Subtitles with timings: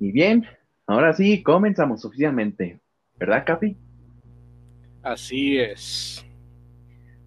[0.00, 0.46] Y bien,
[0.86, 2.80] ahora sí, comenzamos oficialmente.
[3.18, 3.76] ¿Verdad, Capi?
[5.02, 6.24] Así es.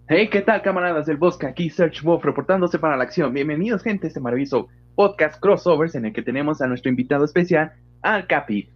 [0.08, 1.46] Hey, ¿qué tal, camaradas del bosque?
[1.46, 3.34] Aquí Search Wolf reportándose para la acción.
[3.34, 7.72] Bienvenidos, gente, a este maravilloso podcast crossovers en el que tenemos a nuestro invitado especial,
[8.02, 8.70] al Capi.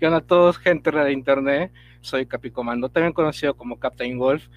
[0.00, 1.72] ¿Qué onda a todos, gente de internet?
[2.00, 4.48] Soy Capi Comando, también conocido como Captain Wolf.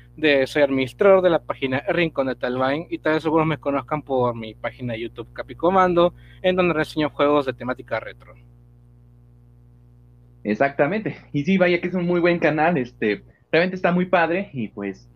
[0.45, 4.37] Soy administrador de la página Rincón de Talvine y tal vez algunos me conozcan por
[4.37, 8.35] mi página de YouTube Capi Comando, en donde reseño juegos de temática retro.
[10.45, 11.17] Exactamente.
[11.33, 14.69] Y sí, vaya que es un muy buen canal, este, realmente está muy padre y
[14.69, 15.09] pues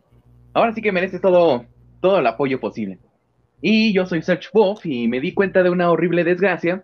[0.53, 1.65] ahora sí que merece todo,
[2.01, 2.99] todo el apoyo posible.
[3.61, 6.83] Y yo soy Search Wolf y me di cuenta de una horrible desgracia,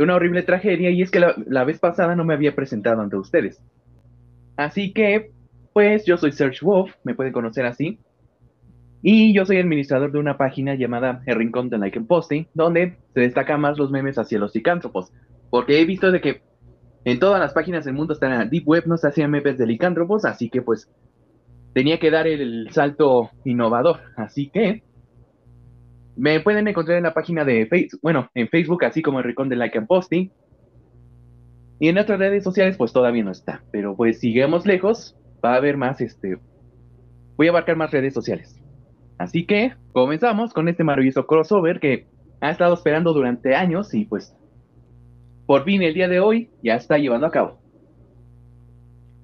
[0.00, 3.02] de una horrible tragedia, y es que la, la vez pasada no me había presentado
[3.02, 3.62] ante ustedes.
[4.56, 5.30] Así que,
[5.74, 8.00] pues yo soy Search Wolf, me pueden conocer así.
[9.02, 12.96] Y yo soy administrador de una página llamada El Rincón de Like and Posting, donde
[13.12, 15.12] se destacan más los memes hacia los licántropos.
[15.50, 16.40] Porque he visto de que
[17.04, 19.66] en todas las páginas del mundo están en Deep Web, no se hacían memes de
[19.66, 20.90] licántropos, así que pues
[21.74, 24.00] tenía que dar el salto innovador.
[24.16, 24.82] Así que
[26.20, 29.48] me pueden encontrar en la página de Facebook, bueno, en Facebook, así como el Rincón
[29.48, 30.30] de Like and Posting.
[31.78, 33.62] Y en otras redes sociales, pues todavía no está.
[33.72, 36.38] Pero pues sigamos lejos, va a haber más, este,
[37.38, 38.60] voy a abarcar más redes sociales.
[39.16, 42.06] Así que comenzamos con este maravilloso crossover que
[42.42, 44.36] ha estado esperando durante años y pues
[45.46, 47.58] por fin el día de hoy ya está llevando a cabo.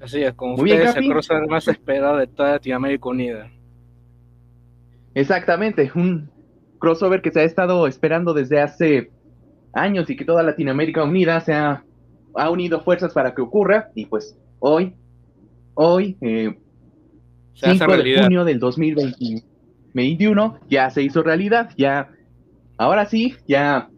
[0.01, 3.51] Así es, como Muy ustedes, el crossover más esperado de toda Latinoamérica Unida.
[5.15, 6.36] Exactamente, un
[6.79, 9.11] crossover que se ha estado esperando desde hace
[9.73, 11.85] años y que toda Latinoamérica Unida se ha
[12.37, 14.95] ha unido fuerzas para que ocurra y pues hoy,
[15.75, 16.59] hoy, eh,
[17.55, 22.11] 5 de junio del 2021, ya se hizo realidad, ya,
[22.77, 23.89] ahora sí, ya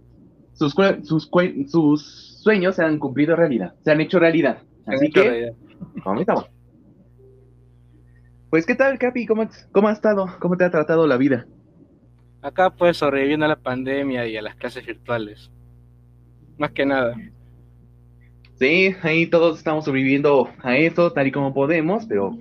[0.53, 1.29] sus, sus,
[1.67, 4.63] sus sueños se han cumplido realidad, se han hecho realidad.
[4.87, 5.53] Así que,
[6.03, 6.47] comenzamos.
[8.48, 9.27] Pues, ¿qué tal, Capi?
[9.27, 10.27] ¿Cómo, ¿Cómo ha estado?
[10.39, 11.47] ¿Cómo te ha tratado la vida?
[12.43, 15.51] Acá, pues, sobreviviendo a la pandemia y a las clases virtuales.
[16.57, 17.15] Más que nada.
[18.59, 22.37] Sí, ahí todos estamos sobreviviendo a eso tal y como podemos, pero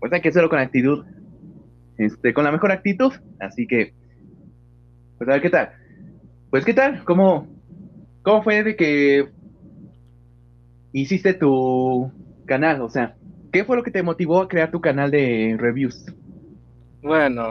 [0.00, 1.04] pues hay que hacerlo con actitud,
[1.98, 3.94] este, con la mejor actitud, así que,
[5.18, 5.70] pues a ver qué tal.
[6.50, 7.46] Pues qué tal, cómo,
[8.22, 9.28] cómo fue de que
[10.92, 12.10] hiciste tu
[12.46, 13.14] canal, o sea,
[13.52, 16.06] ¿qué fue lo que te motivó a crear tu canal de reviews?
[17.02, 17.44] Bueno,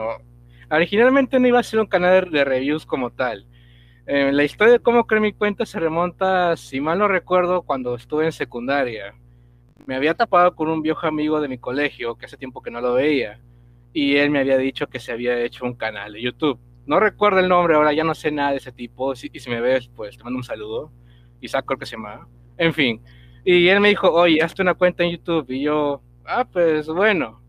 [0.70, 3.46] originalmente no iba a ser un canal de reviews como tal.
[4.06, 7.94] Eh, la historia de cómo creé mi cuenta se remonta, si mal no recuerdo, cuando
[7.94, 9.14] estuve en secundaria.
[9.86, 12.80] Me había tapado con un viejo amigo de mi colegio, que hace tiempo que no
[12.80, 13.40] lo veía,
[13.92, 16.60] y él me había dicho que se había hecho un canal de YouTube.
[16.86, 19.60] No recuerdo el nombre, ahora ya no sé nada de ese tipo, y si me
[19.60, 20.92] ves, pues te mando un saludo.
[21.40, 22.28] Isaac creo que se llama.
[22.56, 23.02] En fin.
[23.44, 25.50] Y él me dijo, oye, hazte una cuenta en YouTube.
[25.50, 27.39] Y yo, ah, pues bueno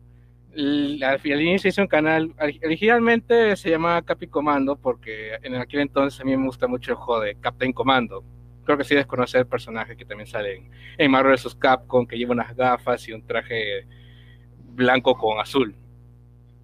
[0.56, 6.24] al, inicio hice un canal, originalmente se llamaba Capi Comando porque en aquel entonces a
[6.24, 8.24] mí me gusta mucho el juego de Captain Comando.
[8.64, 11.56] Creo que sí desconocer el personaje que también sale en, en Marvel vs.
[11.56, 13.88] Capcom, que lleva unas gafas y un traje
[14.74, 15.76] blanco con azul.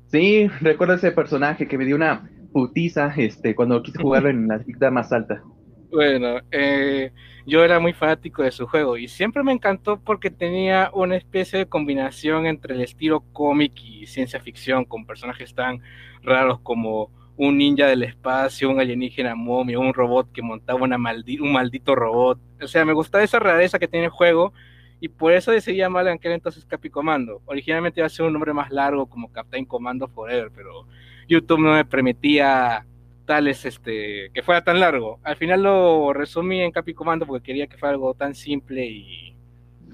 [0.08, 4.60] Sí, recuerdo ese personaje que me dio una putiza este, cuando quise jugarlo en la
[4.64, 5.44] cita más alta.
[5.92, 7.12] Bueno, eh,
[7.46, 11.60] yo era muy fanático de su juego y siempre me encantó porque tenía una especie
[11.60, 15.82] de combinación entre el estilo cómic y ciencia ficción con personajes tan
[16.24, 21.54] raros como un ninja del espacio, un alienígena momio, un robot que montaba una un
[21.54, 22.40] maldito robot.
[22.62, 24.54] O sea, me gustaba esa rareza que tiene el juego
[25.00, 27.42] y por eso decidí llamarle en aquel entonces Capi Comando.
[27.46, 30.86] Originalmente iba a ser un nombre más largo como Captain Commando Forever, pero
[31.30, 32.86] YouTube no me permitía
[33.28, 35.20] tales, este, que fuera tan largo.
[35.24, 39.38] Al final lo resumí en Capicomando porque quería que fuera algo tan simple y,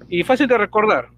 [0.08, 1.10] y fácil de recordar.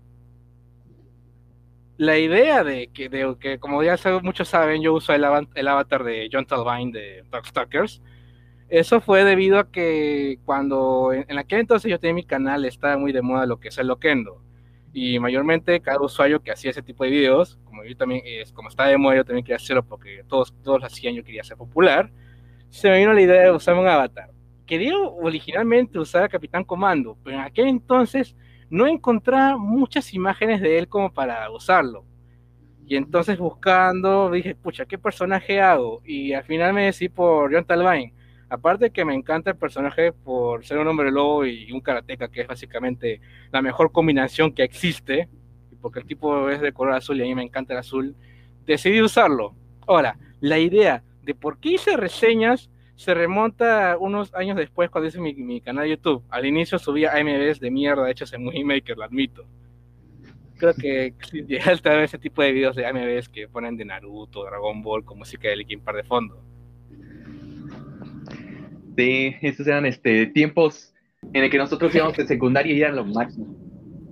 [1.98, 5.24] La idea de que, de, que como ya muchos saben, yo uso el,
[5.54, 8.02] el avatar de John Talvine de Darkstalkers.
[8.68, 12.98] Eso fue debido a que cuando en, en, aquel entonces yo tenía mi canal, estaba
[12.98, 14.45] muy de moda lo que es el Loquendo
[14.98, 18.70] y mayormente cada usuario que hacía ese tipo de videos, como yo también, es, como
[18.70, 21.58] estaba de moda, yo también quería hacerlo porque todos, todos lo hacían, yo quería ser
[21.58, 22.10] popular,
[22.70, 24.30] se me vino la idea de usar un avatar.
[24.64, 28.34] Quería originalmente usar a Capitán Comando, pero en aquel entonces
[28.70, 32.06] no encontraba muchas imágenes de él como para usarlo.
[32.86, 36.00] Y entonces buscando, dije, pucha, ¿qué personaje hago?
[36.06, 38.14] Y al final me decidí por John Talvine
[38.48, 42.42] Aparte que me encanta el personaje por ser un hombre lobo y un karateca, que
[42.42, 43.20] es básicamente
[43.50, 45.28] la mejor combinación que existe,
[45.80, 48.14] porque el tipo es de color azul y a mí me encanta el azul,
[48.64, 49.54] decidí usarlo.
[49.86, 55.20] Ahora, la idea de por qué hice reseñas se remonta unos años después cuando hice
[55.20, 56.24] mi, canal de YouTube.
[56.30, 59.46] Al inicio subía AMVs de mierda hechos en Movie Maker, lo admito.
[60.56, 61.14] Creo que
[61.46, 65.18] llega a ese tipo de videos de AMVs que ponen de Naruto, Dragon Ball con
[65.18, 66.42] música de Linkin Park de fondo.
[68.96, 70.94] Sí, esos eran este, tiempos
[71.32, 73.46] en el que nosotros íbamos de secundaria y eran lo máximo.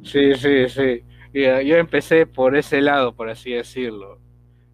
[0.03, 1.03] Sí, sí, sí.
[1.33, 4.21] Yo empecé por ese lado, por así decirlo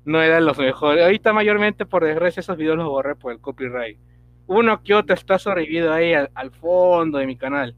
[0.05, 1.05] no eran los mejores.
[1.05, 3.99] Ahorita mayormente, por desgracia, esos videos los borré por el copyright.
[4.47, 7.77] Uno que otro está sobrevivido ahí al, fondo de mi canal.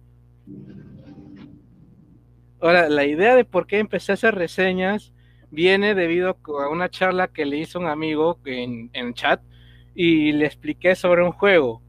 [2.61, 5.13] Ahora, la idea de por qué empecé a hacer reseñas
[5.51, 9.43] viene debido a una charla que le hizo un amigo en, en chat
[9.95, 11.83] y le expliqué sobre un juego.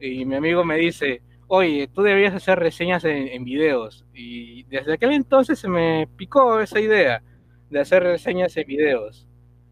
[0.00, 4.04] Y mi amigo me dice, oye, tú deberías hacer reseñas en, videos.
[4.14, 7.22] Y desde aquel entonces se me picó esa idea
[7.70, 9.28] de hacer reseñas en videos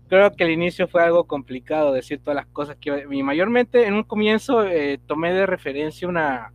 [0.09, 3.95] creo que el inicio fue algo complicado decir todas las cosas que y mayormente en
[3.95, 6.53] un comienzo eh, tomé de referencia una,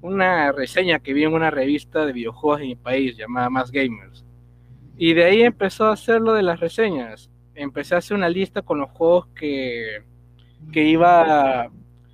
[0.00, 4.24] una reseña que vi en una revista de videojuegos en mi país llamada Más Gamers.
[4.96, 7.30] Y de ahí empezó a hacer lo de las reseñas.
[7.54, 10.02] Empecé a hacer una lista con los juegos que,
[10.72, 11.70] que iba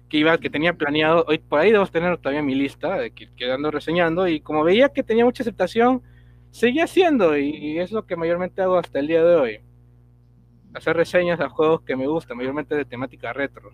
[0.08, 1.24] que iba que tenía planeado.
[1.28, 4.90] Hoy por ahí debo tener todavía mi lista de que quedando reseñando y como veía
[4.90, 6.02] que tenía mucha aceptación,
[6.50, 9.60] seguía haciendo y es lo que mayormente hago hasta el día de hoy
[10.76, 13.70] hacer reseñas a juegos que me gustan, mayormente de temática retro.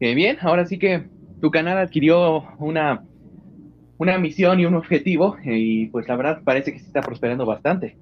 [0.00, 1.08] Bien, ahora sí que
[1.40, 3.04] tu canal adquirió una,
[3.98, 7.96] una misión y un objetivo y pues la verdad parece que se está prosperando bastante.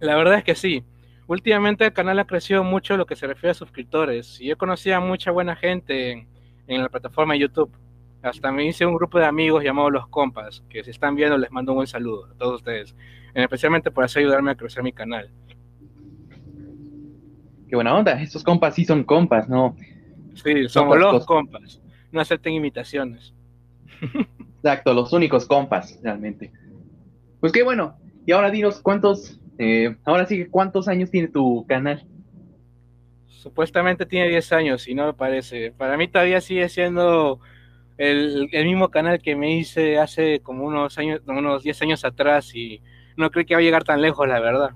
[0.00, 0.84] La verdad es que sí.
[1.28, 4.96] Últimamente el canal ha crecido mucho lo que se refiere a suscriptores y yo conocía
[4.96, 6.28] a mucha buena gente en,
[6.66, 7.70] en la plataforma de YouTube.
[8.22, 11.52] Hasta me hice un grupo de amigos llamado Los Compas, que si están viendo les
[11.52, 12.96] mando un buen saludo a todos ustedes
[13.44, 15.30] especialmente por así ayudarme a crecer mi canal.
[17.68, 19.76] Qué buena onda, estos compas sí son compas, ¿no?
[20.34, 23.34] Sí, somos los compas, no acepten imitaciones.
[24.56, 26.50] Exacto, los únicos compas, realmente.
[27.40, 32.06] Pues qué bueno, y ahora dinos cuántos, eh, ahora sí, ¿cuántos años tiene tu canal?
[33.26, 35.72] Supuestamente tiene 10 años y no me parece.
[35.72, 37.40] Para mí todavía sigue siendo
[37.96, 42.54] el, el, mismo canal que me hice hace como unos años, unos 10 años atrás
[42.54, 42.80] y
[43.16, 44.70] no creo que va a llegar tan lejos, la verdad.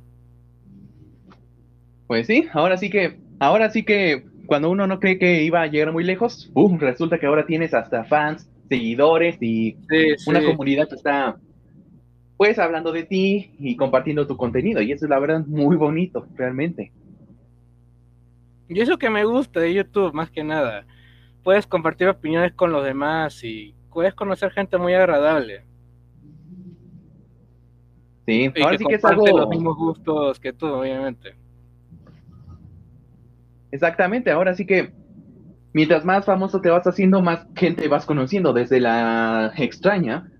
[2.08, 5.67] Pues sí, ahora sí que, ahora sí que cuando uno no cree que iba a
[5.67, 6.79] llegar muy lejos, ¡pum!
[6.79, 9.76] resulta que ahora tienes hasta fans, seguidores y
[10.26, 11.37] una comunidad que está
[12.42, 14.82] pues hablando de ti y compartiendo tu contenido.
[14.82, 16.90] Y eso es la verdad muy bonito, realmente.
[18.68, 20.84] Y eso que me gusta de YouTube, más que nada.
[21.44, 25.64] Puedes compartir opiniones con los demás y puedes conocer gente muy agradable.
[28.26, 29.24] Sí, ahora sí que es algo.
[29.24, 31.36] los mismos gustos que tú, obviamente.
[33.70, 34.92] Exactamente, ahora sí que
[35.72, 40.31] mientras más famoso te vas haciendo, más gente vas conociendo, desde la extraña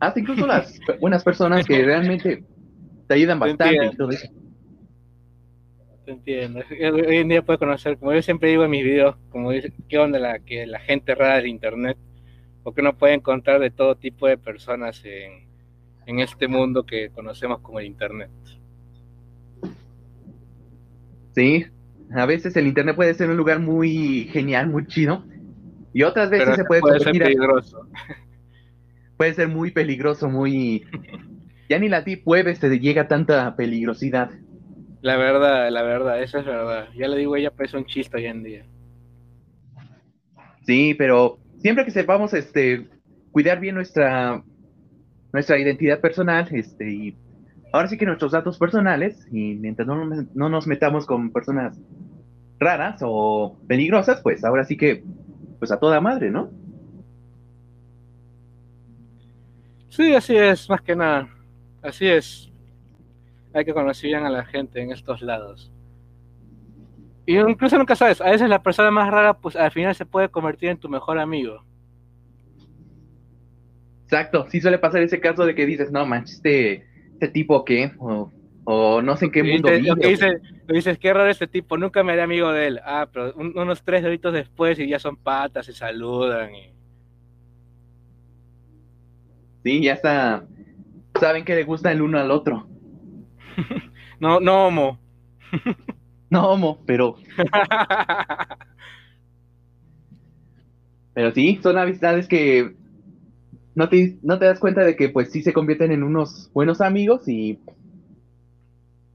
[0.00, 2.42] hasta incluso las buenas personas que realmente
[3.06, 3.90] te ayudan bastante
[6.04, 6.60] Te entiendo.
[6.70, 9.98] Hoy en día puedes conocer, como yo siempre digo en mis videos, como dice, qué
[9.98, 11.96] onda la, que la gente rara del internet,
[12.62, 15.50] porque uno puede encontrar de todo tipo de personas en,
[16.06, 18.30] en este mundo que conocemos como el Internet.
[21.34, 21.66] Sí,
[22.12, 25.24] a veces el Internet puede ser un lugar muy genial, muy chido,
[25.92, 27.86] y otras veces se puede, puede ser peligroso.
[29.20, 30.82] puede ser muy peligroso, muy...
[31.68, 34.30] ya ni la Deep Web te llega tanta peligrosidad.
[35.02, 36.88] La verdad, la verdad, eso es verdad.
[36.96, 38.64] Ya le digo, ella parece un chiste hoy en día.
[40.62, 42.88] Sí, pero siempre que sepamos este
[43.30, 44.42] cuidar bien nuestra
[45.34, 47.16] nuestra identidad personal, este, y
[47.74, 50.02] ahora sí que nuestros datos personales, y mientras no,
[50.34, 51.78] no nos metamos con personas
[52.58, 55.04] raras o peligrosas, pues ahora sí que,
[55.58, 56.50] pues a toda madre, ¿no?
[59.90, 61.28] Sí, así es, más que nada.
[61.82, 62.50] Así es.
[63.52, 65.72] Hay que conocer bien a la gente en estos lados.
[67.26, 70.28] Y incluso nunca sabes, a veces la persona más rara, pues al final se puede
[70.28, 71.64] convertir en tu mejor amigo.
[74.04, 77.92] Exacto, sí suele pasar ese caso de que dices, no manches, este, este tipo qué,
[78.64, 79.88] o, no sé en qué mundo vive.
[79.88, 82.80] Lo que dices, dices, qué raro este tipo, nunca me haré amigo de él.
[82.84, 86.54] Ah, pero unos tres deditos después y ya son patas, se saludan.
[86.54, 86.79] Y...
[89.62, 90.46] Sí, ya está,
[91.18, 92.66] saben que le gusta el uno al otro.
[94.20, 94.98] no, no homo.
[96.30, 97.16] no homo, pero...
[101.14, 102.74] pero sí, son amistades que
[103.74, 106.80] no te, no te das cuenta de que pues sí se convierten en unos buenos
[106.80, 107.58] amigos y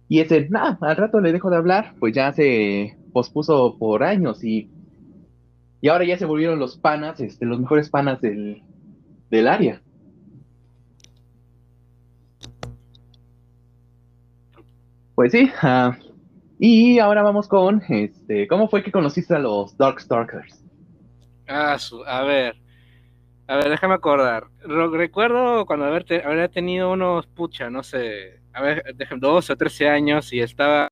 [0.08, 4.44] y ese, nada, al rato le dejo de hablar, pues ya se pospuso por años
[4.44, 4.70] y,
[5.82, 8.62] y ahora ya se volvieron los panas, este, los mejores panas del,
[9.32, 9.82] del área.
[15.16, 15.98] Pues sí, ah,
[16.60, 20.64] y ahora vamos con, este, ¿cómo fue que conociste a los Darkstalkers?
[21.48, 22.56] Ah, su, a ver,
[23.48, 24.48] a ver, déjame acordar.
[24.60, 28.84] Recuerdo cuando haber, haber tenido unos, pucha, no sé, a ver,
[29.18, 30.90] 12 o 13 años y estaba,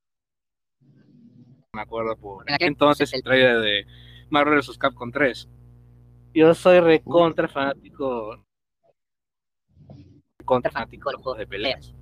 [1.73, 3.87] me acuerdo por entonces el trailer de
[4.29, 4.77] Marvel vs.
[4.77, 5.49] Capcom 3.
[6.33, 8.43] Yo soy recontra fanático,
[10.45, 11.93] contra fanático de los juegos de peleas.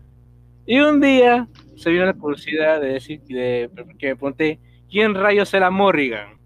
[0.66, 5.54] Y un día se vino la curiosidad de decir de, que me pregunté, ¿quién rayos
[5.54, 6.40] era Morrigan?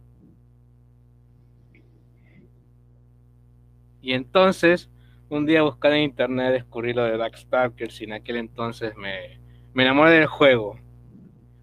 [4.01, 4.89] Y entonces,
[5.29, 9.39] un día buscando en internet descubrí lo de Darkstalkers y en aquel entonces me,
[9.73, 10.79] me enamoré del juego.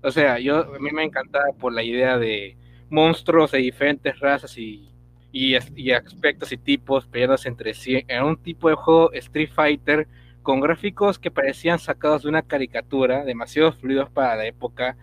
[0.02, 2.56] O sea, yo a mí me encantaba por la idea de
[2.90, 4.92] monstruos de diferentes razas y,
[5.30, 8.04] y, y aspectos y tipos peleándose entre sí.
[8.08, 10.08] Era un tipo de juego Street Fighter
[10.42, 14.96] con gráficos que parecían sacados de una caricatura, demasiado fluidos para la época.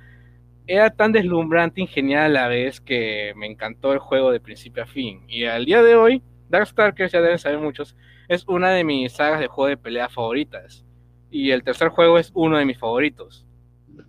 [0.67, 4.84] Era tan deslumbrante y genial a la vez que me encantó el juego de principio
[4.84, 5.24] a fin.
[5.27, 7.96] Y al día de hoy, Darkstalkers, ya deben saber muchos,
[8.27, 10.86] es una de mis sagas de juego de pelea favoritas.
[11.31, 13.48] Y el tercer juego es uno de mis favoritos,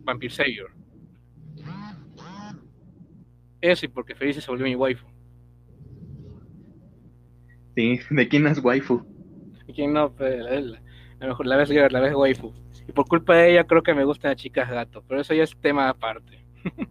[0.01, 0.71] Vampire Savior.
[3.61, 5.07] Eso y porque Felice se volvió mi waifu.
[7.77, 9.05] Sí, ¿de quién es waifu?
[9.67, 10.13] ¿De quién no?
[10.13, 10.81] Pues, la
[11.29, 12.53] mejor, la vez la vez waifu.
[12.89, 15.45] Y por culpa de ella creo que me gustan las chicas gato, pero eso ya
[15.45, 16.45] es tema aparte.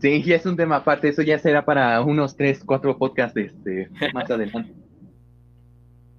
[0.00, 3.88] sí, ya es un tema aparte, eso ya será para unos 3, 4 podcasts este,
[4.12, 4.72] más adelante.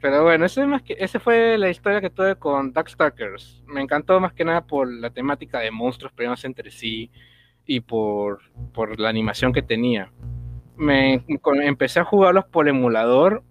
[0.02, 3.64] Pero bueno, ese, más que, ese fue la historia que tuve con Darkstalkers.
[3.68, 7.12] Me encantó más que nada por la temática de monstruos peleándose entre sí
[7.66, 8.40] y por,
[8.74, 10.12] por la animación que tenía.
[10.78, 11.26] Me,
[11.64, 13.44] empecé a jugarlos por emulador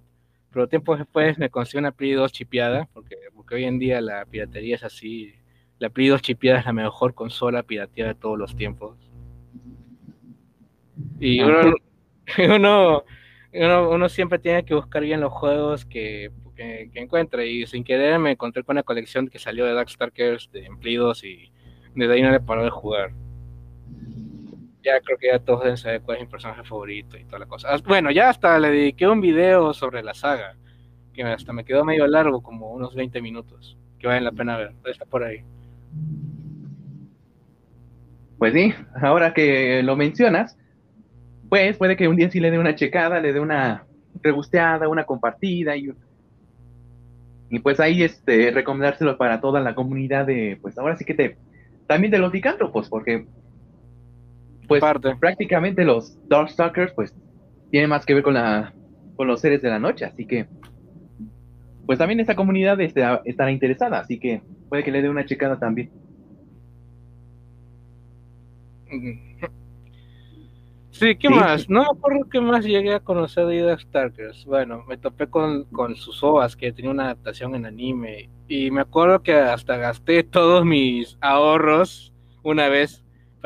[0.53, 4.25] pero tiempo después me conseguí una Play 2 chipeada, porque, porque hoy en día la
[4.25, 5.35] piratería es así.
[5.79, 8.97] La Play 2 chipeada es la mejor consola pirateada de todos los tiempos.
[11.21, 11.41] Y
[12.41, 13.05] uno,
[13.53, 17.47] uno, uno, siempre tiene que buscar bien los juegos que, que, encuentre.
[17.47, 21.25] Y sin querer me encontré con una colección que salió de Darkstalkers de Play 2
[21.25, 21.53] y
[21.95, 23.13] desde ahí no le paró de jugar
[24.89, 27.47] ya creo que ya todos deben saber cuál es mi personaje favorito y toda la
[27.47, 27.77] cosa.
[27.87, 30.57] Bueno, ya hasta le dediqué un video sobre la saga,
[31.13, 34.73] que hasta me quedó medio largo, como unos 20 minutos, que valen la pena ver.
[34.85, 35.45] Está por ahí.
[38.39, 40.57] Pues sí, ahora que lo mencionas,
[41.49, 43.85] pues puede que un día sí le dé una checada, le dé una
[44.23, 45.93] rebusteada, una compartida y,
[47.51, 51.37] y pues ahí este recomendárselo para toda la comunidad de, pues ahora sí que te,
[51.89, 53.27] también de los licántropos, porque
[54.69, 54.85] pues
[55.19, 57.15] prácticamente los Darkstalkers pues
[57.71, 58.73] tienen más que ver con la
[59.17, 60.47] con los seres de la noche, así que
[61.87, 65.91] pues también esta comunidad estará interesada, así que puede que le dé una checada también.
[70.91, 71.71] Sí, ¿qué más?
[71.71, 74.45] No me acuerdo qué más llegué a conocer de Darkstalkers.
[74.45, 78.29] Bueno, me topé con, con sus ovas, que tenía una adaptación en anime.
[78.49, 83.05] Y me acuerdo que hasta gasté todos mis ahorros una vez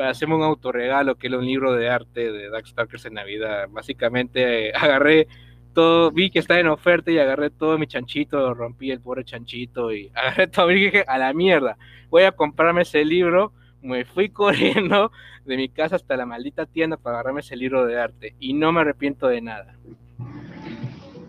[0.09, 3.67] hacerme un autorregalo, que era un libro de arte de Darkstalkers en Navidad.
[3.69, 5.27] Básicamente eh, agarré
[5.73, 9.91] todo, vi que estaba en oferta y agarré todo mi chanchito, rompí el pobre chanchito
[9.91, 11.77] y agarré todo y dije, a la mierda,
[12.09, 13.53] voy a comprarme ese libro.
[13.81, 15.11] Me fui corriendo
[15.45, 18.71] de mi casa hasta la maldita tienda para agarrarme ese libro de arte y no
[18.71, 19.75] me arrepiento de nada.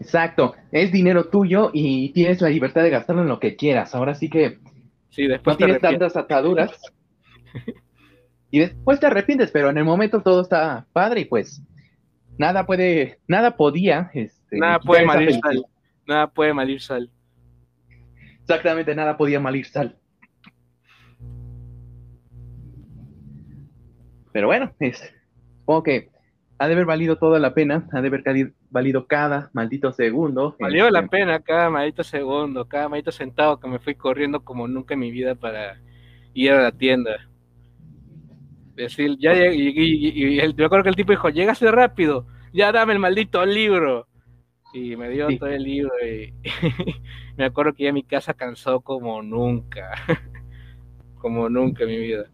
[0.00, 3.95] Exacto, es dinero tuyo y tienes la libertad de gastarlo en lo que quieras.
[3.95, 4.59] Ahora sí que
[5.09, 6.78] sí, después no tienes tantas ataduras.
[8.54, 11.61] y después te arrepientes, pero en el momento todo está padre y pues
[12.38, 14.12] nada puede, nada podía.
[14.14, 15.66] Este, nada puede malir sal.
[16.06, 17.11] Nada puede malir sal.
[18.42, 19.99] Exactamente, nada podía malir sal.
[24.30, 25.02] Pero bueno, es,
[25.58, 26.11] supongo que
[26.58, 30.54] ha de haber valido toda la pena, ha de haber valido cada maldito segundo.
[30.61, 34.68] Valió la este, pena cada maldito segundo, cada maldito sentado que me fui corriendo como
[34.68, 35.80] nunca en mi vida para
[36.34, 37.28] ir a la tienda.
[38.75, 42.99] Decir, ya y, y, me acuerdo que el tipo dijo, llegase rápido, ya dame el
[42.99, 44.09] maldito libro.
[44.73, 46.35] Y me dio todo el libro y
[47.37, 49.93] me acuerdo que ya mi casa cansó como nunca.
[51.19, 52.25] como nunca en mi vida.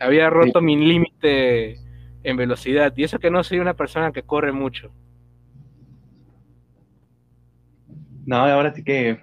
[0.00, 1.76] Había roto mi límite
[2.24, 2.92] en velocidad.
[2.96, 4.90] Y eso que no soy una persona que corre mucho.
[8.26, 9.18] No, ahora sí que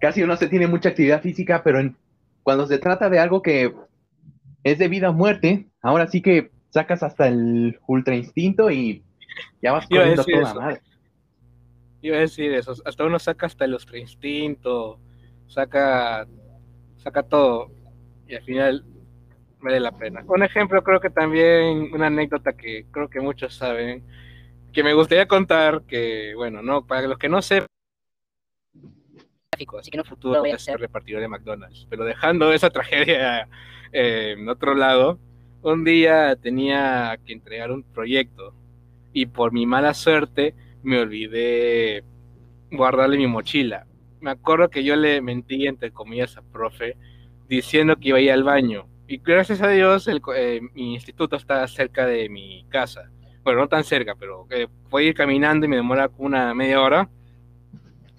[0.00, 1.96] casi uno se tiene mucha actividad física, pero en
[2.44, 3.74] cuando se trata de algo que
[4.62, 9.02] es de vida o muerte, ahora sí que sacas hasta el ultra instinto y
[9.60, 10.80] ya vas corriendo toda madre.
[12.02, 15.00] Iba a decir eso, hasta uno saca hasta el ultra instinto,
[15.48, 16.26] saca,
[16.98, 17.70] saca todo
[18.28, 18.84] y al final
[19.60, 20.22] vale la pena.
[20.26, 24.04] Un ejemplo, creo que también una anécdota que creo que muchos saben,
[24.70, 27.68] que me gustaría contar, que bueno, no, para los que no sepan,
[29.78, 33.48] así que en un futuro voy a ser repartidor de McDonald's, pero dejando esa tragedia
[33.92, 35.18] eh, en otro lado,
[35.62, 38.54] un día tenía que entregar un proyecto
[39.12, 42.04] y por mi mala suerte me olvidé
[42.70, 43.86] guardarle mi mochila.
[44.20, 46.96] Me acuerdo que yo le mentí, entre comillas, a profe,
[47.48, 48.86] diciendo que iba a ir al baño.
[49.06, 53.10] Y gracias a Dios, el, eh, mi instituto está cerca de mi casa.
[53.42, 57.08] Bueno, no tan cerca, pero eh, a ir caminando y me demora una media hora.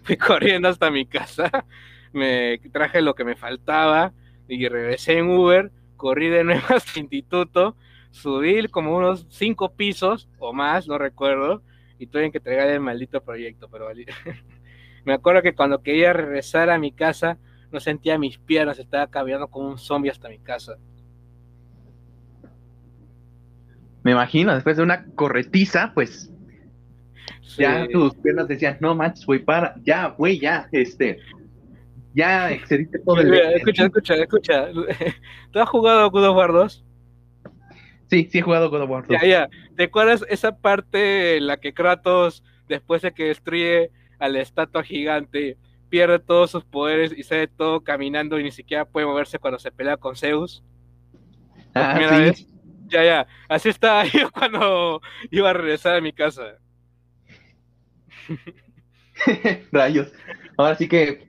[0.05, 1.65] Fui corriendo hasta mi casa,
[2.13, 4.13] me traje lo que me faltaba
[4.47, 7.75] y regresé en Uber, corrí de nuevo hasta el instituto,
[8.11, 11.63] subí como unos cinco pisos o más, no recuerdo,
[11.97, 13.87] y tuve que entregar el maldito proyecto, pero
[15.05, 17.39] me acuerdo que cuando quería regresar a mi casa,
[17.71, 20.77] no sentía mis piernas, estaba caminando como un zombie hasta mi casa.
[24.03, 26.31] Me imagino, después de una corretiza, pues
[27.57, 31.19] ya tus piernas decían, no manches, güey, para, ya, güey, ya, este,
[32.13, 33.33] ya excediste todo el...
[33.33, 34.67] Escucha, escucha, escucha.
[35.51, 36.85] ¿Tú has jugado God of War 2?
[38.09, 39.21] Sí, sí he jugado God of War 2.
[39.21, 39.49] Ya, ya.
[39.75, 44.83] ¿Te acuerdas esa parte en la que Kratos, después de que destruye a la estatua
[44.83, 45.57] gigante,
[45.89, 49.71] pierde todos sus poderes y sale todo caminando y ni siquiera puede moverse cuando se
[49.71, 50.63] pelea con Zeus?
[51.73, 52.47] Ah, sí.
[52.87, 53.27] Ya, ya.
[53.49, 56.59] Así estaba yo cuando iba a regresar a mi casa.
[59.71, 60.11] Rayos.
[60.57, 61.27] Ahora sí que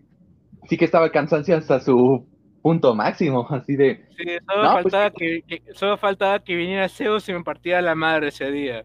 [0.69, 2.29] sí que estaba el cansancio hasta su
[2.63, 4.05] punto máximo, así de...
[4.17, 8.27] Sí, solo, pues faltaba, que, solo faltaba que viniera Zeus y me partiera la madre
[8.29, 8.85] ese día.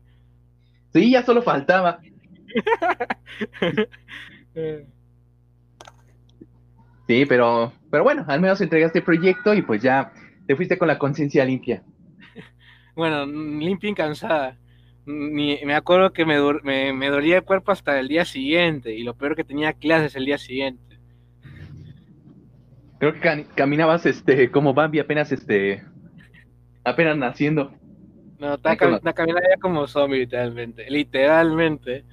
[0.94, 2.00] Sí, ya solo faltaba.
[7.08, 10.14] sí, pero, pero bueno, al menos entregaste el proyecto y pues ya
[10.46, 11.84] te fuiste con la conciencia limpia.
[12.94, 14.58] Bueno, limpia y cansada.
[15.06, 19.16] Me acuerdo que me, me, me dolía el cuerpo hasta el día siguiente y lo
[19.16, 21.00] peor que tenía clases el día siguiente.
[23.00, 25.84] Creo que caminabas este como Bambi apenas este
[26.84, 27.74] apenas naciendo.
[28.38, 32.06] No, está caminando ya como zombie literalmente, literalmente.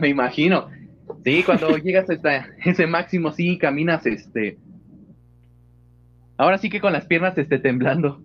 [0.00, 0.68] Me imagino.
[1.24, 4.58] Sí, cuando llegas a ese máximo sí caminas este
[6.36, 8.22] Ahora sí que con las piernas este temblando.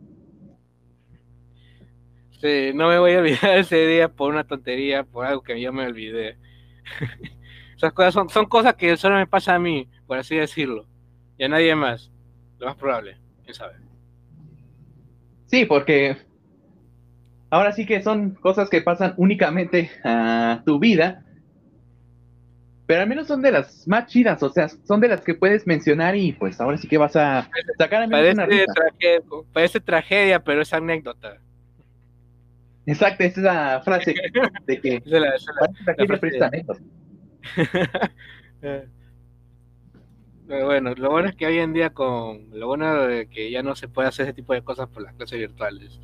[2.44, 5.72] Sí, no me voy a olvidar ese día por una tontería, por algo que yo
[5.72, 6.36] me olvidé.
[7.78, 10.86] Esas cosas son, son cosas que solo me pasa a mí por así decirlo,
[11.38, 12.12] y a nadie más,
[12.60, 13.76] lo más probable, quién sabe.
[15.46, 16.18] Sí, porque
[17.50, 21.24] ahora sí que son cosas que pasan únicamente a tu vida,
[22.86, 25.66] pero al menos son de las más chidas, o sea, son de las que puedes
[25.66, 29.20] mencionar y pues ahora sí que vas a sacar a parece, una tragedia,
[29.54, 31.40] parece tragedia, pero es anécdota.
[32.86, 34.14] Exacto, esa es la frase
[34.66, 35.46] de que es la, es
[40.48, 43.76] bueno, lo bueno es que hoy en día con lo bueno de que ya no
[43.76, 46.00] se puede hacer ese tipo de cosas por las clases virtuales.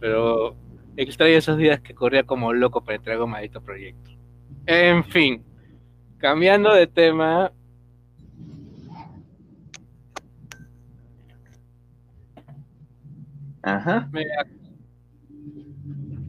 [0.00, 0.56] Pero
[0.96, 4.10] extraño esos días que corría como loco para entregar un maldito proyecto.
[4.66, 5.44] En fin,
[6.18, 7.52] cambiando de tema.
[13.62, 14.08] Ajá.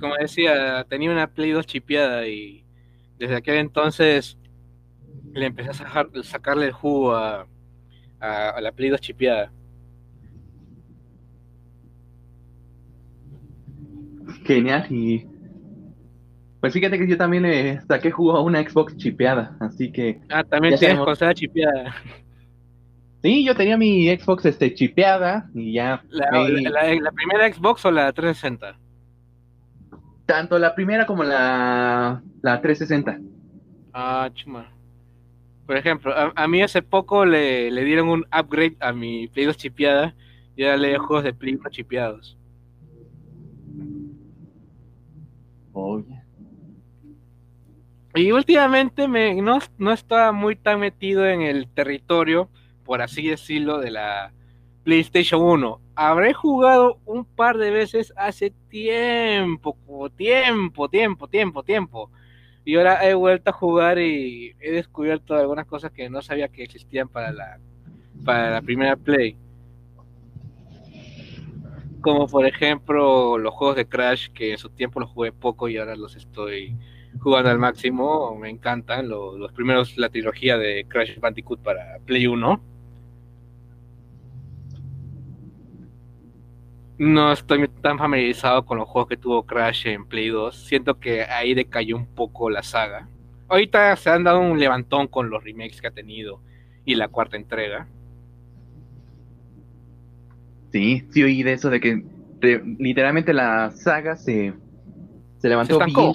[0.03, 2.65] Como decía, tenía una Play 2 chipeada y
[3.17, 4.37] desde aquel entonces
[5.31, 7.47] le empecé a sacarle el jugo a,
[8.19, 9.53] la Play 2 chipeada.
[14.43, 15.25] Genial, y
[16.59, 20.19] pues fíjate que yo también le saqué jugo a una Xbox chipeada, así que...
[20.27, 21.95] Ah, también tienes consola chipeada.
[23.21, 26.03] Sí, yo tenía mi Xbox este, chipeada y ya...
[26.09, 28.82] ¿La, la, primera Xbox o la 360?
[30.25, 33.19] Tanto la primera como la, la 360.
[33.93, 34.73] Ah, chuma.
[35.65, 40.15] Por ejemplo, a, mí hace poco le, dieron un upgrade a mi Play 2 chipeada
[40.55, 42.37] y ahora le juegos de Play 1 chipeados.
[48.15, 52.49] Y últimamente me, no, no estaba muy tan metido en el territorio,
[52.83, 54.33] por así decirlo, de la
[54.83, 55.81] PlayStation 1.
[55.95, 59.77] Habré jugado un par de veces hace tiempo,
[60.15, 62.11] tiempo, tiempo, tiempo, tiempo.
[62.65, 66.63] Y ahora he vuelto a jugar y he descubierto algunas cosas que no sabía que
[66.63, 67.59] existían para la
[68.23, 69.37] para la primera Play.
[72.01, 75.77] Como por ejemplo los juegos de Crash, que en su tiempo los jugué poco y
[75.77, 76.75] ahora los estoy
[77.19, 78.35] jugando al máximo.
[78.37, 82.72] Me encantan los, los primeros, la trilogía de Crash Bandicoot para Play 1.
[87.03, 90.55] No estoy tan familiarizado con los juegos que tuvo Crash en Play 2.
[90.55, 93.09] Siento que ahí decayó un poco la saga.
[93.49, 96.39] Ahorita se han dado un levantón con los remakes que ha tenido
[96.85, 97.87] y la cuarta entrega.
[100.71, 102.05] Sí, sí oí de eso, de que
[102.79, 104.53] literalmente la saga se,
[105.39, 106.13] se levantó bien.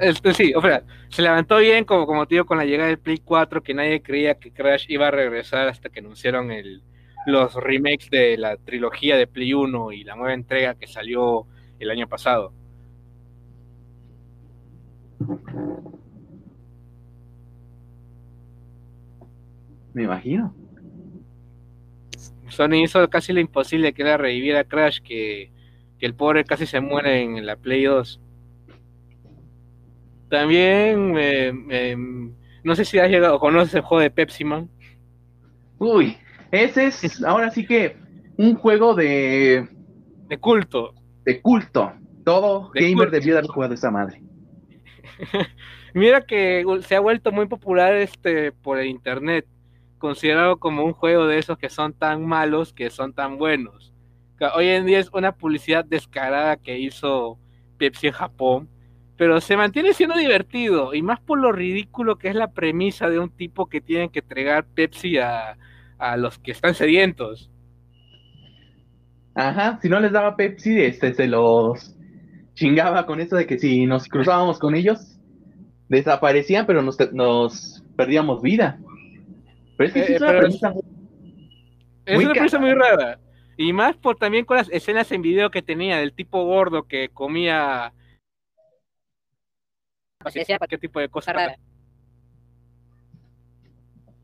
[0.00, 2.98] Este, sí, o sea, se levantó bien como, como te digo con la llegada del
[2.98, 6.82] Play 4, que nadie creía que Crash iba a regresar hasta que anunciaron el,
[7.26, 11.46] los remakes de la trilogía de Play 1 y la nueva entrega que salió
[11.78, 12.52] el año pasado.
[19.94, 20.54] Me imagino.
[22.48, 25.50] Sony hizo casi lo imposible que era revivir a Crash, que,
[26.00, 28.20] el pobre casi se muere en la Play 2.
[30.28, 31.14] También,
[32.64, 34.68] no sé si has llegado, conoces el juego de Pepsi Man.
[35.78, 36.16] Uy,
[36.52, 37.96] ese es ahora sí que
[38.36, 39.68] un juego de...
[40.28, 40.94] De culto.
[41.24, 41.92] De culto.
[42.24, 44.22] Todo gamer debió haber jugado esa madre.
[45.94, 49.46] Mira que se ha vuelto muy popular este por el internet
[49.98, 53.94] considerado como un juego de esos que son tan malos que son tan buenos.
[54.54, 57.38] Hoy en día es una publicidad descarada que hizo
[57.78, 58.68] Pepsi en Japón,
[59.16, 63.20] pero se mantiene siendo divertido y más por lo ridículo que es la premisa de
[63.20, 65.56] un tipo que tiene que entregar Pepsi a,
[66.16, 67.50] los que están sedientos.
[69.34, 71.96] Ajá, si no les daba Pepsi, este se los
[72.54, 75.18] chingaba con eso de que si nos cruzábamos con ellos,
[75.88, 78.78] desaparecían, pero nos, nos perdíamos vida.
[79.76, 80.74] Pero es una premisa
[82.58, 83.18] muy, rara.
[83.56, 87.08] Y más por también con las escenas en video que tenía del tipo gordo que
[87.08, 87.92] comía.
[90.68, 91.56] ¿Qué tipo de cosas?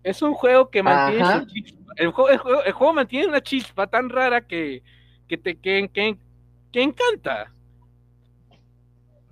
[0.09, 1.47] Es un juego que mantiene
[1.97, 4.83] El juego, el, juego, mantiene una chispa tan rara que,
[5.29, 6.17] que te que, que,
[6.73, 7.53] que encanta.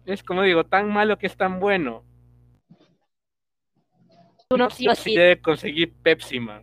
[0.05, 2.05] Es como digo, tan malo que es tan bueno.
[4.51, 6.62] Uno sí Debe conseguir Pepsi Man.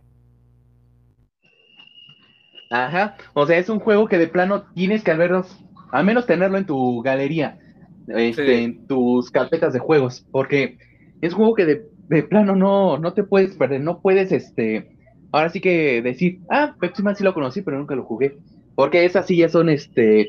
[2.70, 5.58] Ajá, o sea, es un juego que de plano tienes que al menos,
[5.90, 7.58] al menos tenerlo en tu galería,
[8.06, 10.78] este, en tus carpetas de juegos, porque
[11.20, 11.93] es un juego que de,
[12.28, 14.96] plano no, no te puedes perder, no puedes, este,
[15.32, 18.36] ahora sí que decir, ah, Pepsi Man sí lo conocí, pero nunca lo jugué,
[18.74, 20.28] porque esas sí son, este,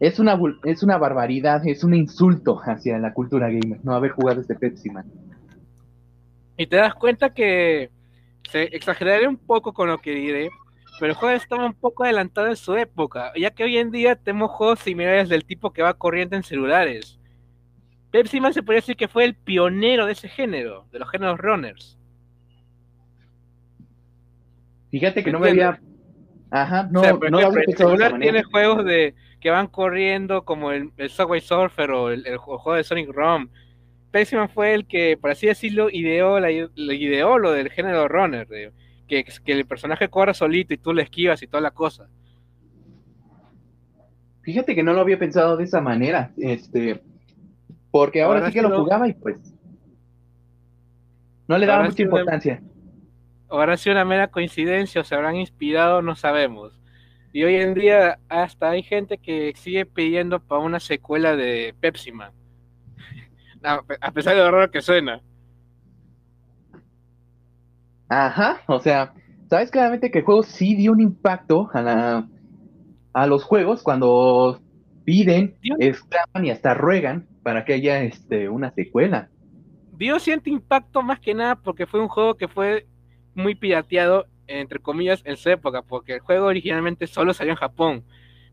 [0.00, 4.40] es una, es una barbaridad, es un insulto hacia la cultura gamer, no haber jugado
[4.40, 5.06] este Pepsi Man.
[6.56, 7.90] Y te das cuenta que
[8.50, 10.50] se exageraré un poco con lo que diré,
[11.00, 14.14] pero el juego estaba un poco adelantado en su época, ya que hoy en día
[14.14, 17.18] tenemos juegos similares del tipo que va corriendo en celulares.
[18.14, 21.36] Pepsi Man se podría decir que fue el pionero de ese género, de los géneros
[21.36, 21.98] runners.
[24.92, 25.80] Fíjate que no me había.
[26.48, 31.90] Ajá, no, no el celular tiene juegos de que van corriendo como el, Subway Surfer
[31.90, 33.48] o el, el, juego de Sonic ROM
[34.12, 38.46] Pepsiman fue el que, por así decirlo, ideó, la, ideó lo del género runner,
[39.08, 42.08] que, que el personaje corra solito y tú le esquivas y toda la cosa.
[44.42, 47.02] Fíjate que no lo había pensado de esa manera, este,
[47.94, 49.54] porque ahora, sí que lo jugaba y pues
[51.46, 52.60] no le daba mucha importancia.
[53.48, 56.76] ahora ha sido una mera coincidencia o se habrán inspirado, no sabemos.
[57.32, 62.10] Y hoy en día hasta hay gente que sigue pidiendo para una secuela de Pepsi
[62.10, 62.32] Man
[63.62, 65.20] a pesar de lo raro que suena.
[68.08, 69.14] Ajá, o sea,
[69.48, 72.26] sabes claramente que el juego sí dio un impacto a,
[73.12, 74.63] a los juegos cuando
[75.04, 79.28] piden, exclaman y hasta ruegan para que haya este, una secuela.
[79.92, 82.86] Dio cierto impacto más que nada porque fue un juego que fue
[83.34, 88.04] muy pirateado, entre comillas, en su época, porque el juego originalmente solo salió en Japón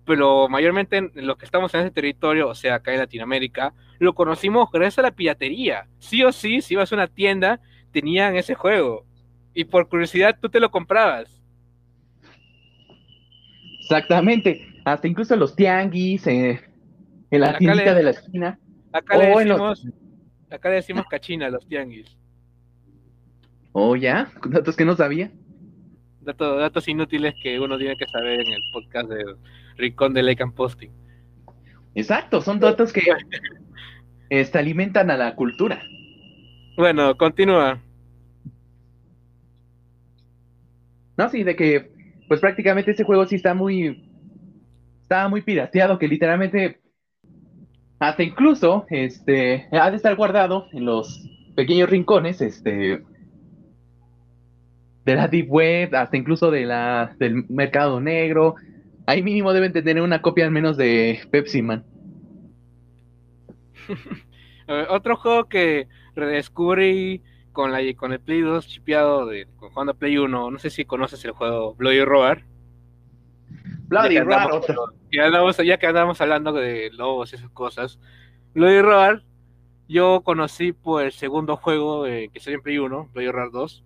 [0.06, 4.70] pero mayormente los que estamos en ese territorio, o sea, acá en Latinoamérica, lo conocimos
[4.72, 5.88] gracias a la piratería.
[6.00, 7.60] Sí o sí, si ibas a una tienda,
[7.92, 9.06] tenían ese juego.
[9.54, 11.42] Y por curiosidad tú te lo comprabas.
[13.82, 14.68] Exactamente.
[14.86, 16.60] Hasta incluso los tianguis, eh,
[17.30, 18.60] en la tiendita de la esquina.
[18.92, 19.88] Acá, le decimos,
[20.50, 22.18] acá le decimos cachina los tianguis.
[23.72, 25.32] Oh, ya, datos que no sabía.
[26.22, 29.24] Datos, datos inútiles que uno tiene que saber en el podcast de
[29.78, 30.92] rincón de Lake and Posting.
[31.96, 33.02] Exacto, son datos que
[34.30, 35.82] este, alimentan a la cultura.
[36.78, 37.82] Bueno, continúa.
[41.18, 41.92] No, sí, de que
[42.28, 44.11] pues prácticamente ese juego sí está muy
[45.12, 46.80] estaba muy pirateado que literalmente
[48.00, 53.04] hasta incluso este ha de estar guardado en los pequeños rincones este
[55.04, 58.56] de la deep web, hasta incluso de la del mercado negro.
[59.06, 61.84] Ahí mínimo deben de tener una copia al menos de Pepsi Man.
[64.90, 67.22] Otro juego que redescubrí
[67.52, 71.26] con, la, con el Play 2 chipeado de jugando Play 1, no sé si conoces
[71.26, 72.46] el juego Bloody Roar.
[73.90, 74.50] Bloody Roar,
[75.12, 78.00] ya, que andamos hablando de lobos y esas cosas.
[78.54, 79.24] Bloody Roar,
[79.88, 83.84] yo conocí por el segundo juego que salió en Play 1, Bloody Roar 2.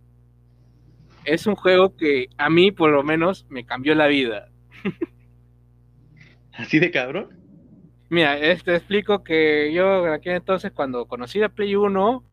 [1.26, 4.50] Es un juego que a mí, por lo menos, me cambió la vida.
[6.54, 7.30] ¿Así de cabrón?
[8.10, 12.24] Mira, te explico que yo en aquel entonces, cuando conocí la Play 1,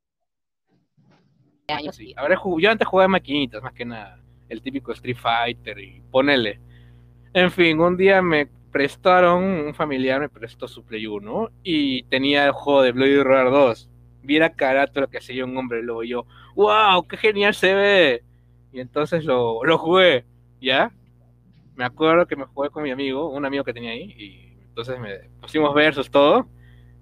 [2.59, 4.19] yo antes jugaba maquinitas, más que nada.
[4.49, 6.61] El típico Street Fighter y ponele.
[7.33, 12.47] En fin, un día me prestaron, un familiar me prestó su Play 1 y tenía
[12.47, 13.89] el juego de Bloody Roar 2.
[14.23, 17.07] Viera carato lo que hacía un hombre luego yo, ¡Wow!
[17.07, 18.25] ¡Qué genial se ve!
[18.73, 20.25] Y entonces lo, lo jugué,
[20.61, 20.93] ¿ya?
[21.77, 24.99] Me acuerdo que me jugué con mi amigo, un amigo que tenía ahí, y entonces
[24.99, 26.49] me pusimos versos todo.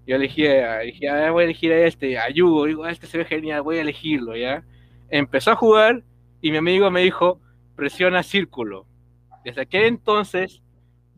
[0.07, 3.19] Yo elegí, dije, ah, voy a elegir a este, a Yugo, digo, ah, este se
[3.19, 4.65] ve genial, voy a elegirlo, ¿ya?
[5.09, 6.03] Empezó a jugar
[6.41, 7.41] y mi amigo me dijo,
[7.77, 8.87] presiona círculo.
[9.45, 10.63] Desde aquel entonces,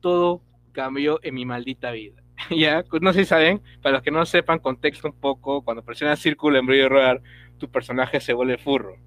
[0.03, 2.23] todo cambió en mi maldita vida.
[2.51, 6.19] ya, no sé si saben, para los que no sepan, contexto un poco, cuando presionas
[6.19, 7.23] círculo en Brillo Roar,
[7.57, 8.99] tu personaje se vuelve furro.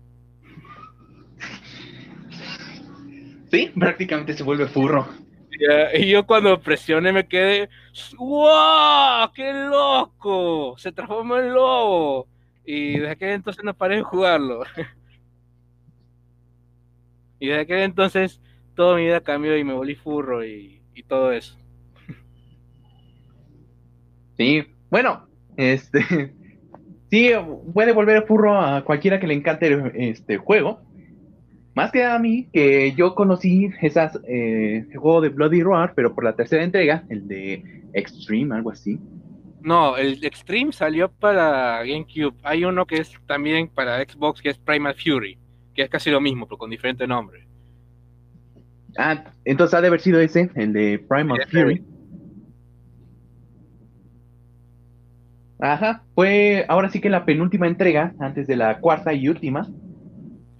[3.51, 5.07] Sí, prácticamente se vuelve furro
[5.93, 7.69] y yo cuando presioné me quedé,
[8.17, 9.31] ¡wow!
[9.33, 10.75] ¡Qué loco!
[10.77, 12.27] Se transformó en lobo.
[12.65, 14.63] Y desde aquel entonces no paré de jugarlo.
[17.39, 18.41] y desde aquel entonces
[18.75, 21.57] toda mi vida cambió y me volví furro y, todo eso.
[24.37, 26.01] Sí, bueno, este
[27.09, 27.31] sí
[27.73, 30.81] puede volver furro a cualquiera que le encante este juego.
[31.73, 36.15] Más que a mí, que yo conocí esas, eh, el juego de Bloody Roar, pero
[36.15, 38.97] por la tercera entrega, el de Extreme, algo así.
[39.61, 42.35] No, el Extreme salió para GameCube.
[42.43, 45.37] Hay uno que es también para Xbox, que es Primal Fury,
[45.73, 47.44] que es casi lo mismo, pero con diferente nombre.
[48.97, 51.83] Ah, entonces ha de haber sido ese, el de Primal Fury.
[55.59, 59.67] Ajá, fue ahora sí que la penúltima entrega, antes de la cuarta y última,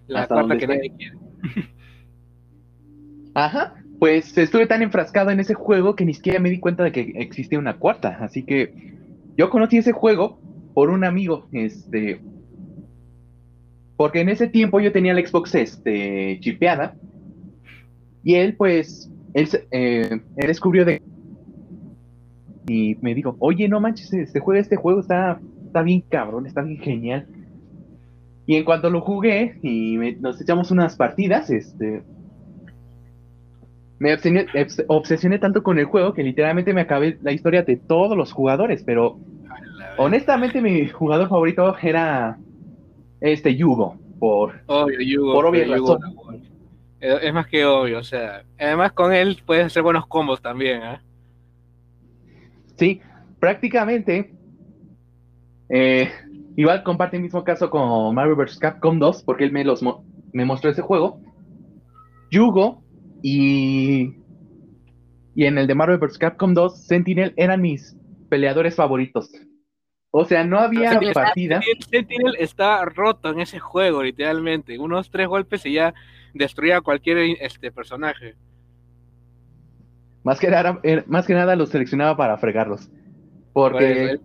[0.08, 1.18] la cuarta que nadie quiere.
[3.36, 6.92] Ajá, pues estuve tan enfrascado en ese juego que ni siquiera me di cuenta de
[6.92, 8.18] que existía una cuarta.
[8.22, 8.74] Así que
[9.38, 10.40] yo conocí ese juego
[10.74, 12.22] por un amigo, este.
[13.98, 16.96] Porque en ese tiempo yo tenía la Xbox este, chipeada.
[18.26, 21.02] Y él, pues, él, eh, él descubrió de.
[22.68, 26.64] Y me dijo, oye, no manches, este juego, este juego está, está bien cabrón, está
[26.64, 27.28] bien genial.
[28.48, 32.02] Y en cuanto lo jugué y nos echamos unas partidas, este,
[34.00, 34.18] me
[34.88, 38.84] obsesioné, tanto con el juego que literalmente me acabé la historia de todos los jugadores,
[38.84, 39.20] pero
[39.98, 42.40] honestamente mi jugador favorito era
[43.22, 46.00] este Yugo, por, obvio, Yugo, por obvia razón.
[47.00, 51.00] Es más que obvio, o sea, además con él puedes hacer buenos combos también, ¿eh?
[52.78, 53.02] Sí,
[53.40, 54.34] prácticamente
[55.70, 56.12] eh,
[56.58, 58.58] Igual comparte el mismo caso con Mario vs.
[58.60, 59.84] Capcom 2, porque él me, los
[60.32, 61.20] me mostró ese juego.
[62.32, 62.82] Yugo
[63.22, 64.14] y,
[65.36, 66.18] y en el de Mario vs.
[66.18, 67.98] Capcom 2, Sentinel eran mis
[68.30, 69.30] peleadores favoritos.
[70.12, 71.60] O sea, no había partida.
[71.90, 74.80] Sentinel está roto en ese juego, literalmente.
[74.80, 75.94] Unos tres golpes y ya
[76.36, 78.36] destruía a cualquier este, personaje.
[80.24, 82.90] Más que, nada, eh, más que nada los seleccionaba para fregarlos.
[83.54, 84.20] Porque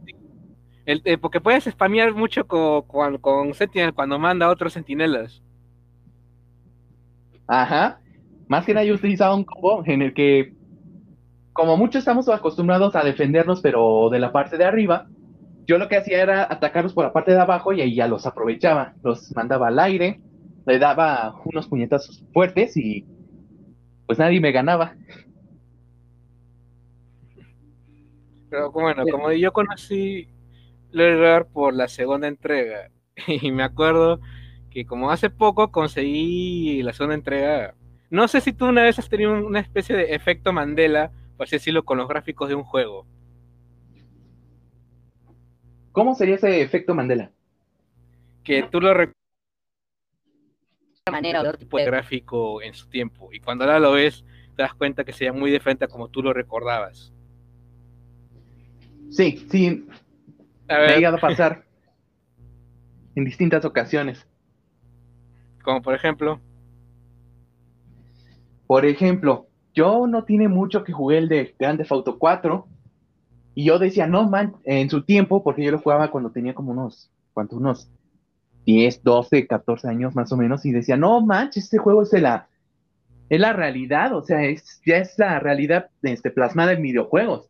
[0.86, 5.40] eh, porque puedes spamear mucho con, con, Sentinel cuando manda a otros sentinelas.
[7.46, 8.00] Ajá.
[8.48, 10.54] Más que nada yo utilizaba un combo en el que,
[11.52, 15.06] como muchos estamos acostumbrados a defendernos, pero de la parte de arriba,
[15.64, 18.26] yo lo que hacía era atacarlos por la parte de abajo y ahí ya los
[18.26, 18.94] aprovechaba.
[19.04, 20.20] Los mandaba al aire,
[20.66, 23.04] le daba unos puñetazos fuertes y
[24.06, 24.94] pues nadie me ganaba.
[28.50, 30.28] Pero bueno, como yo conocí
[30.90, 32.90] lograr por la segunda entrega.
[33.26, 34.20] Y me acuerdo
[34.70, 37.74] que como hace poco conseguí la segunda entrega.
[38.08, 41.56] No sé si tú una vez has tenido una especie de efecto Mandela, por así
[41.56, 43.06] decirlo, con los gráficos de un juego.
[45.92, 47.30] ¿Cómo sería ese efecto Mandela?
[48.42, 49.19] Que tú lo manera
[51.10, 53.30] de otro tipo de gráfico en su tiempo.
[53.32, 54.24] Y cuando ahora lo ves,
[54.56, 57.12] te das cuenta que sería muy diferente a como tú lo recordabas.
[59.10, 59.86] Sí, sí.
[60.68, 61.64] Me ha llegado a pasar
[63.14, 64.26] en distintas ocasiones.
[65.62, 66.40] Como por ejemplo.
[68.66, 72.68] Por ejemplo, yo no tiene mucho que jugué el de Grand Theft Auto 4
[73.54, 76.70] y yo decía, no man, en su tiempo, porque yo lo jugaba cuando tenía como
[76.70, 77.58] unos, ¿cuántos?
[77.58, 77.90] Unos
[78.66, 82.20] 10, 12, 14 años más o menos, y decía, no manches, este juego es de
[82.20, 82.48] la,
[83.28, 87.48] es la realidad, o sea, es, ya es la realidad este, plasmada en videojuegos.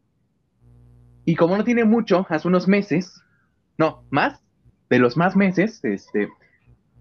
[1.24, 3.22] Y como no tiene mucho, hace unos meses,
[3.78, 4.40] no, más,
[4.88, 6.28] de los más meses, este,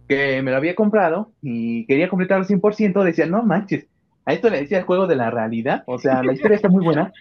[0.08, 3.88] que me lo había comprado y quería completar al 100%, decía, no manches,
[4.26, 6.84] a esto le decía el juego de la realidad, o sea, la historia está muy
[6.84, 7.12] buena,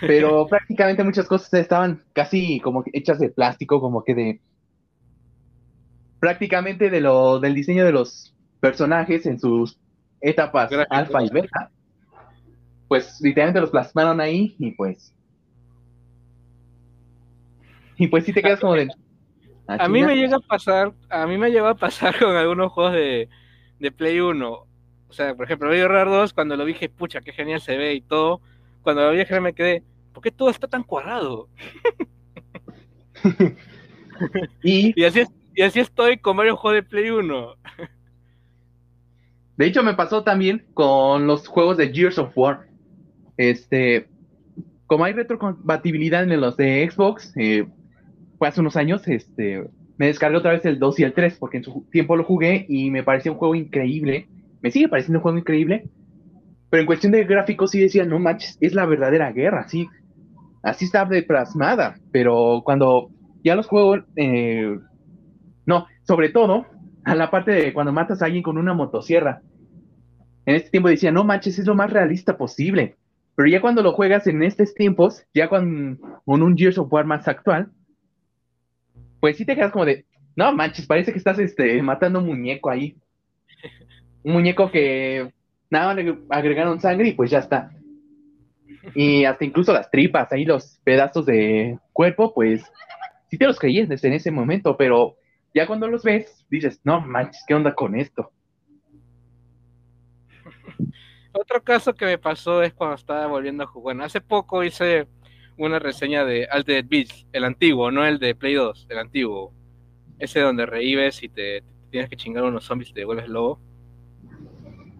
[0.00, 4.40] pero prácticamente muchas cosas estaban casi como hechas de plástico, como que de,
[6.20, 9.80] prácticamente de lo, del diseño de los personajes en sus
[10.20, 11.70] etapas alfa y beta,
[12.88, 15.14] pues literalmente los plasmaron ahí y pues...
[17.96, 18.88] Y pues sí te quedas como de...
[19.66, 22.72] Ah, a mí me llega a pasar, a mí me llega a pasar con algunos
[22.72, 23.28] juegos de,
[23.78, 24.50] de Play 1.
[24.50, 27.94] O sea, por ejemplo, Video Rare 2, cuando lo dije, pucha, qué genial se ve
[27.94, 28.40] y todo.
[28.82, 31.48] Cuando lo vi, me quedé, ¿por qué todo está tan cuadrado?
[34.62, 37.54] y, y así es, y así estoy con varios juegos de Play 1.
[39.56, 42.66] De hecho, me pasó también con los juegos de Gears of War.
[43.36, 44.08] Este,
[44.86, 47.66] como hay retrocompatibilidad en los de Xbox, eh,
[48.38, 51.58] fue hace unos años, este, me descargué otra vez el 2 y el 3, porque
[51.58, 54.28] en su tiempo lo jugué y me parecía un juego increíble.
[54.62, 55.90] Me sigue pareciendo un juego increíble.
[56.70, 59.88] Pero en cuestión de gráficos sí decía, no manches, es la verdadera guerra, sí.
[60.62, 61.98] Así está de plasmada.
[62.12, 63.10] Pero cuando
[63.44, 64.78] ya los juegos eh,
[65.70, 66.66] no, sobre todo
[67.04, 69.40] a la parte de cuando matas a alguien con una motosierra.
[70.44, 72.96] En este tiempo decía, no manches, es lo más realista posible.
[73.36, 77.28] Pero ya cuando lo juegas en estos tiempos, ya con, un Gears of War más
[77.28, 77.70] actual,
[79.20, 80.04] pues sí te quedas como de,
[80.34, 82.96] no manches, parece que estás este, matando un muñeco ahí.
[84.22, 85.32] Un muñeco que
[85.70, 87.70] nada, le agregaron sangre y pues ya está.
[88.94, 92.62] Y hasta incluso las tripas, ahí los pedazos de cuerpo, pues
[93.30, 95.16] sí te los creías desde en ese momento, pero
[95.54, 98.32] ya cuando los ves, dices, no manches, ¿qué onda con esto?
[101.32, 103.82] Otro caso que me pasó es cuando estaba volviendo a jugar.
[103.82, 105.06] Bueno, hace poco hice
[105.56, 109.52] una reseña de Altered Beast, el antiguo, no el de Play 2, el antiguo.
[110.18, 113.60] Ese donde revives y te, tienes que chingar unos zombies y te vuelves lobo.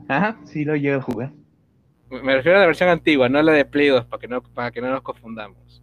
[0.09, 1.33] Ajá, sí lo llego a jugar.
[2.11, 4.71] Me refiero a la versión antigua, no la de Play 2, para que no, para
[4.71, 5.83] que no nos confundamos.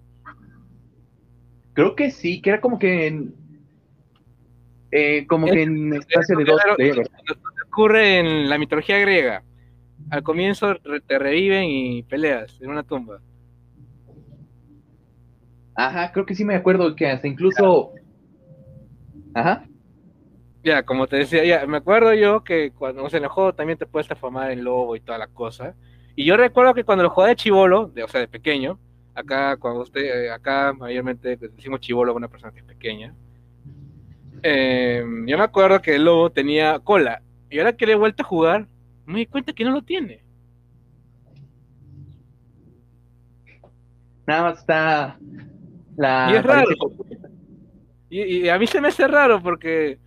[1.74, 3.36] Creo que sí, que era como que en,
[4.92, 6.62] eh, como que en espacio de dos
[7.68, 9.44] Ocurre en la mitología griega.
[10.10, 13.20] Al comienzo te reviven y peleas en una tumba.
[15.76, 17.92] Ajá, creo que sí me acuerdo que hasta incluso.
[19.34, 19.68] Ajá.
[20.64, 23.54] Ya, como te decía, ya, me acuerdo yo que cuando o sea, en el juego
[23.54, 25.76] también te puedes transformar en lobo y toda la cosa.
[26.16, 28.80] Y yo recuerdo que cuando lo jugaba de chivolo, de, o sea, de pequeño,
[29.14, 33.14] acá cuando usted, eh, acá mayormente decimos chivolo a una persona que es pequeña,
[34.44, 37.22] eh, yo me acuerdo que el lobo tenía cola.
[37.50, 38.68] Y ahora que le he vuelto a jugar,
[39.06, 40.22] me di cuenta que no lo tiene.
[44.26, 45.18] Nada más está
[45.96, 46.30] la.
[46.32, 46.70] Y es raro.
[48.10, 50.00] Y, a mí se me hace raro porque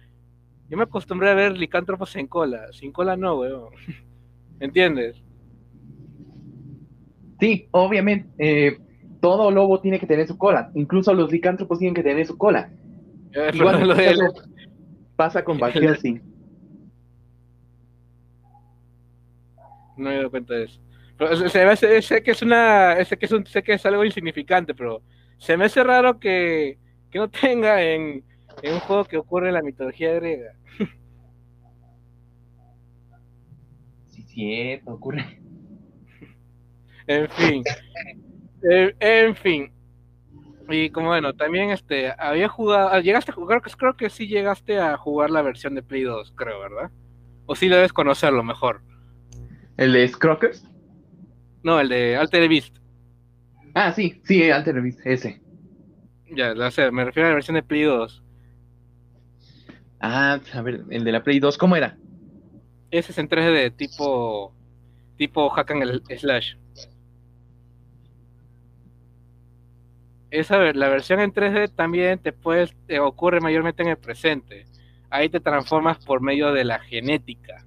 [0.68, 2.72] yo me acostumbré a ver licántropos en cola.
[2.72, 3.70] Sin cola no, weón.
[4.60, 5.22] ¿Entiendes?
[7.40, 8.28] Sí, obviamente.
[8.38, 8.78] Eh,
[9.20, 10.70] todo lobo tiene que tener su cola.
[10.74, 12.70] Incluso los licántropos tienen que tener su cola.
[13.52, 14.16] Igual lo de
[15.16, 15.58] pasa con
[16.00, 16.20] sí.
[19.96, 20.80] No me he dado cuenta de eso.
[21.50, 25.02] se sé que es una, sé que es un, sé que es algo insignificante, pero
[25.36, 26.78] se me hace raro que,
[27.10, 28.24] que no tenga en,
[28.62, 30.54] en, un juego que ocurre en la mitología griega.
[34.06, 35.40] Sí, cierto, ocurre.
[37.06, 37.64] En fin.
[38.62, 39.72] en fin.
[40.70, 44.96] Y como bueno, también este, había jugado, llegaste a jugar, creo que sí llegaste a
[44.96, 46.90] jugar la versión de Play 2, creo, ¿verdad?
[47.46, 48.82] O sí debes conocerlo mejor.
[49.76, 50.66] ¿El de Scrockers?
[51.62, 52.76] No, el de Alter Beast.
[53.74, 55.40] Ah, sí, sí, Alter Beast, ese.
[56.30, 58.22] Ya, lo sé, me refiero a la versión de Play 2.
[60.00, 61.98] Ah, a ver, el de la Play 2, ¿cómo era?
[62.90, 64.54] Ese es en 3D, tipo,
[65.16, 66.54] tipo hack and slash.
[70.30, 74.66] Esa la versión en 3D también te puedes te ocurre mayormente en el presente.
[75.10, 77.66] Ahí te transformas por medio de la genética.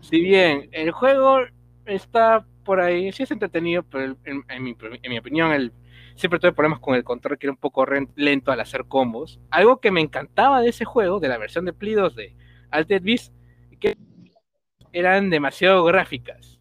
[0.00, 1.38] Si bien el juego
[1.86, 5.72] está por ahí, sí es entretenido, pero en, mi, opinión el,
[6.16, 7.86] siempre tuve problemas con el control que era un poco
[8.16, 9.40] lento al hacer combos.
[9.50, 12.36] Algo que me encantaba de ese juego, de la versión de Play 2 de
[12.70, 13.32] Altered Beast,
[13.80, 13.96] que
[14.92, 16.60] eran demasiado gráficas.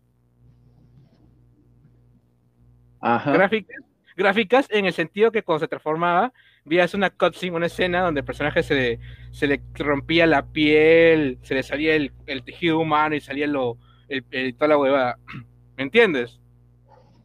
[2.99, 3.33] Ajá.
[3.33, 3.83] Gráficas,
[4.22, 6.34] gráficas en el sentido que cuando se transformaba,
[6.65, 8.99] vías una cutscene, una escena donde el personaje se,
[9.32, 12.11] se le rompía la piel, se le salía el,
[12.43, 15.17] tejido humano y salía lo, el, toda la huevada.
[15.78, 16.39] ¿Me entiendes?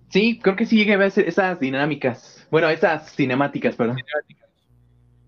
[0.08, 2.46] Sí, creo que sí llegué a ver esas dinámicas.
[2.50, 3.96] Bueno, esas cinemáticas, perdón.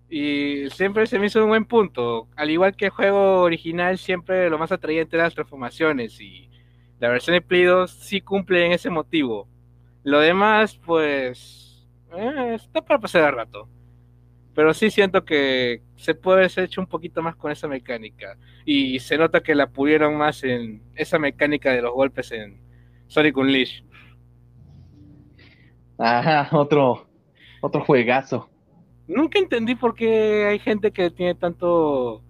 [0.09, 2.29] Y siempre se me hizo un buen punto.
[2.37, 6.21] Al igual que el juego original, siempre lo más atrayente eran las transformaciones.
[6.21, 6.49] Y
[7.01, 9.49] la versión de Play 2 sí cumple en ese motivo.
[10.09, 11.87] Lo demás, pues.
[12.17, 13.69] Eh, está para pasar el rato.
[14.55, 18.39] Pero sí siento que se puede haber hecho un poquito más con esa mecánica.
[18.65, 22.59] Y se nota que la pudieron más en esa mecánica de los golpes en
[23.07, 23.85] Sonic Unleashed.
[25.99, 27.07] Ajá, otro,
[27.61, 28.49] otro juegazo.
[29.07, 32.25] Nunca entendí por qué hay gente que tiene tanto,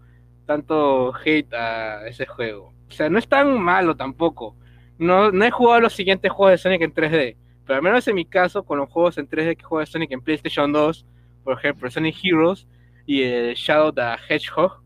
[0.46, 2.74] tanto hate a ese juego.
[2.88, 4.56] O sea, no es tan malo tampoco.
[4.98, 7.36] No, no he jugado los siguientes juegos de Sonic en 3D.
[7.68, 10.10] Pero al menos en mi caso, con los juegos en 3D que juego de Sonic
[10.12, 11.06] en PlayStation 2,
[11.44, 12.66] por ejemplo, Sonic Heroes
[13.04, 14.82] y el Shadow the Hedgehog,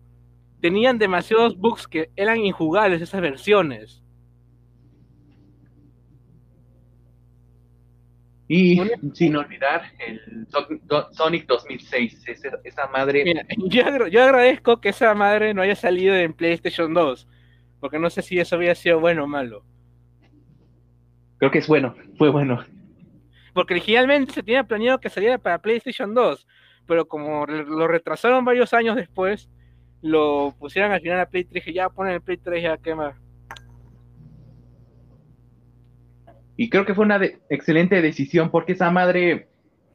[0.60, 4.02] tenían demasiados bugs que eran injugables esas versiones.
[8.48, 8.80] Y
[9.12, 10.48] sin olvidar el
[11.12, 12.24] Sonic 2006,
[12.64, 13.46] esa, madre.
[13.58, 13.84] yo,
[14.24, 17.28] agradezco que esa madre no haya salido en PlayStation 2,
[17.78, 19.64] porque no sé si eso había sido bueno o malo.
[21.42, 22.64] Creo que es bueno, fue bueno.
[23.52, 26.46] Porque originalmente se tenía planeado que saliera para PlayStation 2,
[26.86, 29.50] pero como lo retrasaron varios años después,
[30.02, 33.20] lo pusieron al final a Play 3 y ya ponen el Play 3 ya quema.
[36.56, 37.20] Y creo que fue una
[37.50, 39.48] excelente decisión porque esa madre,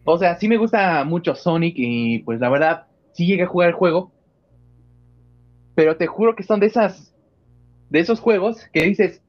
[0.04, 3.70] o sea, sí me gusta mucho Sonic y pues la verdad sí llegué a jugar
[3.70, 4.12] el juego,
[5.76, 7.16] pero te juro que son de esas,
[7.90, 9.22] de esos juegos que dices,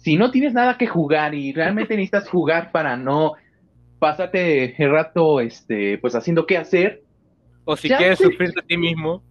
[0.00, 3.34] si no tienes nada que jugar y realmente necesitas jugar para no
[3.98, 7.02] pasarte el rato, este, pues haciendo qué hacer.
[7.64, 9.22] O si quieres sufrirte a ti mismo.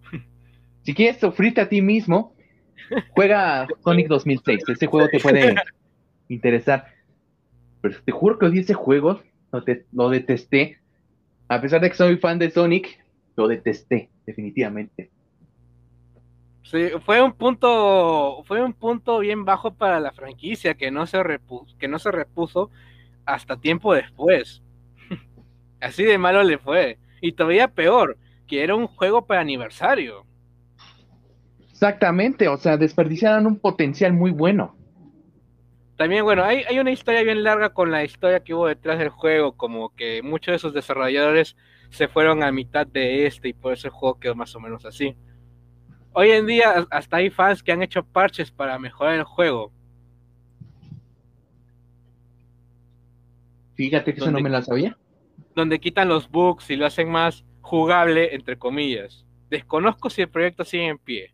[0.84, 2.36] Si quieres sufrirte a ti mismo,
[3.10, 4.64] juega Sonic 2006.
[4.70, 5.56] Ese juego te puede
[6.30, 6.86] interesar.
[7.82, 10.78] Pero te juro que odié ese juego, lo, lo detesté.
[11.48, 13.04] A pesar de que soy fan de Sonic,
[13.36, 15.10] lo detesté, definitivamente.
[16.70, 21.24] Sí, fue un punto, fue un punto bien bajo para la franquicia que no se
[21.24, 22.70] repuso, que no se repuso
[23.26, 24.62] hasta tiempo después.
[25.82, 27.00] Así de malo le fue.
[27.22, 30.28] Y todavía peor, que era un juego para aniversario.
[31.72, 34.76] Exactamente, o sea, desperdiciaron un potencial muy bueno.
[35.98, 39.10] También, bueno, hay, hay, una historia bien larga con la historia que hubo detrás del
[39.10, 41.58] juego, como que muchos de esos desarrolladores
[41.90, 44.86] se fueron a mitad de este y por eso el juego quedó más o menos
[44.86, 45.16] así.
[46.20, 49.72] Hoy en día hasta hay fans que han hecho parches para mejorar el juego.
[53.76, 54.98] Fíjate que eso no me lo sabía.
[55.56, 59.26] Donde quitan los bugs y lo hacen más jugable, entre comillas.
[59.50, 61.34] Desconozco si el proyecto sigue en pie.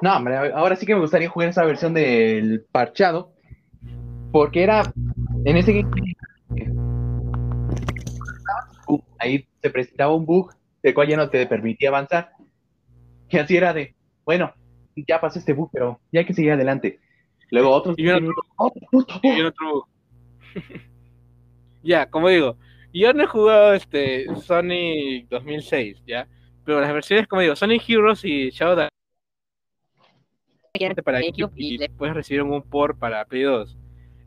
[0.00, 3.32] No, hombre, ahora sí que me gustaría jugar esa versión del parchado.
[4.30, 4.84] Porque era.
[5.44, 5.84] En ese
[9.18, 12.35] ahí se presentaba un bug, el cual ya no te permitía avanzar.
[13.30, 14.54] Y así era de, bueno,
[14.94, 17.00] ya pasó este bug, pero ya hay que seguir adelante.
[17.50, 17.96] Luego otros.
[17.98, 19.88] Y otro,
[21.82, 22.56] ya, como digo,
[22.92, 26.26] yo no he jugado este Sonic 2006, ¿ya?
[26.64, 28.88] Pero las versiones, como digo, Sonic Heroes y Shadow
[31.04, 31.20] para
[31.54, 33.76] y después recibieron un port para Play 2.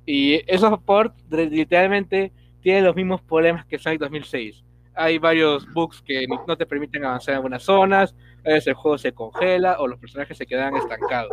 [0.06, 2.32] Y esos ports literalmente
[2.62, 4.64] tienen los mismos problemas que Sonic 2006.
[4.96, 8.16] Hay varios bugs que no te permiten avanzar en algunas zonas,
[8.46, 11.32] a veces el juego se congela o los personajes se quedan estancados.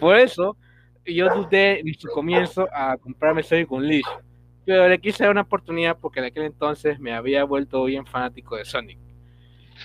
[0.00, 0.56] Por eso,
[1.04, 4.20] yo dudé en su comienzo a comprarme Sonic Unleashed,
[4.64, 8.56] pero le quise dar una oportunidad porque en aquel entonces me había vuelto bien fanático
[8.56, 8.98] de Sonic.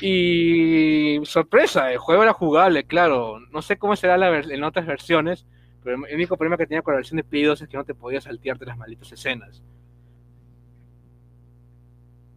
[0.01, 3.39] Y sorpresa, el juego era jugable, claro.
[3.51, 5.45] No sé cómo será la en otras versiones,
[5.83, 7.83] pero el único problema que tenía con la versión de Play 2 es que no
[7.83, 9.61] te podías saltearte las malditas escenas.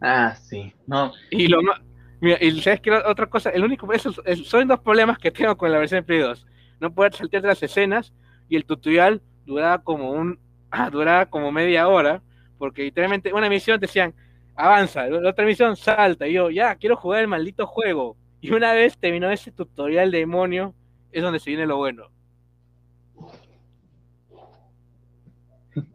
[0.01, 0.73] Ah, sí.
[0.87, 1.13] No.
[1.31, 1.61] Y lo
[2.23, 3.89] Mira, y sabes que otra cosa, el único,
[4.45, 6.47] son dos problemas que tengo con la versión de Play 2.
[6.79, 8.13] No poder saltearte las escenas
[8.49, 10.39] y el tutorial duraba como un,
[10.71, 12.23] ah, duraba como media hora,
[12.59, 14.15] porque literalmente una misión te decían,
[14.55, 18.17] avanza, la otra misión salta, y yo, ya, quiero jugar el maldito juego.
[18.41, 20.77] Y una vez terminó ese tutorial demonio,
[21.11, 22.09] es donde se viene lo bueno.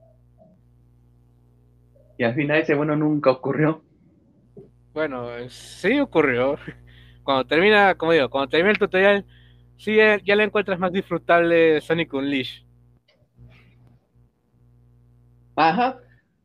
[2.17, 3.86] Y al final ese bueno nunca ocurrió.
[4.97, 6.57] Bueno, sí ocurrió.
[7.21, 9.25] Cuando termina, como digo, cuando termina el tutorial,
[9.77, 12.63] sí ya le encuentras más disfrutable Sonic Unleashed.
[15.55, 15.99] Ajá.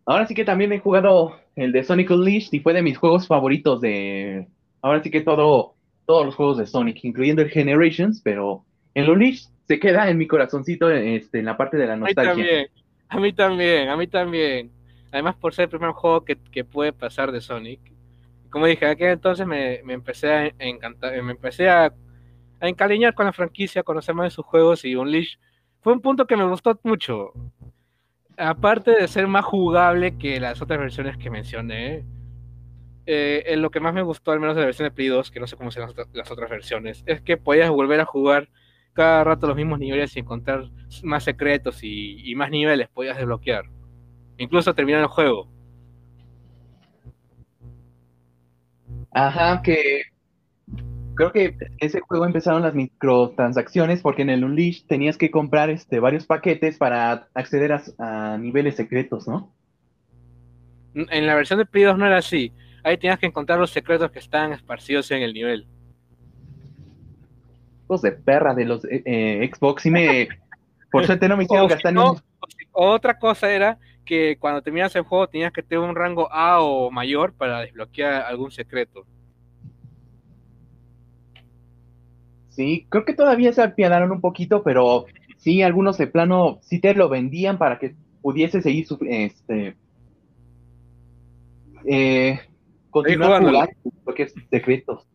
[0.05, 3.27] Ahora sí que también he jugado el de Sonic Unleashed y fue de mis juegos
[3.27, 4.47] favoritos de...
[4.83, 5.75] Ahora sí que todo,
[6.05, 10.27] todos los juegos de Sonic, incluyendo el Generations, pero el Unleashed se queda en mi
[10.27, 12.33] corazoncito este, en la parte de la nostalgia.
[12.33, 12.69] A mí también,
[13.09, 14.71] a mí también, a mí también.
[15.11, 17.92] Además por ser el primer juego que, puede pasar de Sonic.
[18.53, 21.93] Como dije, aquel entonces me, empecé a encantar, me empecé a,
[22.61, 25.41] a encariñar con la franquicia, a conocer más de sus juegos y Unleashed
[25.81, 27.33] fue un punto que me gustó mucho
[28.37, 32.05] aparte de ser más jugable que las otras versiones que mencioné,
[33.07, 35.41] eh, lo que más me gustó, al menos de la versión de Play 2, que
[35.41, 38.49] no sé cómo serán las otras versiones, es que podías volver a jugar
[38.93, 40.71] cada rato los mismos niveles y encontrar
[41.03, 43.65] más secretos y, más niveles podías desbloquear.
[44.39, 45.49] Incluso terminar el juego.
[49.13, 50.03] Ajá, que
[51.15, 56.01] creo que ese juego empezaron las microtransacciones porque en el Unleash tenías que comprar este,
[56.01, 59.53] varios paquetes para acceder a, niveles secretos, ¿no?
[60.95, 62.53] En la versión de Play 2 no era así.
[62.85, 65.67] Ahí tenías que encontrar los secretos que estaban esparcidos en el nivel.
[67.89, 70.29] Los de perra de los eh, eh, Xbox y me...
[70.91, 72.17] Por suerte no me hicieron gastar no,
[72.73, 76.91] Otra cosa era que cuando terminas el juego tenías que tener un rango A o
[76.91, 79.07] mayor para desbloquear algún secreto.
[82.51, 85.07] Sí, creo que todavía se apiadaron un poquito, pero
[85.39, 89.75] sí, algunos de plano sí te lo vendían para que pudiese seguir su, este
[91.85, 92.41] eh,
[92.91, 93.73] continuar jugando
[94.05, 95.07] porque es secretos.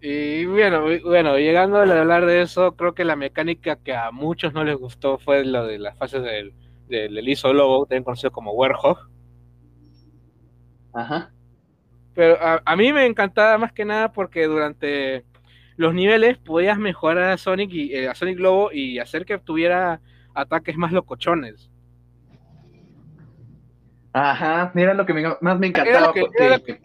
[0.00, 4.52] Y bueno, bueno, llegando a hablar de eso, creo que la mecánica que a muchos
[4.52, 6.52] no les gustó fue lo de las fases del,
[6.88, 8.98] del Iso Lobo, también conocido como Werehog.
[10.92, 11.32] Ajá.
[12.14, 15.24] Pero a, a, mí me encantaba más que nada porque durante
[15.76, 20.00] los niveles podías mejorar a Sonic y eh, a Sonic Globo y hacer que tuviera
[20.34, 21.70] ataques más locochones.
[24.12, 25.98] Ajá, era lo que más me encantaba.
[25.98, 26.80] Era lo que,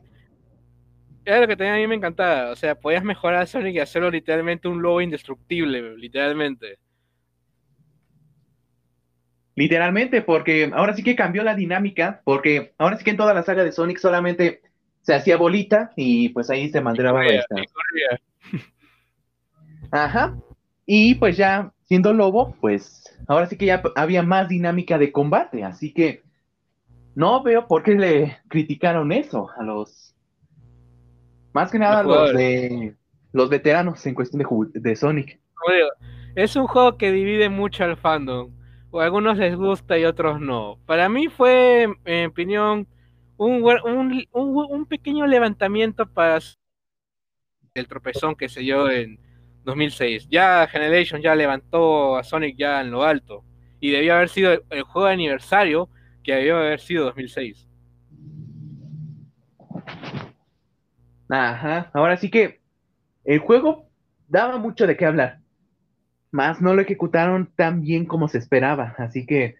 [1.24, 2.52] era, a mí me encantaba.
[2.52, 6.80] O sea, podías mejorar a Sonic y hacerlo literalmente un lobo indestructible, literalmente.
[9.62, 13.43] Literalmente, porque ahora sí que cambió la dinámica, porque ahora sí que en toda la
[13.43, 14.64] saga de Sonic solamente
[15.03, 17.22] se hacía bolita y pues ahí se mandaba.
[19.91, 20.36] Ajá.
[20.88, 25.64] Y pues ya siendo lobo, pues ahora sí que ya había más dinámica de combate,
[25.64, 26.24] así que
[27.14, 30.16] no veo por qué le criticaron eso a los
[31.53, 32.95] más que nada a los de
[33.32, 35.39] los veteranos en cuestión de, de Sonic.
[36.34, 38.59] Es un juego que divide mucho al fandom.
[38.92, 40.78] O a algunos les gusta y otros no.
[40.86, 42.88] Para mí fue, en opinión,
[43.38, 46.39] un, un, un pequeño levantamiento para
[47.74, 49.20] el tropezón que se dio en
[49.64, 50.28] 2006.
[50.30, 53.44] Ya Generation ya levantó a Sonic ya en lo alto.
[53.80, 55.89] Y debió haber sido el, juego de aniversario
[56.24, 57.68] que debió haber sido 2006.
[61.30, 62.62] Ajá, ahora sí que
[63.24, 63.89] el juego
[64.28, 65.41] daba mucho de qué hablar.
[66.32, 68.95] Más no lo ejecutaron tan bien como se esperaba.
[68.97, 69.55] Así que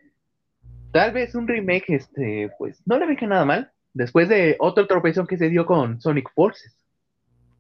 [0.92, 3.72] tal vez un remake, este, pues no le dije nada mal.
[3.94, 6.78] Después de otro tropezón que se dio con Sonic Forces.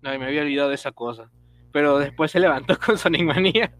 [0.04, 1.30] Ay, me había olvidado de esa cosa
[1.72, 3.72] pero después se levantó con Sonic Mania.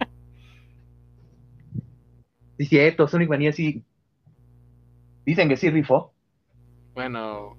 [2.58, 3.84] Sí, cierto, Sonic Mania sí.
[5.26, 6.14] Dicen que sí rifó.
[6.94, 7.58] Bueno,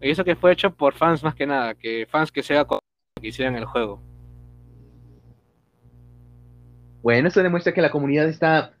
[0.00, 2.66] eso que fue hecho por fans más que nada, que fans que sea
[3.20, 4.02] que hicieran el juego.
[7.02, 8.74] Bueno, eso demuestra que la comunidad está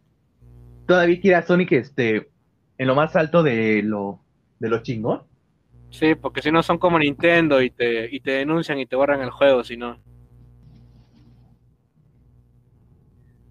[0.86, 2.30] todavía quiere a Sonic este
[2.78, 4.20] en lo más alto de lo
[4.58, 5.22] de lo chingón.
[5.90, 9.20] Sí, porque si no son como Nintendo y te, y te denuncian y te borran
[9.20, 9.98] el juego, si no.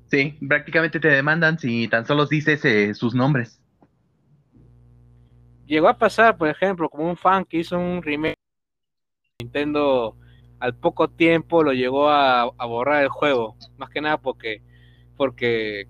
[0.08, 3.62] Sí, prácticamente te demandan si tan solo dices eh, sus nombres.
[5.68, 8.36] Llegó a pasar, por ejemplo, como un fan que hizo un remake
[9.40, 10.18] Nintendo
[10.62, 14.62] al poco tiempo lo llegó a, borrar el juego, más que nada porque
[15.18, 15.88] porque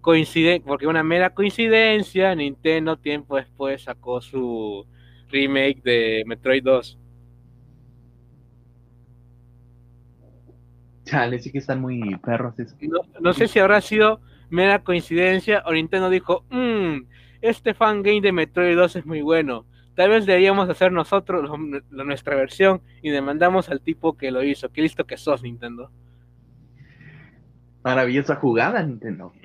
[0.00, 4.86] coincide, porque una mera coincidencia, Nintendo tiempo después sacó su
[5.28, 6.98] remake de Metroid 2.
[11.04, 12.54] Chale, sí que están muy perros.
[13.20, 17.02] No, sé si habrá sido mera coincidencia o Nintendo dijo, mmm,
[17.42, 19.66] este fangame de Metroid 2 es muy bueno.
[19.94, 21.50] Tal vez deberíamos hacer nosotros
[21.90, 24.70] nuestra versión y demandamos al tipo que lo hizo.
[24.70, 25.90] Qué listo que sos, Nintendo.
[27.84, 29.32] Maravillosa jugada, Nintendo.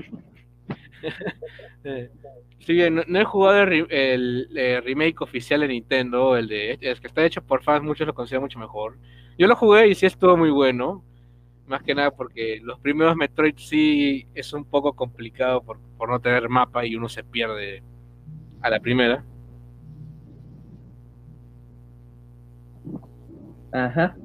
[1.86, 2.10] Eh,
[2.60, 7.24] sí, bien, no, he jugado el, remake oficial de Nintendo, el de es que está
[7.24, 8.98] hecho por fans, muchos lo consideran mucho mejor.
[9.38, 11.06] Yo lo jugué y sí estuvo muy bueno.
[11.68, 16.20] Más que nada porque los primeros Metroid sí es un poco complicado por, por no
[16.20, 17.82] tener mapa y uno se pierde
[18.62, 19.24] a la primera.
[23.72, 24.16] Ajá.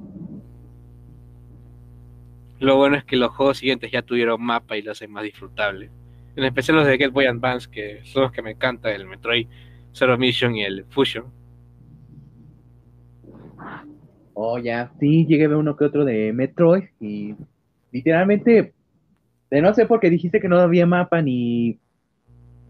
[2.59, 5.91] Lo bueno es que los juegos siguientes ya tuvieron mapa y lo hacen más disfrutable.
[6.35, 9.47] En especial los de Game Boy Advance, que son los que me encanta, el Metroid
[9.93, 11.25] Zero Mission y el Fusion.
[14.33, 17.35] Oh, ya, sí, llegué a ver uno que otro de Metroid y
[17.91, 18.73] literalmente,
[19.49, 21.79] de no sé por qué dijiste que no había mapa ni...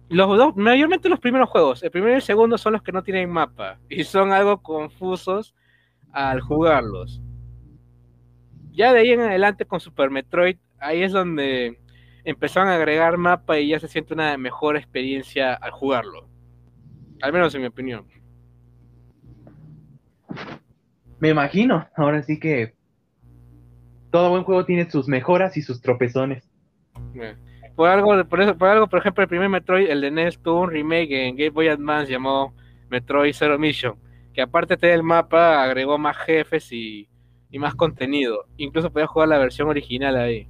[0.10, 3.02] Los dos, mayormente los primeros juegos, el primero y el segundo son los que no
[3.02, 5.56] tienen mapa y son algo confusos
[6.16, 7.22] al jugarlos.
[8.72, 11.78] Ya de ahí en adelante con Super Metroid, ahí es donde
[12.24, 16.28] empezaron a agregar mapa y ya se siente una mejor experiencia al jugarlo.
[17.22, 18.06] Al menos en mi opinión.
[21.20, 22.76] Me imagino, ahora sí que
[24.10, 26.50] todo buen juego tiene sus mejoras y sus tropezones.
[27.16, 27.36] Eh,
[27.76, 30.62] por algo, por eso, por algo, por ejemplo, el primer Metroid, el de NES, tuvo
[30.62, 32.54] un remake en Game Boy Advance llamado
[32.90, 33.98] Metroid Zero Mission,
[34.36, 37.08] que aparte del mapa agregó más jefes y,
[37.50, 38.46] y más contenido.
[38.58, 40.50] Incluso podía jugar la versión original ahí.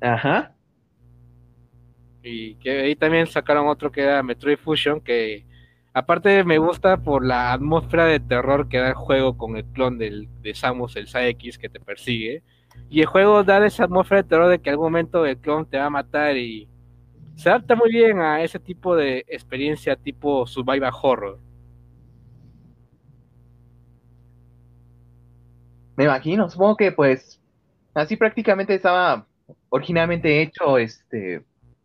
[0.00, 0.54] Ajá.
[2.22, 5.44] Y que ahí también sacaron otro que era Metroid Fusion, que
[5.92, 9.98] aparte me gusta por la atmósfera de terror que da el juego con el clon
[9.98, 12.42] del, de Samus, el Sax, que te persigue.
[12.88, 15.66] Y el juego da esa atmósfera de terror de que en algún momento el clon
[15.68, 16.68] te va a matar y
[17.36, 21.38] se adapta muy bien a ese tipo de experiencia tipo survival horror.
[25.96, 27.40] Me imagino, supongo que pues
[27.94, 29.26] así prácticamente estaba
[29.68, 31.44] originalmente hecho este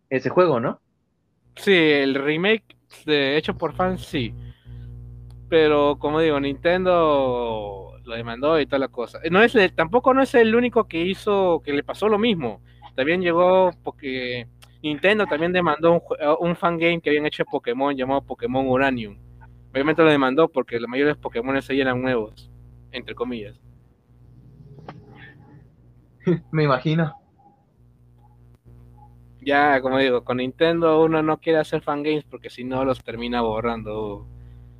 [0.09, 0.79] ese juego, ¿no?
[1.55, 4.33] Sí, el remake de hecho por fans sí.
[5.49, 9.19] Pero como digo, Nintendo lo demandó y toda la cosa.
[9.29, 12.61] No es tampoco no es el único que hizo que le pasó lo mismo.
[12.95, 14.47] También llegó porque
[14.81, 16.01] Nintendo también demandó un,
[16.39, 19.17] un fangame que habían hecho de Pokémon llamado Pokémon Uranium.
[19.71, 22.51] Obviamente lo demandó porque la mayoría de los Pokémon ahí eran nuevos,
[22.91, 23.59] entre comillas.
[26.51, 27.21] Me imagino
[29.41, 33.41] ya, como digo, con Nintendo uno no quiere hacer fangames porque si no los termina
[33.41, 34.27] borrando.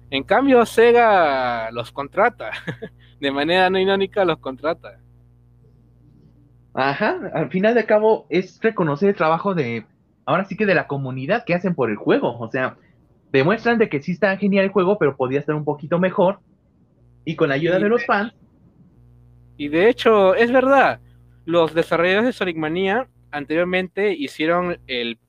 [0.10, 2.52] En cambio, Sega los contrata.
[3.20, 5.00] de manera no irónica los contrata.
[6.74, 9.86] Ajá, al final de cabo es reconocer el trabajo de,
[10.32, 12.38] ahora sí que de la comunidad que hacen por el juego.
[12.40, 12.78] O sea,
[13.32, 16.40] demuestran de que sí está genial el juego, pero podría estar un poquito mejor.
[17.24, 18.34] Y con la ayuda de los fans.
[19.58, 21.00] Y de hecho, es verdad,
[21.46, 25.20] los desarrolladores de Sonic Mania anteriormente hicieron el,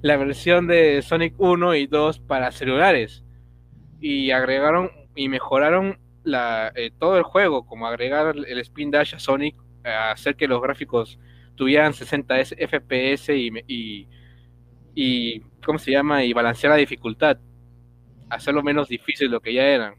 [0.00, 3.24] la versión de Sonic 1 y 2 para celulares
[4.00, 9.18] y agregaron y mejoraron la, eh, todo el juego, como agregar el spin dash a
[9.18, 11.18] Sonic, hacer que los gráficos
[11.54, 14.08] tuvieran 60 FPS y, y,
[14.94, 16.24] y, ¿cómo se llama?
[16.24, 17.38] Y balancear la dificultad,
[18.28, 19.94] hacerlo menos difícil de lo que ya eran.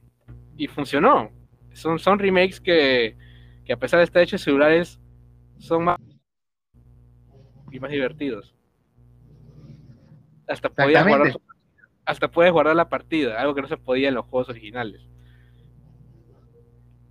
[0.57, 1.31] Y funcionó.
[1.73, 3.17] Son, son remakes que,
[3.65, 4.99] que a pesar de estar hechos celulares,
[5.57, 5.97] son más
[7.71, 8.53] y más divertidos.
[10.47, 11.33] Hasta podías guardar,
[12.05, 15.01] hasta puedes guardar la partida, algo que no se podía en los juegos originales.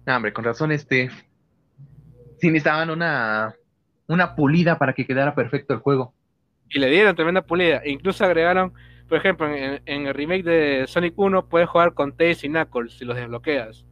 [0.07, 1.11] Hombre, con razón, este.
[2.39, 3.55] Sí necesitaban una,
[4.09, 6.13] una pulida para que quedara perfecto el juego.
[6.73, 7.79] Y le dieron tremenda pulida.
[7.85, 8.73] E incluso agregaron,
[9.09, 13.05] por ejemplo, en, el remake de Sonic 1 puedes jugar con Tails y Knuckles si
[13.05, 13.85] los desbloqueas.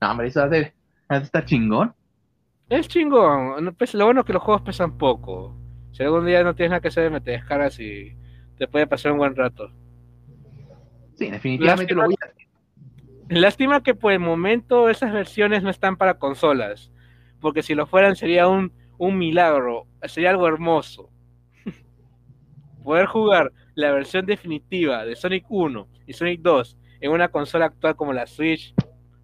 [0.00, 0.74] No, hombre, eso hace,
[1.10, 1.94] estar chingón.
[2.68, 3.74] Es chingón.
[3.76, 5.56] Pues, lo bueno es que los juegos pesan poco.
[5.92, 8.16] Si algún día no tienes nada que hacer, me te descargas y
[8.56, 9.70] te puede pasar un buen rato.
[11.14, 12.38] Sí, definitivamente lo voy a
[13.28, 16.90] Lástima que por el momento esas versiones no están para consolas.
[17.40, 19.86] Porque si lo fueran sería un, un milagro.
[20.02, 21.10] Sería algo hermoso.
[22.84, 27.96] Poder jugar la versión definitiva de Sonic 1 y Sonic 2 en una consola actual
[27.96, 28.74] como la Switch,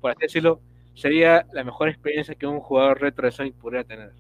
[0.01, 0.61] por así decirlo,
[0.95, 4.13] sería la mejor experiencia que un jugador retro de Sonic podría tener.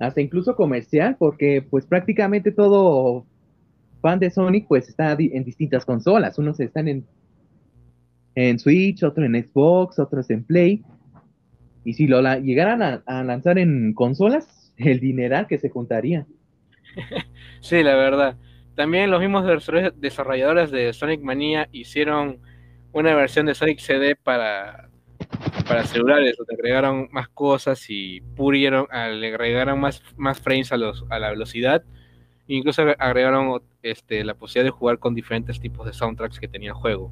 [0.00, 3.26] Hasta incluso comercial, porque pues prácticamente todo
[4.00, 6.38] fan de Sonic pues está en distintas consolas.
[6.38, 7.06] Unos están en,
[8.34, 10.82] en Switch, otros en Xbox, otros en Play.
[11.88, 16.26] Y si lo llegaran a, lanzar en consolas, el dineral que se juntaría.
[17.60, 18.36] sí, la verdad.
[18.74, 19.46] También los mismos
[19.96, 22.40] desarrolladores de Sonic Mania hicieron
[22.92, 24.90] una versión de Sonic CD para,
[25.66, 31.06] para celulares, donde agregaron más cosas y pulieron, le agregaron más, más frames a, los,
[31.08, 31.84] a la velocidad.
[32.48, 36.74] Incluso agregaron este, la posibilidad de jugar con diferentes tipos de soundtracks que tenía el
[36.74, 37.10] juego.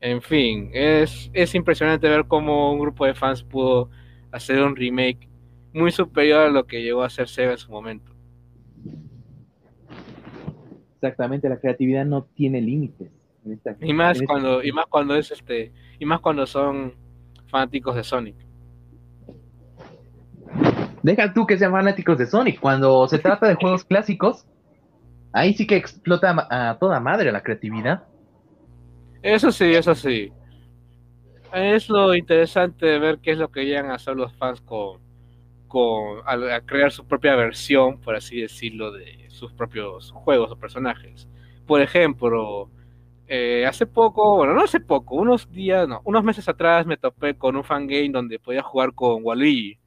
[0.00, 3.90] En fin, es, es impresionante ver cómo un grupo de fans pudo
[4.30, 5.28] hacer un remake
[5.72, 8.12] muy superior a lo que llegó a ser Sega en su momento.
[10.94, 13.10] Exactamente, la creatividad no tiene límites.
[13.80, 16.94] y más cuando, y más cuando es este, y más cuando son
[17.46, 18.36] fanáticos de Sonic.
[21.02, 22.60] Deja tú que sean fanáticos de Sonic.
[22.60, 24.46] Cuando se trata de juegos clásicos,
[25.32, 28.04] ahí sí que explota a toda madre la creatividad.
[29.22, 30.32] Eso sí, eso sí.
[31.52, 35.00] Es lo interesante de ver qué es lo que llegan a hacer los fans con,
[35.66, 41.28] con a, crear su propia versión, por así decirlo, de sus propios juegos o personajes.
[41.66, 42.70] Por ejemplo,
[43.28, 47.36] eh, hace poco, bueno, no hace poco, unos días, no, unos meses atrás me topé
[47.36, 49.78] con un fangame donde podía jugar con Waluigi.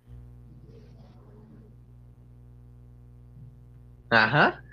[4.10, 4.64] Ajá.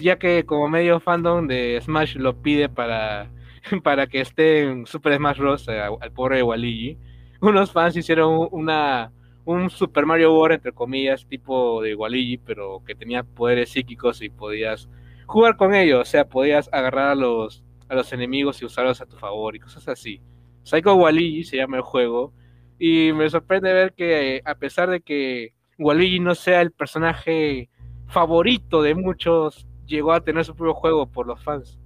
[0.00, 3.30] Ya que como medio fandom de Smash lo pide para,
[3.82, 5.68] para que esté en Super Smash Bros.
[5.68, 6.98] Eh, al pobre Waluigi,
[7.40, 9.12] unos fans hicieron una
[9.46, 14.30] un Super Mario World, entre comillas, tipo de Waluigi, pero que tenía poderes psíquicos y
[14.30, 14.88] podías
[15.26, 19.06] jugar con ellos, o sea, podías agarrar a los, a los enemigos y usarlos a
[19.06, 20.22] tu favor y cosas así.
[20.62, 22.32] Psycho Waluigi se llama el juego,
[22.78, 27.68] y me sorprende ver que a pesar de que Waluigi no sea el personaje
[28.08, 31.78] favorito de muchos, llegó a tener su propio juego por los fans.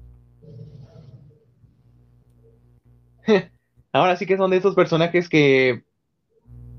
[3.93, 5.83] Ahora sí que son de esos personajes que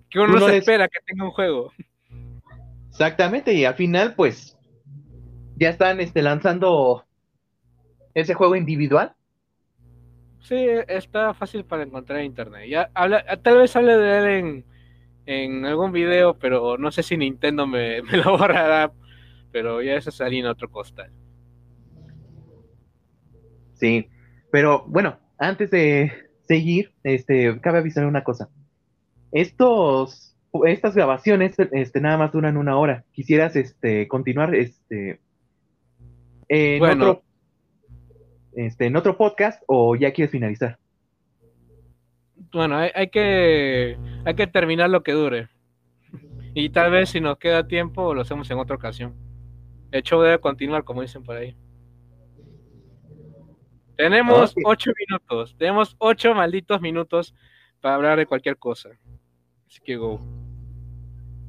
[0.09, 1.71] que uno, no se espera que tenga un juego.
[2.89, 4.57] Exactamente, y al final, pues,
[5.55, 7.05] ya están este, lanzando
[8.13, 9.13] ese juego individual.
[10.41, 12.67] Sí, está fácil para encontrar en internet.
[12.69, 14.65] Ya habla, tal vez hable de él en,
[15.25, 18.91] en algún video, pero no sé si Nintendo me, me lo borrará.
[19.51, 21.11] Pero ya eso sería en otro costal.
[23.73, 24.09] Sí,
[24.51, 26.11] pero bueno, antes de
[26.47, 28.49] seguir, este, cabe avisar una cosa
[29.31, 30.35] estos,
[30.65, 33.03] estas grabaciones este, nada más duran una hora.
[33.11, 35.19] ¿Quisieras este, continuar este,
[36.47, 37.23] en, otro,
[38.53, 40.77] este, en otro podcast o ya quieres finalizar?
[42.51, 45.49] Bueno, hay, que, hay que terminar lo que dure.
[46.55, 49.13] Y tal vez si nos queda tiempo lo hacemos en otra ocasión.
[49.91, 51.55] El show debe continuar, como dicen por ahí.
[53.97, 55.55] Tenemos ocho minutos.
[55.57, 57.35] Tenemos ocho malditos minutos
[57.81, 58.89] para hablar de cualquier cosa.
[59.67, 60.21] Así que go.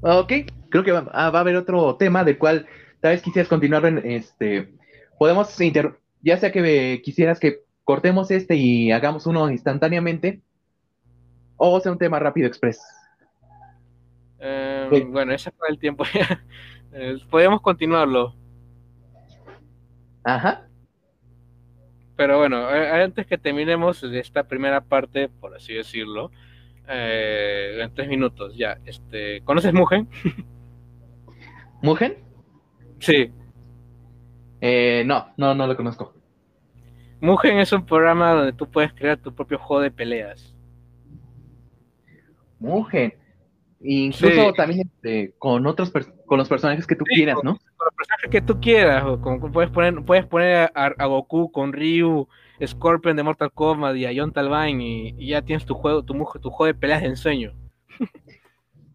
[0.03, 0.33] Ok,
[0.71, 2.67] creo que ah, va, a haber otro tema del cual
[3.01, 4.75] tal vez quisieras continuar en este.
[5.19, 10.43] Podemos inter ya sea que quisieras que cortemos este y hagamos uno instantáneamente,
[11.57, 12.81] o sea un tema rápido express.
[14.39, 16.05] Em, bueno, ese fue el tiempo.
[16.93, 18.35] Eh, podemos continuarlo.
[20.25, 20.67] Ajá.
[22.17, 26.31] Pero bueno, antes que terminemos esta primera parte, por así decirlo,
[26.87, 28.79] eh, en tres minutos, ya.
[28.85, 30.09] Este, ¿Conoces Mugen?
[31.83, 32.19] ¿Mugen?
[32.99, 33.33] Sí.
[34.61, 36.13] Eh, no, no, no lo conozco.
[37.21, 40.55] Mugen es un programa donde tú puedes crear tu propio juego de peleas.
[42.59, 43.15] Mugen.
[43.83, 45.91] Incluso también este, con otros
[46.27, 47.57] con los personajes que tú quieras, ¿no?
[47.57, 49.05] Con los personajes que tú quieras.
[49.53, 52.29] puedes poner, puedes poner a, Goku con Ryu,
[52.65, 56.51] Scorpion de Mortal Kombat y a John Talvine y, ya tienes tu juego, tu, tu
[56.51, 57.55] juego de peleas de ensueño.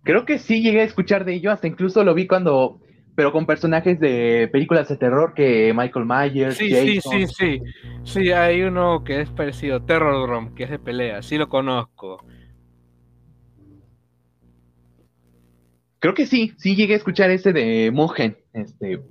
[0.03, 2.79] Creo que sí llegué a escuchar de ello, hasta incluso lo vi cuando,
[3.15, 6.57] pero con personajes de películas de terror que Michael Myers.
[6.57, 7.61] Sí, sí, sí, sí.
[8.03, 12.23] Sí, hay uno que es parecido, Terror Drum, que es de pelea, sí lo conozco.
[15.99, 19.01] Creo que sí, sí llegué a escuchar ese de Mogen, este,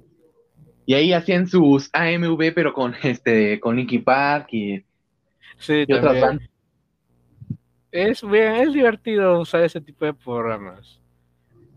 [0.87, 4.85] y ahí hacían sus AMV, pero con este, con Linkin Park y,
[5.57, 6.49] sí, otras bandas.
[7.91, 11.01] Es bien, es divertido usar ese tipo de programas.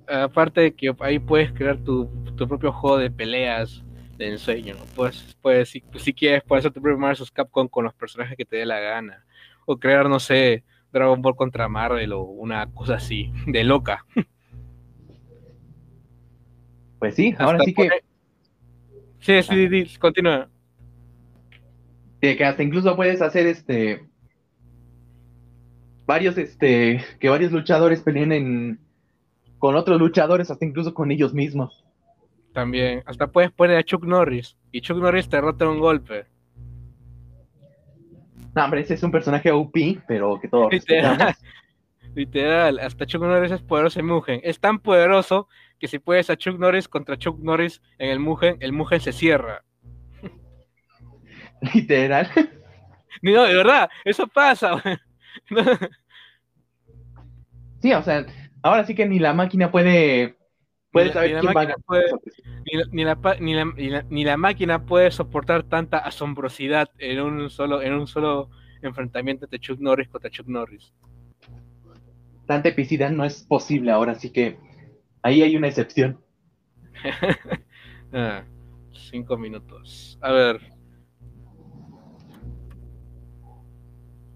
[0.08, 3.84] Aparte de que ahí puedes crear tu, propio juego de peleas
[4.18, 4.76] de ensueño.
[4.96, 8.46] Pues, pues si, si quieres, puedes hacer tu propio Marvel Capcom con los personajes que
[8.46, 9.26] te dé la gana.
[9.68, 14.06] O crear, no sé, Dragon Ball contra Marvel o una cosa así, de loca.
[17.00, 17.90] Pues sí, ahora sí que.
[19.20, 20.50] Sí, sí, sí, continúa.
[22.22, 24.04] Que hasta incluso puedes hacer este.
[26.06, 27.04] Varios, este.
[27.20, 28.80] Que varios luchadores peleen en.
[29.60, 31.86] Con otros luchadores, hasta incluso con ellos mismos.
[32.54, 33.04] También.
[33.06, 34.56] Hasta puedes poner a Chuck Norris.
[34.72, 36.26] Y Chuck Norris te rota un golpe.
[38.56, 39.76] No, hombre, ese es un personaje OP,
[40.08, 41.36] pero que todos Literal,
[42.16, 44.40] literal, hasta Chuck Norris es poderoso en Mugen.
[44.44, 45.48] Es tan poderoso
[45.80, 49.12] que si puedes a Chuck Norris contra Chuck Norris en el Mugen, el Mugen se
[49.12, 49.64] cierra.
[51.74, 52.30] Literal.
[53.22, 54.82] No, de verdad, eso pasa.
[57.82, 58.26] sí, o sea,
[58.62, 60.36] ahora sí que ni la máquina puede,
[60.92, 61.76] puede saber quién va a
[63.40, 68.50] ni, la, máquina puede soportar tanta asombrosidad en un solo, en un solo
[68.82, 70.94] enfrentamiento de Chuck Norris contra Chuck Norris.
[72.46, 74.58] Tanta epicidad no es posible ahora, así que
[75.28, 76.20] ahí hay una excepción.
[78.14, 78.44] ah,
[78.92, 80.18] cinco minutos.
[80.22, 80.62] A ver.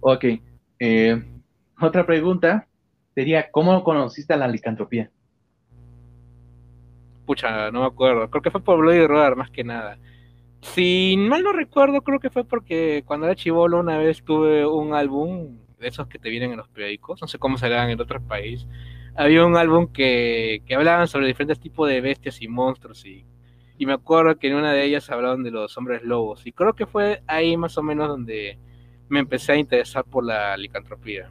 [0.01, 0.25] Ok.
[0.79, 1.23] Eh,
[1.79, 2.67] otra pregunta
[3.15, 5.09] sería, ¿cómo conociste a la licantropía?
[7.25, 8.29] Pucha, no me acuerdo.
[8.29, 9.97] Creo que fue por Bloody Roar, más que nada.
[10.61, 14.93] Si mal no recuerdo, creo que fue porque cuando era chivolo una vez tuve un
[14.93, 18.21] álbum de esos que te vienen en los periódicos, no sé cómo serán en otros
[18.23, 18.67] países.
[19.15, 23.25] Había un álbum que, que hablaban sobre diferentes tipos de bestias y monstruos y,
[23.77, 26.73] y me acuerdo que en una de ellas hablaban de los hombres lobos y creo
[26.73, 28.57] que fue ahí más o menos donde
[29.09, 31.29] me empecé a interesar por la licantropía.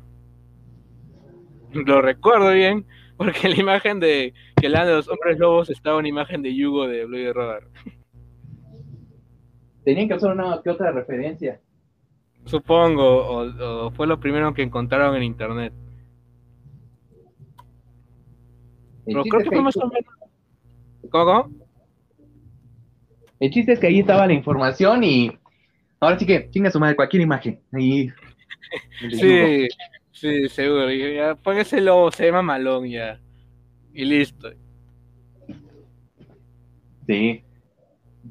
[1.73, 2.85] Lo recuerdo bien,
[3.17, 6.87] porque la imagen de que la de los hombres lobos estaba una imagen de Yugo
[6.87, 7.63] de Blue Rodar.
[9.85, 11.61] Tenían que hacer una que otra referencia.
[12.45, 15.73] Supongo, o, fue lo primero que encontraron en internet.
[19.05, 20.15] Pero creo que fue más o menos.
[21.11, 21.51] ¿Cómo?
[23.39, 25.31] El chiste es que ahí estaba la información y
[26.01, 27.61] Ahora sí que, chinga su madre, cualquier imagen.
[27.73, 28.11] Ahí.
[29.11, 29.69] sí,
[30.13, 30.91] sí, seguro.
[30.91, 33.21] Ya, ese lobo, se llama malón ya.
[33.93, 34.51] Y listo.
[37.07, 37.45] Sí.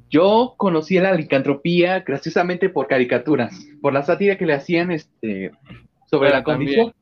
[0.10, 5.52] Yo conocí la licantropía graciosamente por caricaturas, por la sátira que le hacían este,
[6.10, 6.94] sobre la condición.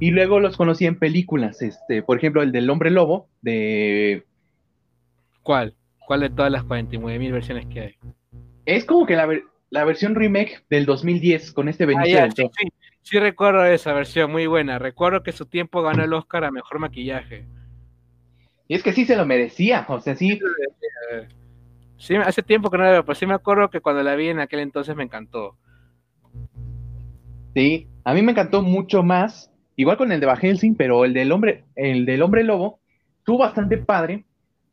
[0.00, 4.24] Y luego los conocí en películas, este, por ejemplo, el del hombre lobo, de...
[5.42, 5.74] ¿Cuál?
[6.06, 7.94] ¿Cuál de todas las 49 mil versiones que hay?
[8.64, 12.48] Es como que la, versión remake del 2010 con este Benicio ah, sí,
[13.02, 14.78] sí, recuerdo esa versión, muy buena.
[14.78, 17.46] Recuerdo que su tiempo ganó el Oscar a Mejor Maquillaje.
[18.68, 20.38] Y es que sí se lo merecía, o sea, sí.
[21.96, 24.28] Sí, hace tiempo que no la veo, pero sí me acuerdo que cuando la vi
[24.28, 25.56] en aquel entonces me encantó.
[27.54, 31.14] Sí, a mí me encantó mucho más, igual con el de Van Helsing, pero el
[31.14, 32.80] del hombre, el del hombre lobo,
[33.18, 34.24] estuvo bastante padre,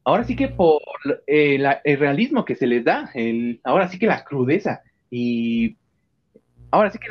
[0.03, 0.81] ahora sí que por
[1.27, 4.81] eh, el realismo que se les da, el, ahora sí que la crudeza
[5.11, 5.77] y
[6.71, 7.07] ahora sí que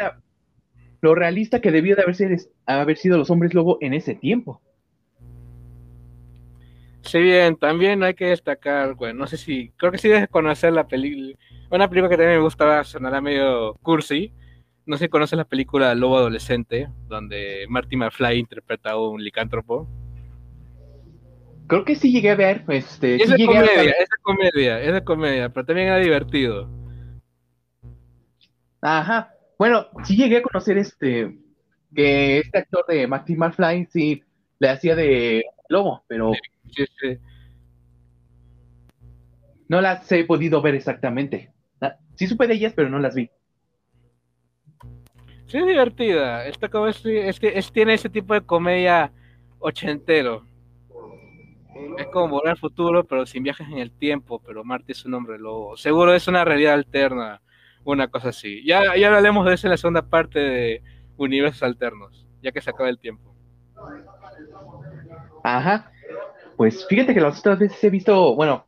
[1.02, 2.16] lo realista que debió de haber,
[2.66, 4.60] haber sido los hombres lobo en ese tiempo.
[7.02, 10.72] Sí, bien, también hay que destacar, bueno, no sé si, creo que sí debes conocer
[10.72, 11.36] la película,
[11.70, 14.32] una película que también me gustaba, sonará medio cursi,
[14.86, 19.88] no sé si conoces la película Lobo Adolescente, donde Marty McFly interpreta a un licántropo.
[21.66, 23.16] Creo que sí llegué a ver, este...
[23.22, 26.68] Es de comedia, es de comedia, es de comedia, pero también era divertido.
[28.82, 29.32] Ajá.
[29.58, 31.38] Bueno, sí llegué a conocer este...
[31.94, 34.22] Que este actor de Marty McFly sí
[34.58, 36.32] le hacía de lobo, pero...
[36.70, 37.18] Sí, sí.
[39.68, 41.50] No las he podido ver exactamente.
[41.80, 43.30] Ah, sí supe de ellas, pero no las vi.
[45.54, 46.46] Sí, es divertida.
[46.46, 49.12] Esta es, es que es, tiene ese tipo de comedia
[49.60, 50.44] ochentero.
[51.96, 55.14] Es como volver al futuro, pero sin viajes en el tiempo, pero Marte es un
[55.14, 55.76] hombre lobo.
[55.76, 57.40] Seguro es una realidad alterna,
[57.84, 58.64] una cosa así.
[58.66, 60.82] Ya, ya hablaremos de eso en la segunda parte de
[61.18, 63.32] universos alternos, ya que se acaba el tiempo.
[65.44, 65.92] Ajá.
[66.56, 68.66] Pues fíjate que las otras veces he visto, bueno,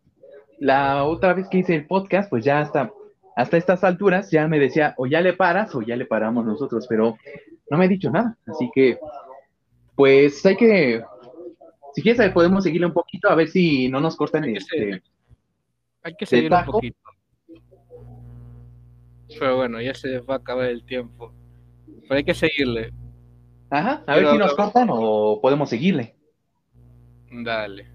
[0.61, 2.93] la otra vez que hice el podcast, pues ya hasta,
[3.37, 6.87] hasta estas alturas ya me decía, o ya le paras o ya le paramos nosotros,
[6.89, 7.17] pero
[7.71, 8.37] no me ha dicho nada.
[8.47, 8.99] Así que,
[9.95, 11.05] pues hay que
[11.97, 15.03] si quieres, podemos seguirle un poquito a ver si no nos cortan hay este.
[16.03, 16.99] hay que seguir un poquito.
[19.39, 21.33] Pero bueno, ya se va a acabar el tiempo.
[22.03, 22.93] Pero hay que seguirle.
[23.71, 26.15] Ajá, a ver si nos cortan o podemos seguirle.
[27.31, 27.91] Dale.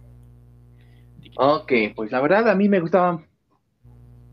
[1.37, 3.23] Ok, pues la verdad a mí me gustaba.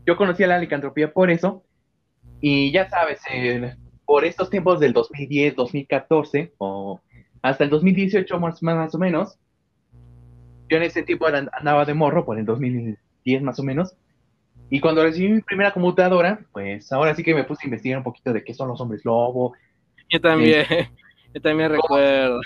[0.05, 1.63] Yo conocía la licantropía por eso.
[2.41, 3.21] Y ya sabes,
[4.05, 7.01] por estos tiempos del 2010, 2014 o
[7.41, 9.37] hasta el 2018 más, más o menos,
[10.69, 13.95] yo en ese tiempo andaba de morro, por el 2010 más o menos.
[14.69, 18.03] Y cuando recibí mi primera computadora, pues ahora sí que me puse a investigar un
[18.03, 19.53] poquito de qué son los hombres lobo.
[20.09, 20.65] Yo también,
[21.33, 22.39] yo también recuerdo.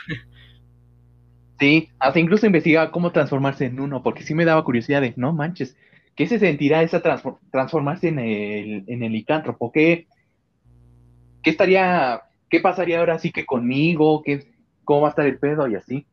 [1.60, 5.34] Sí, hasta incluso investigaba cómo transformarse en uno, porque sí me daba curiosidad de, no
[5.34, 5.78] manches,
[6.16, 9.72] ¿qué se sentirá esa transformarse en el, en el licántropo?
[9.72, 10.08] ¿Qué,
[11.42, 14.22] ¿qué estaría, qué pasaría ahora sí que conmigo?
[14.24, 14.52] ¿Qué,
[14.84, 15.68] ¿Cómo va a estar el pedo?
[15.68, 16.06] Y así.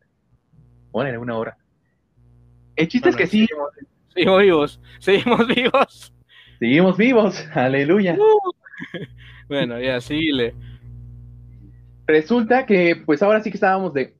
[0.93, 1.59] Bueno, en una hora.
[2.77, 3.47] El chiste es que sí.
[4.15, 6.15] Seguimos, vivos, seguimos vivos.
[6.59, 8.17] Seguimos vivos, aleluya.
[8.19, 8.53] Uh.
[9.49, 10.55] bueno, ya, síguele.
[12.07, 14.17] Resulta que, pues ahora sí que estábamos de,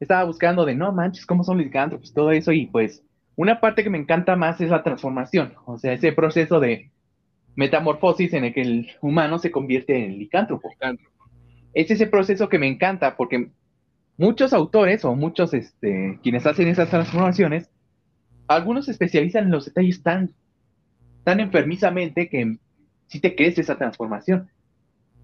[0.00, 3.04] estaba buscando de, no manches, ¿cómo son los pues Todo eso, y pues
[3.38, 6.90] una parte que me encanta más es la transformación, o sea, ese proceso de
[7.54, 10.68] metamorfosis en el que el humano se convierte en licántropo.
[11.72, 13.52] Es ese proceso que me encanta porque
[14.16, 17.70] muchos autores o muchos este, quienes hacen esas transformaciones,
[18.48, 20.34] algunos se especializan en los detalles tan,
[21.22, 22.56] tan enfermizamente que
[23.06, 24.50] si te crees esa transformación.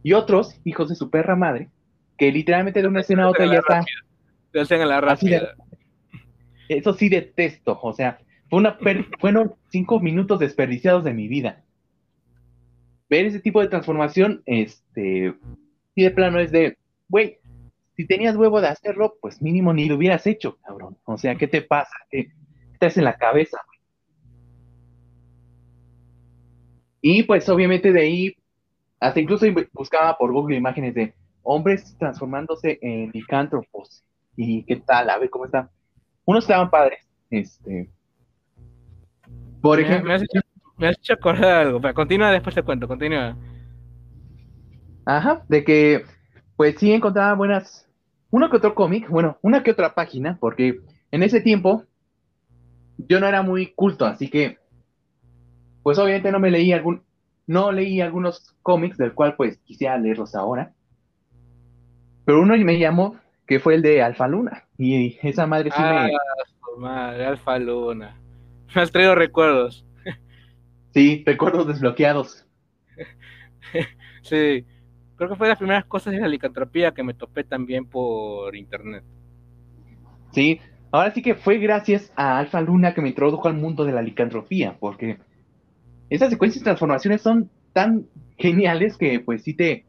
[0.04, 1.68] Y otros, hijos de su perra madre,
[2.16, 3.84] que literalmente de una escena a otra ya está.
[4.52, 5.56] Te hacen a la rápida.
[6.68, 8.78] Eso sí detesto, o sea, fue una
[9.20, 11.64] fueron cinco minutos desperdiciados de mi vida.
[13.08, 15.34] Ver ese tipo de transformación, este,
[15.94, 17.38] y de plano es de, güey,
[17.96, 20.96] si tenías huevo de hacerlo, pues mínimo ni lo hubieras hecho, cabrón.
[21.04, 21.94] O sea, ¿qué te pasa?
[22.10, 22.28] ¿Qué,
[22.72, 23.58] estás en la cabeza?
[27.00, 28.36] Y pues obviamente de ahí,
[28.98, 34.02] hasta incluso buscaba por Google imágenes de hombres transformándose en licántropos.
[34.36, 35.10] ¿Y qué tal?
[35.10, 35.70] A ver cómo está.
[36.24, 37.00] Unos estaban padres.
[37.30, 37.90] Este.
[39.60, 40.08] Por ejemplo.
[40.76, 41.80] Me has, hecho, acordar algo.
[41.80, 43.36] Pero continúa después te cuento, continúa.
[45.06, 46.04] Ajá, de que
[46.56, 47.88] pues sí encontraba buenas.
[48.30, 51.84] Uno que otro cómic, bueno, una que otra página, porque en ese tiempo
[52.98, 54.58] yo no era muy culto, así que
[55.82, 57.02] pues obviamente no me leí algún,
[57.46, 60.72] no leí algunos cómics del cual pues quisiera leerlos ahora.
[62.24, 63.16] Pero uno me llamó
[63.46, 64.63] que fue el de Alfa Luna.
[64.78, 66.08] Y esa madre sí ah,
[66.78, 68.16] madre, Alfa Luna.
[68.74, 69.86] Me has traído recuerdos.
[70.92, 72.46] Sí, recuerdos desbloqueados.
[74.22, 74.64] sí,
[75.16, 78.54] creo que fue de las primeras cosas de la licantropía que me topé también por
[78.54, 79.02] internet.
[80.30, 80.60] Sí,
[80.92, 84.02] ahora sí que fue gracias a Alfa Luna que me introdujo al mundo de la
[84.02, 85.18] licantropía, porque
[86.10, 88.06] esas secuencias de transformaciones son tan
[88.38, 89.84] geniales que pues sí te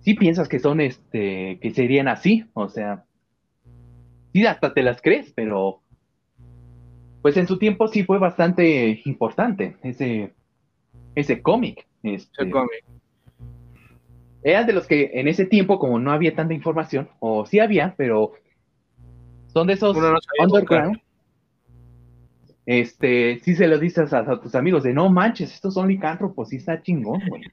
[0.00, 3.04] sí piensas que son este que serían así, o sea,
[4.34, 5.80] sí hasta te las crees, pero
[7.22, 10.34] pues en su tiempo sí fue bastante importante ese
[11.14, 11.86] ese cómic.
[12.02, 12.84] Este, cómic.
[14.42, 17.94] Eran de los que en ese tiempo, como no había tanta información, o sí había,
[17.96, 18.32] pero
[19.46, 19.96] son de esos
[20.38, 21.00] underground,
[22.66, 26.56] este, si se lo dices a, tus amigos de no manches, estos son licántropos, sí
[26.56, 27.44] está chingón, güey.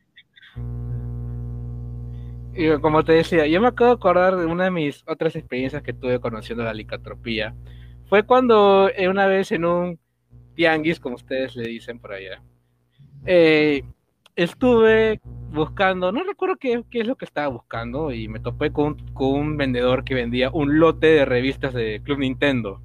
[2.54, 5.82] Y como te decía, yo me acabo de acordar de una de mis otras experiencias
[5.84, 7.56] que tuve conociendo la licantropía.
[8.08, 9.99] Fue cuando eh, una vez en un
[10.56, 12.41] tianguis, como ustedes le dicen por allá,
[13.26, 13.84] eh,
[14.36, 15.22] estuve
[15.52, 19.32] buscando, no recuerdo qué, qué, es lo que estaba buscando, y me topé con, con
[19.32, 22.82] un vendedor que vendía un lote de revistas de Club Nintendo.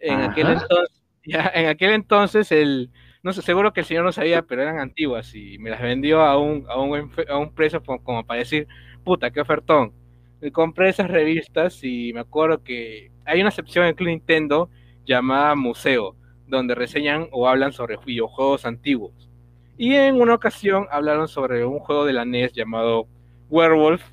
[0.00, 2.90] En aquel entonces, ya, en aquel entonces el,
[3.26, 6.20] no sé, seguro que el señor no sabía, pero eran antiguas y me las vendió
[6.20, 8.68] a un, a un, a un precio como, para decir,
[9.02, 9.92] puta, qué ofertón.
[10.40, 14.70] Me compré esas revistas y me acuerdo que hay una sección en Club Nintendo
[15.04, 16.14] llamada Museo,
[16.46, 19.28] donde reseñan o hablan sobre videojuegos antiguos.
[19.76, 23.08] Y en una ocasión hablaron sobre un juego de la NES llamado
[23.50, 24.04] Werewolf,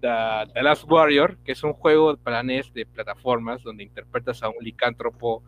[0.00, 4.64] The, Last Warrior, que es un juego para NES de plataformas donde interpretas a un
[4.64, 5.42] licántropo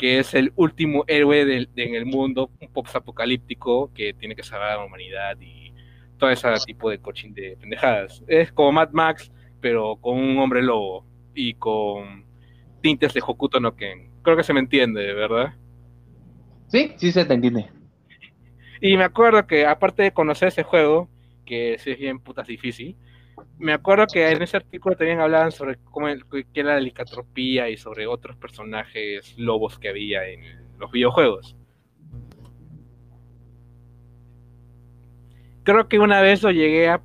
[0.00, 4.70] que es el último héroe en el mundo, un post apocalíptico que tiene que salvar
[4.70, 5.74] a la humanidad y
[6.16, 8.24] todo ese tipo de coaching de pendejadas.
[8.26, 9.30] Es como Mad Max,
[9.60, 12.24] pero con un hombre lobo y con
[12.80, 14.10] tintes de Hokuto no Ken.
[14.22, 15.52] Creo que se me entiende, ¿verdad?
[16.68, 17.68] Sí, sí se te entiende.
[18.80, 21.10] Y me acuerdo que aparte de conocer ese juego,
[21.44, 22.96] que sí es bien putas difícil,
[23.58, 27.76] me acuerdo que en ese artículo también hablaban sobre cómo qué era la licatropía y
[27.76, 30.42] sobre otros personajes lobos que había en
[30.78, 31.56] los videojuegos.
[35.62, 37.02] Creo que una vez lo llegué a,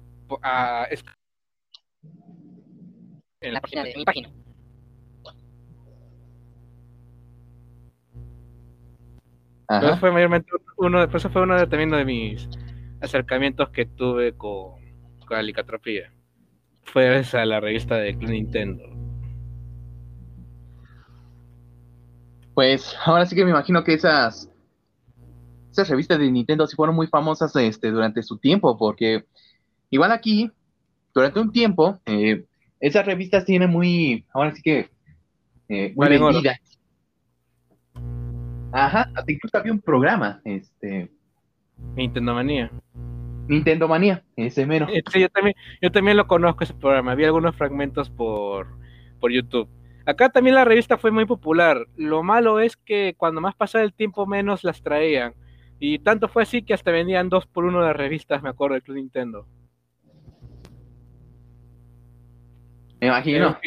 [3.42, 4.30] en la página de mi página.
[9.68, 12.48] Eso fue mayormente uno, eso fue uno de, también de mis
[13.02, 14.76] acercamientos que tuve con,
[15.26, 16.15] con la licatropía
[16.86, 18.84] fue a la revista de Nintendo.
[22.54, 24.50] Pues ahora sí que me imagino que esas
[25.76, 29.26] esas revistas de Nintendo sí fueron muy famosas este, durante su tiempo, porque
[29.90, 30.50] igual aquí,
[31.14, 32.46] durante un tiempo, eh,
[32.80, 34.90] esas revistas tienen muy, ahora sí que,
[35.68, 36.08] eh, muy
[38.72, 41.12] Ajá, incluso había un programa, este,
[41.96, 42.72] Nintendo Manía.
[43.48, 44.88] Nintendo Manía, ese mero.
[45.12, 47.12] Sí, yo también, yo también lo conozco ese programa.
[47.12, 48.68] Había algunos fragmentos por,
[49.20, 49.70] por YouTube.
[50.08, 51.86] Acá también la revista fue muy popular.
[51.96, 55.34] Lo malo es que cuando más pasaba el tiempo, menos las traían.
[55.80, 58.84] Y tanto fue así que hasta vendían dos por uno las revistas, me acuerdo, del
[58.84, 59.48] Club Nintendo.
[63.02, 63.58] Me imagino.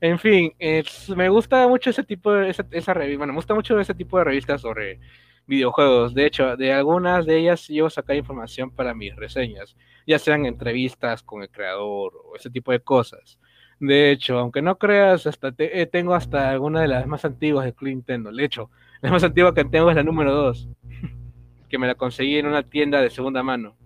[0.00, 3.18] En fin, es- me gusta mucho ese tipo de esa, esa revista.
[3.18, 5.00] Bueno, me gusta mucho ese tipo de revistas sobre
[5.48, 6.14] videojuegos.
[6.14, 9.76] De hecho, de algunas de ellas yo sacar información para mis reseñas,
[10.06, 13.38] ya sean entrevistas con el creador o ese tipo de cosas.
[13.80, 17.64] De hecho, aunque no creas, hasta te- eh, tengo hasta alguna de las más antiguas
[17.64, 18.30] de Nintendo.
[18.32, 18.70] De hecho,
[19.00, 20.68] la más antigua que tengo es la número 2,
[21.68, 23.76] que me la conseguí en una tienda de segunda mano.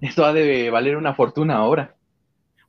[0.00, 1.94] Esto ha de valer una fortuna ahora.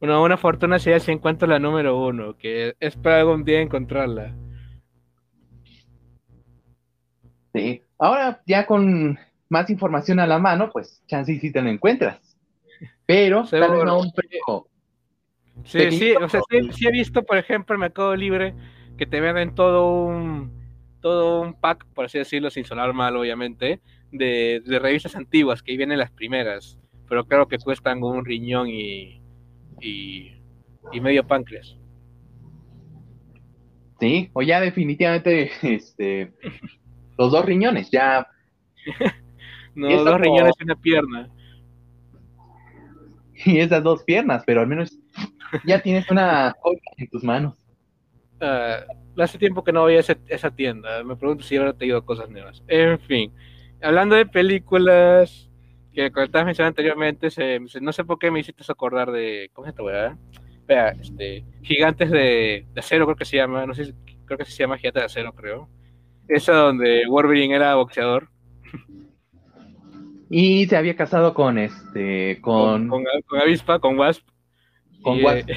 [0.02, 4.36] Una, una fortuna sería si encuentro la número 1, que es para algún día encontrarla.
[7.54, 7.84] Sí.
[7.97, 12.20] Ahora, ya con más información a la mano, pues chance sí te lo encuentras.
[13.06, 13.86] Pero tal vez Seguro.
[13.86, 14.68] no un precio.
[15.66, 18.56] Sí, sí, o sea, sí, sí he visto, por ejemplo, en Mercado Libre
[18.97, 20.62] que te venden todo un
[21.02, 23.82] todo un pack, por así decirlo, sin sonar mal, obviamente,
[24.12, 26.78] de, de revistas antiguas, que ahí vienen las primeras,
[27.10, 29.22] pero creo que cuestan un riñón y,
[29.82, 30.32] y,
[30.91, 31.76] y medio páncreas.
[33.99, 36.34] Sí, o ya definitivamente este,
[37.18, 38.28] los dos riñones, ya.
[39.74, 41.30] No, dos como- riñones y una pierna.
[43.45, 44.97] Y esas dos piernas, pero al menos
[45.66, 47.57] ya tienes una joya en tus manos.
[48.39, 48.82] Ah,
[49.18, 51.03] hace tiempo que no voy a ese- esa tienda.
[51.03, 52.64] Me pregunto si habrá traído cosas nuevas.
[52.68, 53.34] En fin,
[53.82, 55.49] hablando de películas
[55.93, 59.49] que como estabas mencionando anteriormente, se- se- no sé por qué me hiciste acordar de.
[59.53, 60.18] ¿Cómo se esta weá?
[60.68, 61.43] Vea, este.
[61.64, 63.66] Gigantes de, de acero, creo que se llama.
[63.66, 63.93] No sé
[64.26, 65.68] creo que se llama Gigantes de acero, creo.
[66.32, 68.29] Esa donde Wolverine era boxeador.
[70.29, 74.25] Y se había casado con este, con, con, con Avispa, con Wasp.
[75.01, 75.49] con Y, Wasp.
[75.49, 75.55] eh,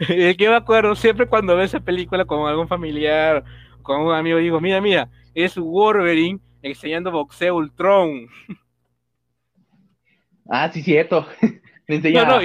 [0.30, 3.42] y que me acuerdo, siempre cuando veo esa película con algún familiar,
[3.80, 8.28] con un amigo, digo, mira, mira, es Wolverine enseñando boxeo Ultron.
[10.48, 11.26] Ah, sí, cierto.
[11.88, 12.42] No, no,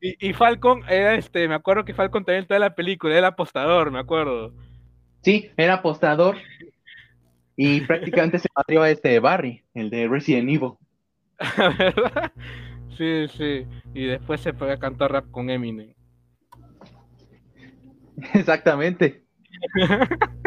[0.00, 3.92] y, Falcon era este, me acuerdo que Falcon también toda la película, era el apostador,
[3.92, 4.52] me acuerdo.
[5.22, 6.38] Sí, era apostador.
[7.56, 10.72] Y prácticamente se matrió a este Barry, el de Resident Evil.
[11.78, 12.32] ¿Verdad?
[12.96, 13.66] Sí, sí.
[13.92, 15.94] Y después se fue a cantar rap con Eminem.
[18.34, 19.24] Exactamente.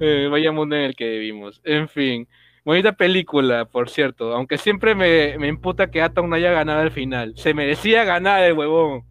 [0.00, 1.60] Eh, vaya mundo en el que vivimos.
[1.62, 2.26] En fin,
[2.64, 4.34] bonita película, por cierto.
[4.34, 7.34] Aunque siempre me, me imputa que Atom no haya ganado al final.
[7.36, 9.04] Se merecía ganar el huevón.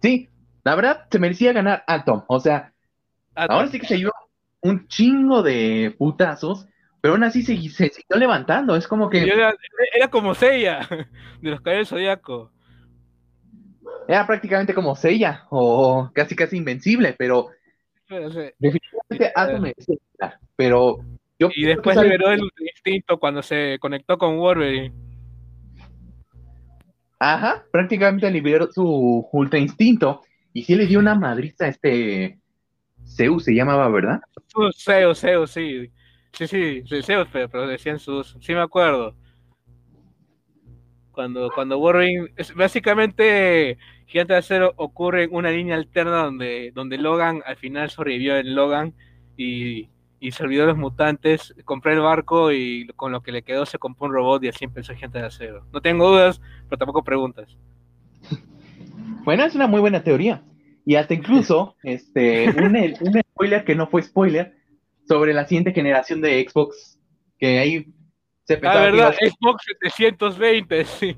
[0.00, 0.30] Sí,
[0.64, 2.24] la verdad se merecía ganar Atom.
[2.28, 2.72] O sea,
[3.34, 3.56] Atom.
[3.56, 4.10] ahora sí que se dio
[4.62, 6.66] un chingo de putazos,
[7.00, 8.76] pero aún así se, se siguió levantando.
[8.76, 9.54] Es como que Era,
[9.94, 10.88] era como Seiya
[11.42, 12.50] de los Caballeros Zodíaco.
[14.08, 17.50] era prácticamente como Seiya, o casi casi invencible, pero
[18.30, 20.38] sea, definitivamente ganar.
[20.56, 20.98] Pero
[21.38, 24.92] yo Y después liberó el Ultra instinto cuando se conectó con Wolverine.
[27.18, 30.22] Ajá, prácticamente liberó su ultra instinto
[30.52, 32.40] y sí le dio una madriza a este
[33.16, 34.20] Zeus se llamaba, ¿verdad?
[34.46, 35.90] Sus Zeus, Zeus, sí.
[36.32, 38.36] Sí, sí, sí, Zeus, pero, pero decían sus.
[38.40, 39.14] Sí, me acuerdo.
[41.12, 42.28] Cuando, cuando Wolverine.
[42.36, 43.76] es- básicamente,
[44.06, 48.54] Gigante de Acero ocurre en una línea alterna donde, donde Logan al final sobrevivió en
[48.54, 48.94] Logan
[49.36, 49.90] y,
[50.20, 51.54] y se olvidó de los mutantes.
[51.64, 54.64] Compré el barco y con lo que le quedó se compró un robot y así
[54.64, 55.66] empezó Gigante de Acero.
[55.72, 57.56] No tengo dudas, pero tampoco preguntas.
[59.24, 60.42] Bueno, es una muy buena teoría.
[60.84, 64.54] Y hasta incluso, este, un, un spoiler que no fue spoiler
[65.06, 66.98] sobre la siguiente generación de Xbox,
[67.38, 67.86] que ahí
[68.44, 71.16] se La pensaba que verdad, a- Xbox 720, sí.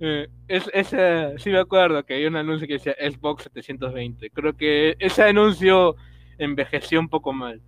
[0.00, 4.30] Eh, es, ese, sí me acuerdo que hay un anuncio que decía Xbox 720.
[4.30, 5.96] Creo que ese anuncio
[6.38, 7.60] envejeció un poco mal.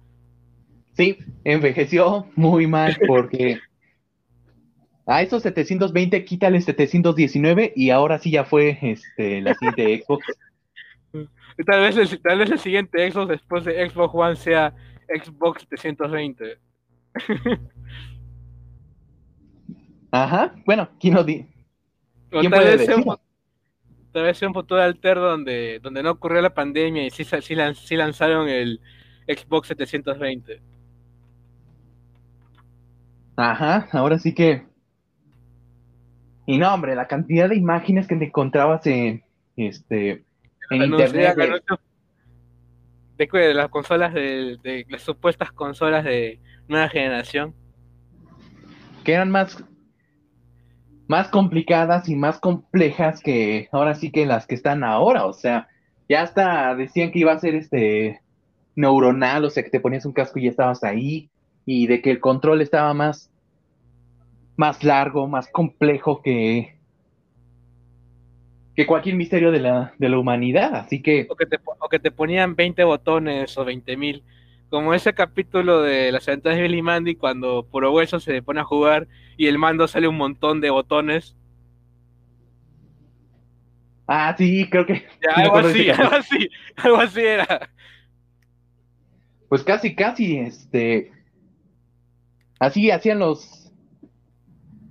[0.93, 3.59] Sí, envejeció muy mal porque
[5.11, 10.25] a esos 720 quítale 719 y ahora sí ya fue este, la siguiente Xbox.
[11.67, 14.73] Tal vez, el, tal vez el siguiente Xbox después de Xbox One sea
[15.09, 16.59] Xbox 720.
[20.13, 21.45] Ajá, bueno, ¿quién lo di?
[22.31, 23.21] ¿Quién tal puede vez, sea un, decirlo?
[24.13, 27.57] tal vez sea un futuro alterno donde, donde no ocurrió la pandemia y sí, sí
[27.75, 28.81] sí lanzaron el
[29.27, 30.63] Xbox 720.
[33.37, 34.70] Ajá, ahora sí que.
[36.51, 39.23] Y no, hombre, la cantidad de imágenes que te encontrabas en
[39.57, 40.25] este
[40.71, 41.37] en internet.
[41.37, 41.79] de- anuncio-
[43.17, 47.55] de, de las consolas de, de las supuestas consolas de nueva generación.
[49.05, 49.63] Que eran más,
[51.07, 55.27] más complicadas y más complejas que ahora sí que las que están ahora.
[55.27, 55.69] O sea,
[56.09, 58.21] ya hasta decían que iba a ser este
[58.75, 61.29] neuronal, o sea que te ponías un casco y ya estabas ahí,
[61.67, 63.30] y de que el control estaba más,
[64.61, 66.77] más largo, más complejo que,
[68.77, 70.75] que cualquier misterio de la, de la humanidad.
[70.77, 71.27] Así que.
[71.31, 74.23] O que, te, o que te ponían 20 botones o 20 mil.
[74.69, 78.65] Como ese capítulo de las aventuras de Billy Mandy cuando Puro Hueso se pone a
[78.65, 79.09] jugar
[79.39, 81.35] y el mando sale un montón de botones.
[84.07, 85.07] Ah, sí, creo que.
[85.23, 87.71] Ya, sí me algo así, algo así, algo así era.
[89.49, 91.11] Pues casi, casi, este.
[92.59, 93.60] Así hacían los.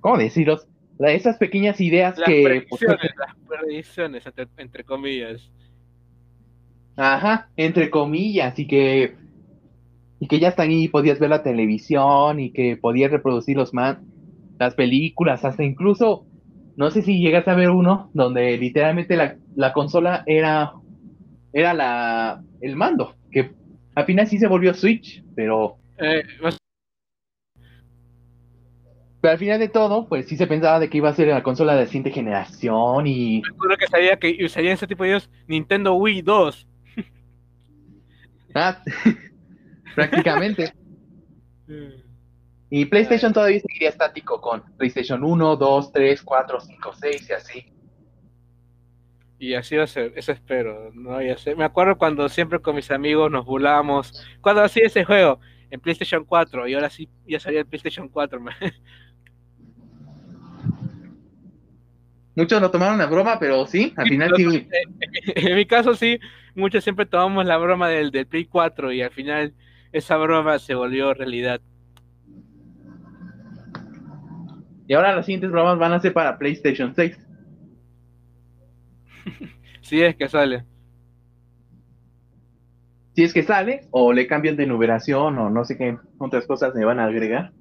[0.01, 0.67] ¿Cómo decirlos?
[0.97, 2.65] La- Esas pequeñas ideas Las que.
[2.69, 5.49] pues, predicciones, las predicciones, entre, entre comillas.
[6.95, 9.15] Ajá, entre comillas, y que.
[10.19, 14.01] Y que ya están ahí, podías ver la televisión y que podías reproducir los man,
[14.59, 16.25] las películas, hasta incluso.
[16.75, 20.73] No sé si llegas a ver uno donde literalmente la, la consola era.
[21.53, 22.43] Era la.
[22.61, 23.15] el mando.
[23.31, 23.51] Que
[23.95, 25.77] al final sí se volvió Switch, pero.
[25.97, 26.23] Eh,
[29.21, 31.43] Pero al final de todo, pues sí se pensaba de que iba a ser la
[31.43, 35.29] consola de siguiente generación y me acuerdo que sabía que usarían ese tipo de videos
[35.47, 36.67] Nintendo Wii 2.
[38.55, 38.81] ah,
[39.95, 40.73] prácticamente.
[42.69, 47.65] Y PlayStation todavía seguiría estático con PlayStation 1, 2, 3, 4, 5, 6 y así.
[49.39, 50.91] Y así va a ser, eso espero.
[50.93, 51.57] No vaya a ser.
[51.57, 54.25] Me acuerdo cuando siempre con mis amigos nos burlábamos.
[54.41, 55.39] Cuando hacía ese juego
[55.71, 58.39] en PlayStation 4 y ahora sí ya salía el PlayStation 4.
[58.41, 58.53] man.
[62.39, 64.65] Muchos lo tomaron a broma, pero sí, al final sí.
[65.35, 66.21] en mi caso sí,
[66.55, 69.53] muchos siempre tomamos la broma del, del Play 4 y al final
[69.91, 71.59] esa broma se volvió realidad.
[74.87, 77.19] Y ahora las siguientes bromas van a ser para PlayStation 6.
[79.81, 80.63] Sí es que sale.
[83.15, 86.73] Si es que sale, o le cambian de numeración, o no sé qué otras cosas
[86.73, 87.51] me van a agregar.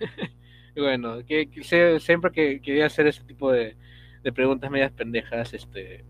[0.74, 1.48] Y bueno, que,
[2.00, 3.76] siempre que quería hacer ese tipo de,
[4.22, 6.04] de preguntas medias pendejas, este...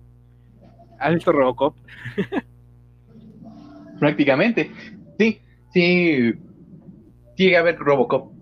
[0.99, 1.77] ¿Has visto Robocop?
[3.99, 4.71] Prácticamente.
[5.19, 5.41] Sí,
[5.73, 6.33] sí.
[7.37, 8.33] Llega a ver Robocop.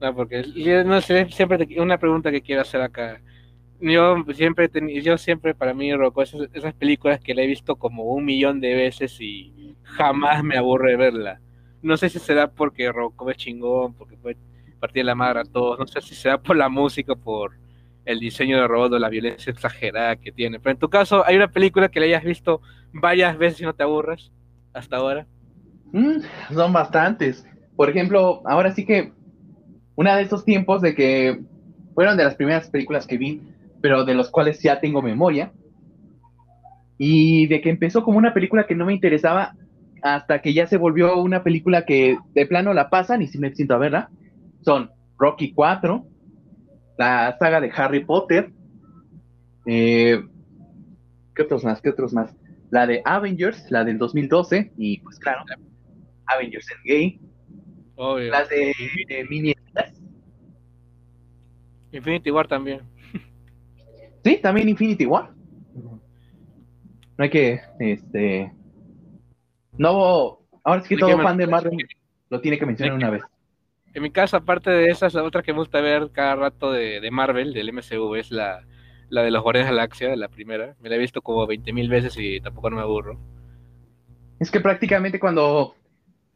[0.00, 0.42] No, porque
[0.84, 3.22] no sé, siempre te- una pregunta que quiero hacer acá.
[3.80, 7.76] Yo siempre, teni- yo siempre para mí Robocop es esas películas que la he visto
[7.76, 11.40] como un millón de veces y jamás me aburre verla.
[11.82, 14.36] No sé si será porque Robocop es chingón, porque puede
[14.82, 15.78] partir la madre a todos.
[15.78, 17.52] No sé si será por la música, por
[18.04, 20.58] el diseño de robot la violencia exagerada que tiene.
[20.58, 22.60] Pero en tu caso, ¿hay una película que la hayas visto
[22.92, 24.32] varias veces y no te aburres
[24.74, 25.24] hasta ahora?
[25.92, 26.22] Mm,
[26.52, 27.46] son bastantes.
[27.76, 29.12] Por ejemplo, ahora sí que
[29.94, 31.40] una de esos tiempos de que
[31.94, 33.40] fueron de las primeras películas que vi,
[33.80, 35.52] pero de los cuales ya tengo memoria,
[36.98, 39.54] y de que empezó como una película que no me interesaba
[40.02, 43.54] hasta que ya se volvió una película que de plano la pasan y sí me
[43.54, 44.10] siento a verla,
[44.62, 46.04] son Rocky 4,
[46.98, 48.50] la saga de Harry Potter,
[49.66, 50.22] eh,
[51.34, 51.80] ¿qué otros más?
[51.80, 52.34] ¿Qué otros más?
[52.70, 55.44] La de Avengers, la del 2012, y pues claro,
[56.26, 57.20] Avengers Endgame,
[57.96, 58.30] Obvio.
[58.30, 58.72] las de,
[59.08, 60.00] de miniaturas.
[61.92, 62.80] Infinity War también.
[64.24, 65.30] Sí, también Infinity War.
[65.74, 68.52] No hay que, este,
[69.76, 71.76] no, ahora es que todo fan de Marvel
[72.30, 73.22] lo tiene que mencionar una vez.
[73.94, 77.00] En mi caso, aparte de esas, la otra que me gusta ver cada rato de,
[77.00, 78.64] de Marvel, del MCU, es la,
[79.10, 80.74] la de los Guardianes de la Galaxia, la primera.
[80.80, 83.20] Me la he visto como 20.000 veces y tampoco no me aburro.
[84.40, 85.74] Es que prácticamente cuando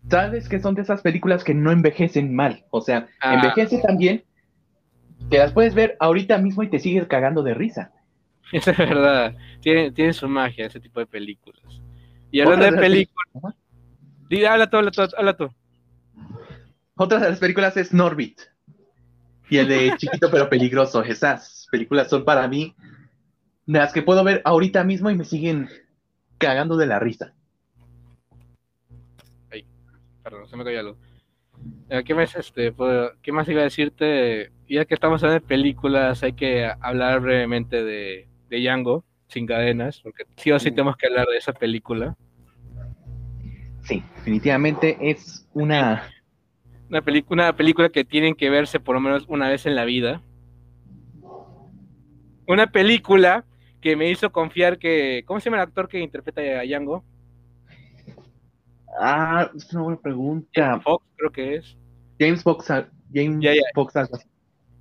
[0.09, 3.35] sabes que son de esas películas que no envejecen mal, o sea, Ah.
[3.35, 4.23] envejece también
[5.31, 7.91] que las puedes ver ahorita mismo y te sigues cagando de risa.
[8.53, 9.35] Eso es verdad.
[9.61, 11.61] Tiene, tiene su magia ese tipo de películas.
[12.31, 13.55] Y hablando de de las películas...
[14.49, 15.51] Habla tú, habla tú, habla tú.
[16.97, 18.41] Otra de las películas es Norbit.
[19.51, 21.03] Y el de Chiquito pero peligroso.
[21.03, 22.75] Esas películas son para mí
[23.67, 25.69] de las que puedo ver ahorita mismo y me siguen
[26.39, 27.33] cagando de la risa.
[30.23, 30.97] Perdón, se me cayó algo.
[31.89, 34.51] Eh, ¿Qué más, este, puedo- ¿Qué más iba a decirte?
[34.69, 40.01] Ya que estamos hablando de películas, hay que hablar brevemente de, de Django, sin cadenas,
[40.01, 40.75] porque sí o sí Mm.
[40.75, 42.17] tenemos que hablar de esa película.
[43.85, 46.11] Sí, definitivamente es una...
[46.89, 47.03] Una,
[47.57, 50.23] película que tienen que verse por lo menos una vez en la vida.
[52.47, 53.45] Una película
[53.81, 55.25] que me hizo confiar que.
[55.27, 57.05] ¿Cómo se llama el actor que interpreta a Django?
[59.01, 60.81] Ah, es una buena pregunta.
[60.81, 61.77] Fox, creo que es.
[62.19, 63.45] James Fox, ah, James.
[63.75, 63.95] Fox.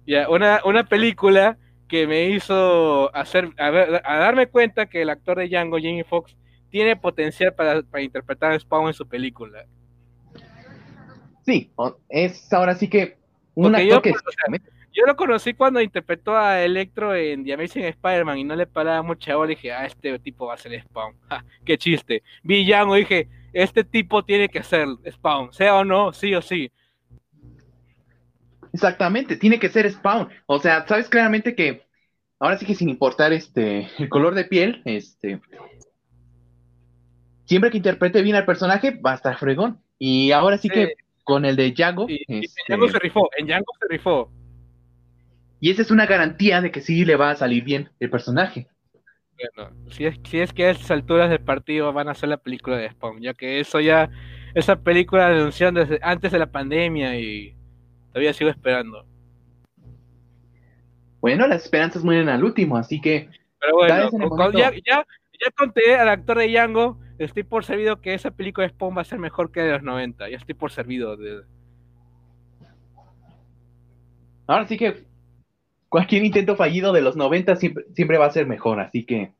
[0.06, 1.57] Ya, una, una película
[1.88, 6.03] que me hizo hacer a, ver- a darme cuenta que el actor de Django, Jamie
[6.03, 6.38] Foxx,
[6.69, 9.65] tiene potencial para, para interpretar a Spawn en su película.
[11.45, 11.72] Sí,
[12.09, 13.17] es ahora sí que
[13.53, 14.61] un actor yo, que pues,
[14.93, 19.01] Yo lo conocí cuando interpretó a Electro en The Amazing Spider-Man y no le paraba
[19.03, 21.15] mucha bola y dije, ah, este tipo va a ser Spawn.
[21.30, 22.23] Ja, qué chiste.
[22.43, 26.41] Vi Django y dije, este tipo tiene que ser Spawn, sea o no, sí o
[26.41, 26.72] sí.
[28.73, 30.30] Exactamente, tiene que ser Spawn.
[30.47, 31.85] O sea, sabes claramente que
[32.39, 35.39] ahora sí que sin importar este el color de piel, este
[37.45, 39.80] siempre que interprete bien al personaje va a estar fregón.
[39.97, 40.73] Y ahora sí Sí.
[40.73, 40.93] que
[41.26, 44.31] con el de Django, Y, y este, en Django se rifó, en Django se rifó.
[45.60, 48.68] y esa es una garantía de que sí le va a salir bien el personaje.
[49.35, 52.38] Bueno, si es, si es que a estas alturas del partido van a hacer la
[52.38, 54.10] película de Spawn, ya que eso ya,
[54.53, 57.53] esa película la anunciaron desde antes de la pandemia y
[58.14, 59.06] todavía sigo esperando.
[61.22, 63.30] Bueno, las esperanzas mueren al último, así que
[63.60, 65.03] Pero bueno, con- momento- ya, ya
[65.57, 69.06] conté al actor de Django, estoy por servido que esa película de Spawn va a
[69.06, 71.16] ser mejor que de los 90, ya estoy por servido.
[71.18, 71.42] De...
[74.48, 75.04] ahora sí que
[75.90, 79.32] cualquier intento fallido de los 90 siempre, siempre va a ser mejor, así que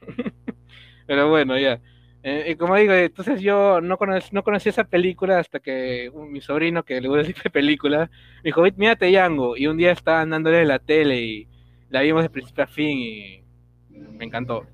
[1.06, 1.80] Pero bueno, ya.
[2.22, 6.32] Eh, y como digo, entonces yo no conocí, no conocí esa película hasta que un-
[6.32, 9.56] mi sobrino, que le gusta ese tipo de película, me dijo, "Vit, mírate Django.
[9.56, 11.48] Y un día estaban dándole en la tele y
[11.90, 13.44] la vimos de principio a fin y
[13.90, 14.66] me encantó.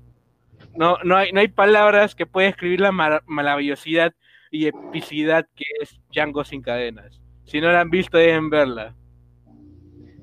[0.75, 4.13] No, no, hay, no hay palabras que puedan escribir la mar- maravillosidad
[4.51, 7.21] y epicidad que es Django sin cadenas.
[7.45, 8.95] Si no la han visto, deben verla.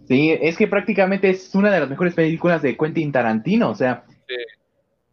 [0.09, 4.05] sí, es que prácticamente es una de las mejores películas de Quentin Tarantino, o sea,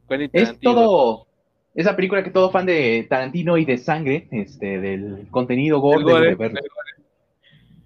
[0.08, 1.28] Quentin Es todo,
[1.76, 6.30] esa película que todo fan de Tarantino y de sangre, este, del contenido gore gore,
[6.30, 6.54] el gore.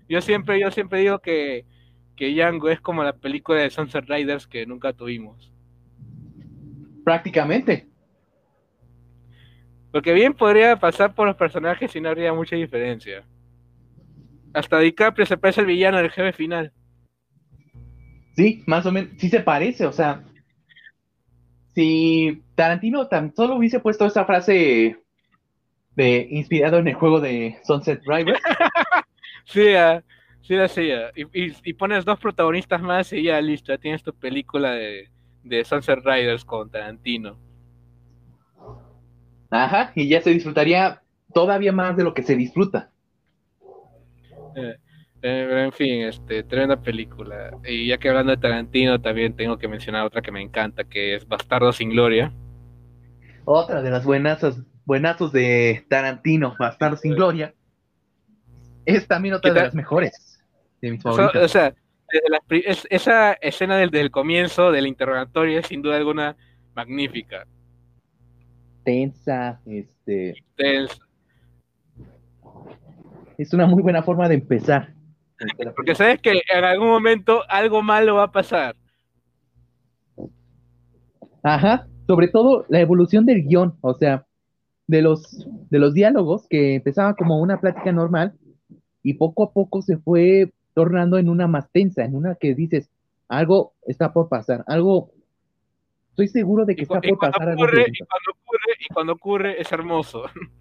[0.10, 1.66] Yo siempre, yo siempre digo que,
[2.16, 5.53] que Django es como la película de Sunset Riders que nunca tuvimos.
[7.04, 7.88] Prácticamente.
[9.92, 13.24] Porque bien podría pasar por los personajes y no habría mucha diferencia.
[14.54, 16.72] Hasta DiCaprio se parece al villano del jefe final.
[18.36, 20.24] Sí, más o menos, sí se parece, o sea,
[21.76, 24.98] si Tarantino tan solo hubiese puesto esa frase
[25.96, 28.42] de inspirado en el juego de Sunset Riders,
[29.46, 30.04] Sí, ah,
[30.42, 31.12] sí la hacía.
[31.16, 35.10] Y, y, y pones dos protagonistas más y ya listo, ya tienes tu película de,
[35.44, 37.38] de Sunset Riders con Tarantino.
[39.50, 41.02] ajá, y ya se disfrutaría
[41.34, 42.90] todavía más de lo que se disfruta.
[44.56, 44.76] Eh,
[45.22, 47.58] eh, pero en fin, este, tremenda película.
[47.66, 51.16] Y ya que hablando de Tarantino, también tengo que mencionar otra que me encanta, que
[51.16, 52.34] es Bastardo sin Gloria.
[53.46, 57.54] Otra de las buenazos, buenazos de Tarantino, Bastardo sin Gloria,
[58.86, 60.44] es también otra ¿Qué de las mejores
[60.82, 61.44] de mis So- favoritas.
[61.44, 61.74] o sea,
[62.22, 66.36] desde es- esa escena del, del comienzo del interrogatorio es sin duda alguna
[66.76, 67.46] magnífica.
[68.84, 70.98] Tensa, este, Tensa.
[73.38, 74.94] es una muy buena forma de empezar.
[75.76, 78.76] Porque sabes que en algún momento algo malo va a pasar.
[81.42, 84.26] Ajá, sobre todo la evolución del guion, o sea,
[84.88, 88.34] de los, de los diálogos que empezaba como una plática normal
[89.02, 92.90] y poco a poco se fue tornando en una más tensa, en una que dices,
[93.28, 95.12] algo está por pasar, algo,
[96.10, 97.66] estoy seguro de que Y, está y por pasar algo.
[97.66, 98.06] y tenso".
[98.08, 100.24] cuando ocurre, y cuando ocurre es hermoso.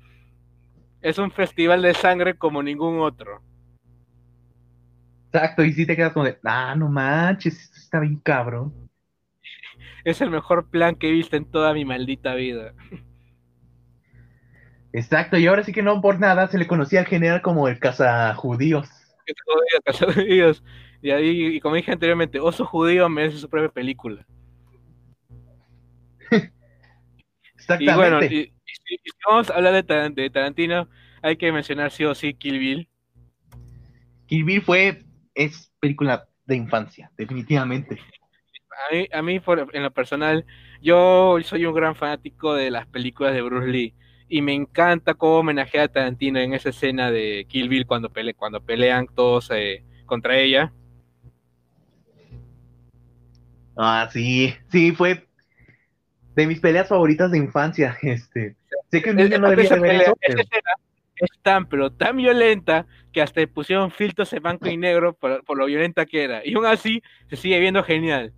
[1.03, 3.43] Es un festival de sangre como ningún otro.
[5.33, 8.73] Exacto, y si te quedas como de, ah, no manches, esto está bien cabrón.
[10.05, 12.73] Es el mejor plan que he visto en toda mi maldita vida.
[14.93, 17.79] Exacto, y ahora sí que no por nada se le conocía al general como el
[17.79, 18.89] cazajudíos.
[19.85, 20.63] Cazadillos.
[21.03, 24.27] Y ahí, y como dije anteriormente, Oso Judío merece su propia película.
[27.79, 28.35] Y bueno, Exactamente.
[28.35, 30.89] y, y si, y si vamos a hablar de, de Tarantino,
[31.23, 32.89] hay que mencionar sí o sí Kill Bill.
[34.27, 35.05] Kill Bill fue,
[35.35, 37.99] es película de infancia, definitivamente.
[38.91, 40.45] A mí, a mí por- en lo personal,
[40.81, 43.95] yo soy un gran fanático de las películas de Bruce Lee.
[44.35, 48.33] Y me encanta cómo homenajea a Tarantino en esa escena de Kill Bill cuando, pele,
[48.33, 50.73] cuando pelean todos eh, contra ella.
[53.77, 55.27] Ah, sí, sí, fue
[56.35, 57.99] de mis peleas favoritas de infancia.
[58.03, 58.57] Este,
[58.91, 60.71] sé que un niño no Esa debía de ver pelea- eso, esa escena
[61.17, 65.59] es tan, pero tan violenta que hasta pusieron filtros en blanco y negro por, por
[65.59, 66.41] lo violenta que era.
[66.43, 68.33] Y aún así se sigue viendo genial.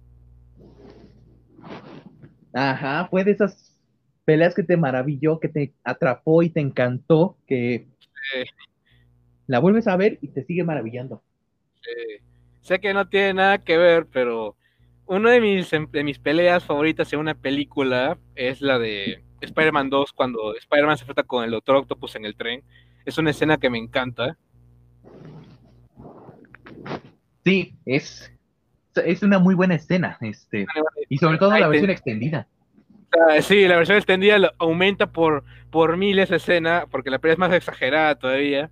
[2.52, 3.73] Ajá, fue de esas
[4.24, 7.86] peleas que te maravilló, que te atrapó y te encantó, que
[8.32, 8.44] Sí.
[9.46, 11.22] la vuelves a ver y te sigue maravillando.
[12.62, 14.56] Sé que no tiene nada que ver, pero
[15.06, 20.12] una de mis, de mis peleas favoritas en una película es la de Spider-Man 2,
[20.14, 22.62] cuando Spider-Man se enfrenta con el Doctor Octopus en el tren.
[23.04, 24.38] Es una escena que me encanta.
[27.44, 28.32] Sí, es,
[28.94, 30.66] es una muy buena escena, este,
[31.10, 32.48] y sobre todo la versión extendida.
[33.14, 37.38] Ah, sí, la versión extendida aumenta por, por mil esa escena, porque la pelea es
[37.38, 38.70] más exagerada todavía.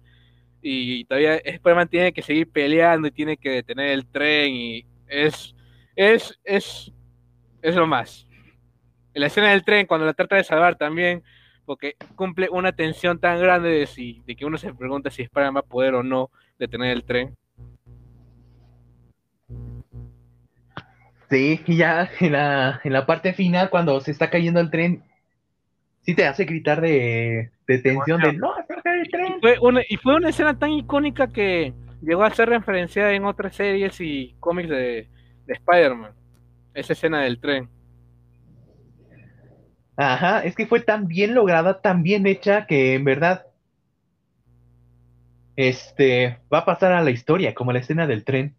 [0.61, 4.53] Y todavía Spider-Man tiene que seguir peleando y tiene que detener el tren.
[4.55, 5.55] Y es,
[5.97, 6.93] es, es,
[7.63, 8.27] es lo más.
[9.15, 11.23] La escena del tren, cuando la trata de salvar también,
[11.65, 15.57] porque cumple una tensión tan grande de, si, de que uno se pregunta si Spider-Man
[15.57, 17.37] va a poder o no detener el tren.
[21.33, 25.03] Sí, y ya en la, en la parte final, cuando se está cayendo el tren,
[26.03, 29.41] sí te hace gritar de, de tensión, de no, el Y tren.
[29.41, 31.73] fue, una, y fue una escena tan icónica que
[32.03, 35.09] llegó a ser referenciada en otras series y cómics de,
[35.47, 36.13] de Spider-Man.
[36.75, 37.71] Esa escena del tren.
[39.97, 43.47] Ajá, es que fue tan bien lograda, tan bien hecha, que en verdad,
[45.57, 48.55] este, va a pasar a la historia, como la escena del tren.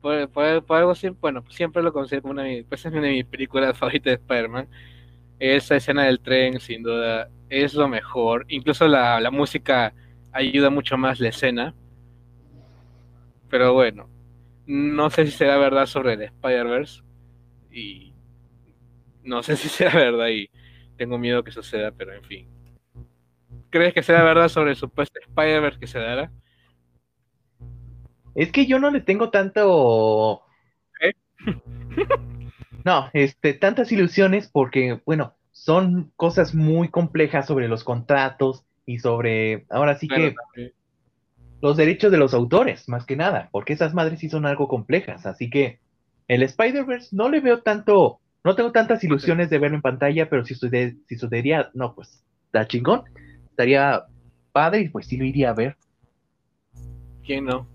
[0.00, 3.02] Por, por- algo siempre, bueno, siempre lo considero como una de mis, pues es una
[3.02, 4.68] de mis películas favoritas de Spider-Man.
[5.38, 8.46] Esa escena del tren, sin duda, es lo mejor.
[8.48, 9.94] Incluso la, la música
[10.32, 11.74] ayuda mucho más la escena.
[13.48, 14.08] Pero bueno,
[14.66, 17.02] no sé si será verdad sobre el Spider-Verse.
[17.72, 18.14] Y
[19.22, 20.50] no sé si será verdad y
[20.96, 22.48] tengo miedo que suceda, pero en fin.
[23.70, 26.30] ¿Crees que será verdad sobre el supuesto Spider-Verse que se dará?
[28.38, 30.42] Es que yo no le tengo tanto.
[31.00, 31.12] ¿Eh?
[32.84, 39.66] No, este, tantas ilusiones porque, bueno, son cosas muy complejas sobre los contratos y sobre,
[39.68, 40.34] ahora sí que
[41.60, 45.26] los derechos de los autores, más que nada, porque esas madres sí son algo complejas.
[45.26, 45.80] Así que
[46.28, 50.46] el Spider-Verse no le veo tanto, no tengo tantas ilusiones de verlo en pantalla, pero
[50.46, 53.02] si, sucede- si sucedería, no, pues, está chingón,
[53.50, 54.04] estaría
[54.52, 55.76] padre y pues sí lo iría a ver.
[57.24, 57.68] ¿Quién no?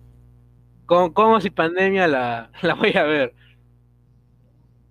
[0.94, 3.34] ¿Cómo, cómo si pandemia la, la voy a ver?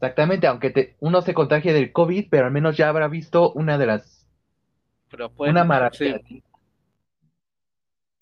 [0.01, 3.79] Exactamente, aunque te- uno se contagie del COVID, pero al menos ya habrá visto una
[3.79, 4.27] de las,
[5.11, 6.21] Pero una maravilla.
[6.29, 6.43] sí,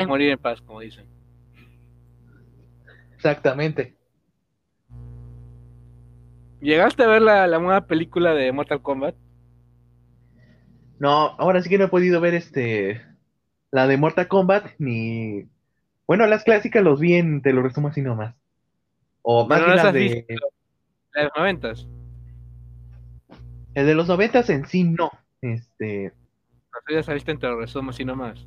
[0.07, 1.07] morir en paz, como dicen.
[3.17, 3.97] Exactamente.
[6.61, 9.15] ¿Llegaste a ver la, la nueva película de Mortal Kombat?
[10.99, 13.03] No, ahora sí que no he podido ver este,
[13.71, 15.45] la de Mortal Kombat, ni,
[16.11, 18.35] bueno, las clásicas los vi en, te lo resumo así nomás.
[19.23, 21.87] O más Pero no bien las de, de los noventas.
[23.75, 26.13] el de los noventas en sí no, este,
[26.73, 28.45] No sé, ya sabiste te lo resumo así nomás.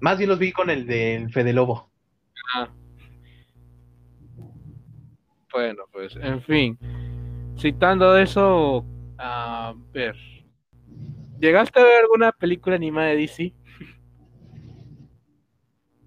[0.00, 1.90] más bien los vi con el del Fede Lobo.
[2.54, 2.70] Ah.
[5.52, 6.78] Bueno, pues, en fin.
[7.58, 8.86] Citando eso,
[9.18, 10.16] a ver.
[11.38, 13.52] ¿Llegaste a ver alguna película animada de DC?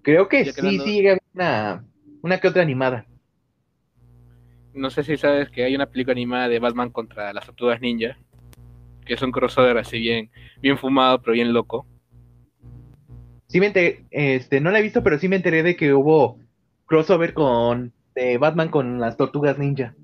[0.02, 1.84] Creo que Ya sí, hablando- sí llegué a ver una,
[2.22, 3.06] una que otra animada.
[4.74, 8.16] No sé si sabes que hay una película animada de Batman contra las tortugas ninja.
[9.04, 10.30] Que es un crossover así bien,
[10.60, 11.86] bien fumado, pero bien loco.
[13.48, 16.38] Sí me enteré, este, no la he visto, pero sí me enteré de que hubo
[16.86, 19.94] crossover con de Batman con las tortugas ninja.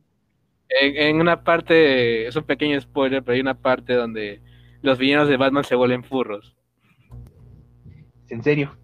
[0.69, 4.43] En, en una parte, es un pequeño spoiler, pero hay una parte donde
[4.83, 6.57] los villanos de Batman se vuelven furros.
[8.29, 8.77] En serio.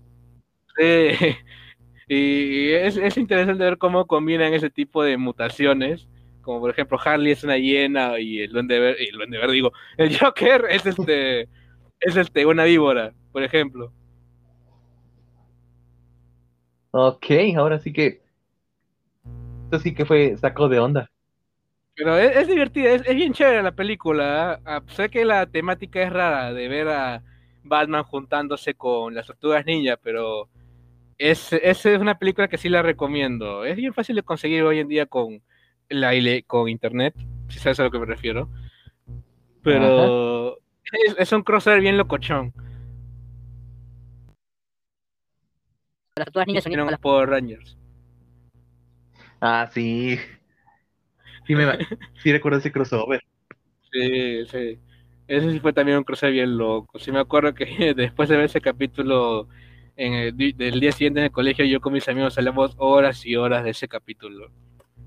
[0.76, 1.08] Sí,
[2.08, 6.08] y es, es interesante ver cómo combinan ese tipo de mutaciones.
[6.42, 9.72] Como por ejemplo, Harley es una hiena y el Duende Verde, el Duende Verde, digo,
[9.96, 11.42] el Joker es este,
[12.00, 13.92] es este, una víbora, por ejemplo.
[16.90, 17.26] Ok,
[17.56, 18.22] ahora sí que.
[19.64, 21.10] Esto sí que fue saco de onda.
[21.96, 24.60] Pero es, es divertida, es, es bien chévere la película.
[24.64, 27.22] Ah, sé que la temática es rara de ver a
[27.64, 30.48] Batman juntándose con las tortugas ninja, pero
[31.18, 33.64] es, es una película que sí la recomiendo.
[33.64, 35.42] Es bien fácil de conseguir hoy en día con,
[35.88, 36.12] la,
[36.46, 37.14] con internet,
[37.48, 38.48] si sabes a lo que me refiero.
[39.62, 40.56] Pero
[41.06, 42.52] es, es un crossover bien locochón.
[46.16, 46.98] Las tortugas ninjas.
[47.00, 47.76] Power Rangers.
[49.40, 50.18] Ah, sí.
[51.46, 51.66] Sí, me,
[52.22, 53.20] sí recuerdo ese crossover.
[53.92, 54.78] Sí, sí.
[55.26, 56.98] Ese sí fue también un cruce bien loco.
[56.98, 59.48] Sí me acuerdo que después de ver ese capítulo
[59.96, 63.36] en el del día siguiente en el colegio, yo con mis amigos hablamos horas y
[63.36, 64.50] horas de ese capítulo.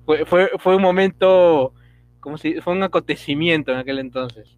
[0.05, 1.73] Fue, fue, fue un momento,
[2.19, 4.57] como si fue un acontecimiento en aquel entonces.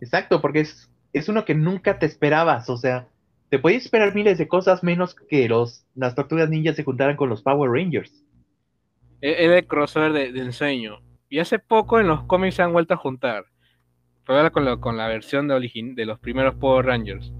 [0.00, 3.08] Exacto, porque es, es uno que nunca te esperabas, o sea,
[3.50, 7.28] te podías esperar miles de cosas menos que los, las tortugas ninjas se juntaran con
[7.28, 8.24] los Power Rangers.
[9.20, 11.00] E-, Era el crossover de, de ensueño.
[11.28, 13.44] Y hace poco en los cómics se han vuelto a juntar.
[14.26, 17.32] Pero ahora con, lo- con la versión de, de los primeros Power Rangers.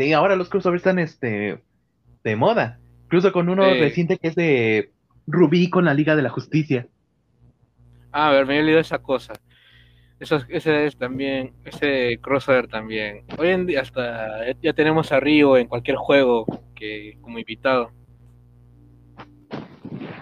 [0.00, 1.62] Sí, ahora los crossovers están este,
[2.24, 2.78] de moda.
[3.04, 3.80] Incluso con uno Sí.
[3.80, 4.92] reciente que es de
[5.26, 6.86] Rubí con la Liga de la Justicia.
[8.10, 9.34] Ah, a ver, me he olvidado esa cosa.
[10.18, 13.24] Eso, es- ese es también, ese crossover también.
[13.38, 17.90] Hoy en día hasta ya- ya tenemos a Río en cualquier juego que como invitado.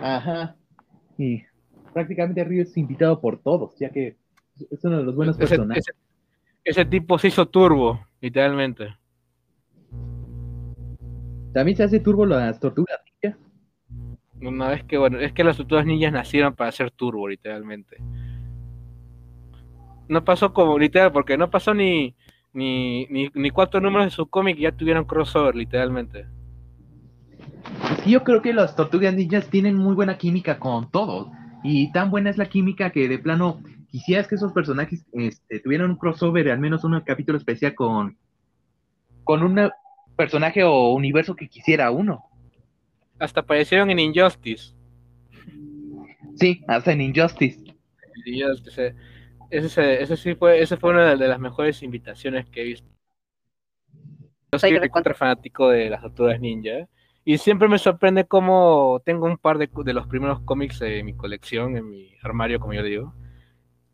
[0.01, 0.57] Ajá.
[1.17, 1.43] Y
[1.95, 4.17] prácticamente Río es invitado por todos, ya que
[4.71, 5.85] es uno de los buenos Ese, personajes.
[5.89, 5.99] ese-
[6.65, 8.97] ese tipo se hizo turbo, literalmente.
[11.59, 13.37] También se hace turbo las tortugas ninja.
[14.41, 17.97] Una vez que, bueno, es que las tortugas ninjas nacieron para ser turbo, literalmente.
[20.07, 22.15] No pasó como, literal, porque no pasó ni,
[22.53, 26.27] ni, ni, ni cuatro números de su cómic y ya tuvieron crossover, literalmente.
[28.05, 31.27] Sí, yo creo que las tortugas ninjas tienen muy buena química con todos.
[31.65, 35.91] Y tan buena es la química que de plano quisieras que esos personajes este, tuvieran
[35.91, 38.17] un crossover, al menos un capítulo especial con,
[39.25, 39.73] con un
[40.19, 42.25] personaje o universo que quisiera uno.
[43.21, 44.75] Hasta aparecieron en Injustice.
[46.35, 47.65] Sí, hasta en Injustice.
[48.27, 48.95] Injustice,
[49.51, 52.91] Ese, ese sí fue, ese fue una de las mejores invitaciones que he visto.
[54.53, 56.89] Yo soy recontra fanático de las tortugas ninja.
[57.25, 61.15] Y siempre me sorprende cómo tengo un par de, de los primeros cómics de mi
[61.15, 63.15] colección, en mi armario, como yo digo.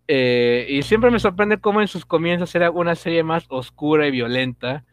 [0.06, 4.10] Eh, y siempre me sorprende cómo en sus comienzos era una serie más oscura y
[4.10, 4.84] violenta,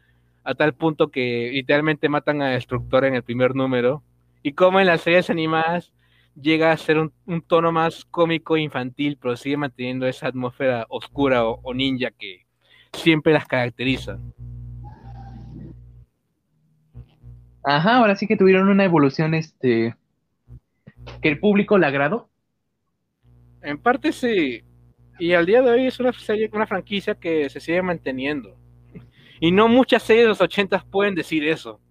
[0.43, 4.03] a tal punto que literalmente matan a Destructor en el primer número.
[4.43, 5.93] Y cómo en las series animadas
[6.39, 10.85] llega a ser un, un tono más cómico e infantil, pero sigue manteniendo esa atmósfera
[10.89, 12.45] oscura o, o ninja que
[12.93, 14.19] siempre las caracteriza.
[17.63, 19.95] Ajá, ahora sí que tuvieron una evolución, este,
[21.21, 22.29] que el público le agradó.
[23.61, 24.63] En parte sí.
[25.19, 28.57] Y al día de hoy es una serie, una franquicia que se sigue manteniendo.
[29.41, 31.81] Y no muchas series de los 80 pueden decir eso.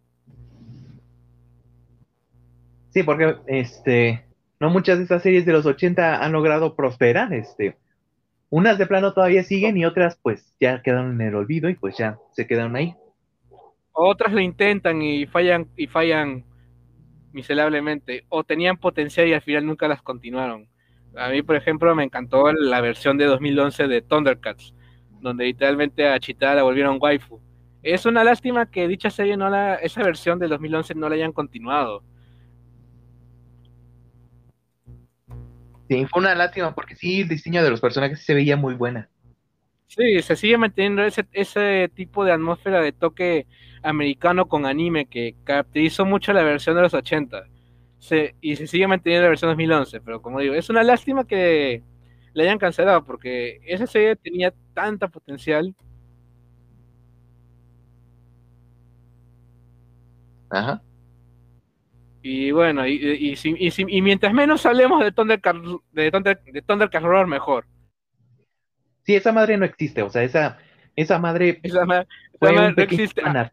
[2.91, 4.25] Sí, porque, este,
[4.61, 7.77] no muchas de estas series de los 80 han logrado prosperar, este.
[8.51, 11.97] Unas de plano todavía siguen y otras pues ya quedaron en el olvido y pues
[11.99, 12.95] ya se quedaron ahí.
[13.93, 16.45] Otras lo intentan y fallan y fallan
[17.33, 18.27] miserablemente.
[18.29, 20.69] O tenían potencial y al final nunca las continuaron.
[21.17, 24.73] A mí, por ejemplo, me encantó la versión de 2011 de Thundercats,
[25.21, 27.41] donde literalmente a Chitara la volvieron waifu.
[27.83, 31.33] Es una lástima que dicha serie no la, esa versión del 2011 no la hayan
[31.33, 32.03] continuado.
[35.89, 39.09] Sí, fue una lástima porque sí, el diseño de los personajes se veía muy buena.
[39.89, 43.47] Sí, se sigue manteniendo ese, ese tipo de atmósfera de toque
[43.83, 47.45] americano con anime que caracterizó mucho la versión de los 80.
[47.99, 51.83] Se, y se sigue manteniendo la versión 2011, pero como digo, es una lástima que
[52.35, 55.75] la hayan cancelado porque esa serie tenía tanta potencial.
[60.51, 60.83] Ajá.
[62.23, 65.57] Y bueno, y, y, y, mientras menos hablemos de Thundercat,
[65.93, 67.67] de, Thunder, de Thundercat Roar, mejor.
[69.05, 70.59] Sí, esa madre no existe, o sea, esa,
[70.97, 72.05] esa madre Esa, ma
[72.41, 73.23] madre no existe.
[73.23, 73.53] fanart.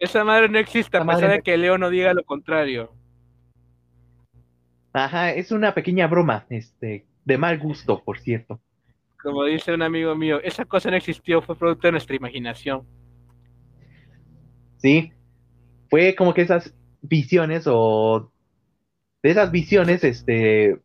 [0.00, 2.92] Esa madre no existe, a Esa pesar madre- de que Leo no diga lo contrario.
[4.92, 8.60] Ajá, es una pequeña broma, este, de mal gusto, por cierto.
[9.22, 12.86] Como dice un amigo mío, esa cosa no existió, fue producto de nuestra imaginación.
[14.78, 15.12] Sí,
[15.90, 18.32] fue como que esas visiones o
[19.22, 20.80] de esas visiones, este,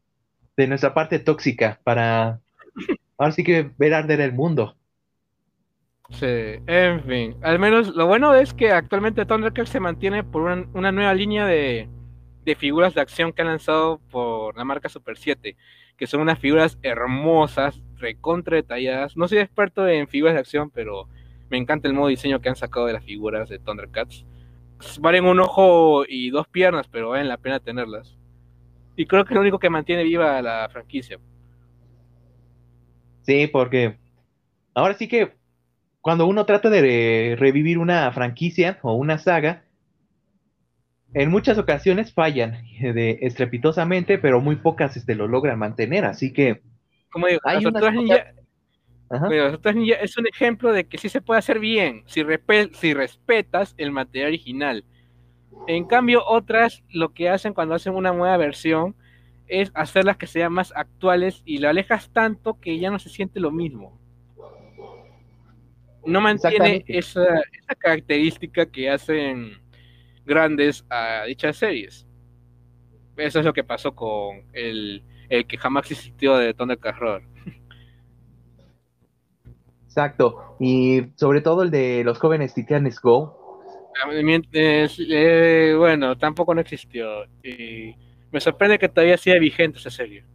[0.58, 2.42] de nuestra parte tóxica para
[3.18, 4.76] ahora sí que ver arder el mundo.
[6.10, 6.26] Sí,
[6.68, 7.36] en fin.
[7.42, 11.48] Al menos lo bueno es que actualmente Thundercats se mantiene por una, una nueva línea
[11.48, 11.90] de,
[12.44, 15.58] de figuras de acción que han lanzado por la marca Super 7,
[15.98, 19.18] que son unas figuras hermosas, recontra detalladas.
[19.18, 21.08] No soy experto en figuras de acción, pero
[21.50, 24.26] me encanta el modo diseño que han sacado de las figuras de Thundercats.
[25.00, 28.18] Valen un ojo y dos piernas, pero valen la pena tenerlas.
[28.98, 31.20] Y creo que es lo único que mantiene viva la franquicia.
[33.24, 34.00] Sí, porque
[34.76, 35.34] ahora sí que
[36.02, 39.66] cuando uno trata de re- revivir una franquicia o una saga,
[41.14, 46.06] en muchas ocasiones fallan de estrepitosamente, pero muy pocas este, lo logran mantener.
[46.06, 46.62] Así que
[47.16, 48.16] Como digo, las tortugas ninja
[49.10, 52.74] las Tortugas Ninja es un ejemplo de que sí se puede hacer bien si, respe-
[52.74, 54.84] si respetas el material original.
[55.68, 58.98] En cambio, otras lo que hacen cuando hacen una nueva versión
[59.48, 63.40] es hacerlas que sean más actuales y lo alejas tanto que ya no se siente
[63.40, 63.98] lo mismo.
[66.06, 67.24] No mantiene esa,
[67.54, 69.54] esa característica que hacen
[70.26, 72.06] grandes a dichas series.
[73.16, 76.96] Eso es lo que pasó con el, el que jamás existió de Thundercat
[79.86, 80.58] Exacto.
[80.60, 83.62] Y sobre todo el de los jóvenes Titanes Go.
[84.52, 87.24] Eh, bueno, tampoco no existió.
[87.44, 87.96] Y
[88.32, 90.26] me sorprende que todavía siga vigente esa serie.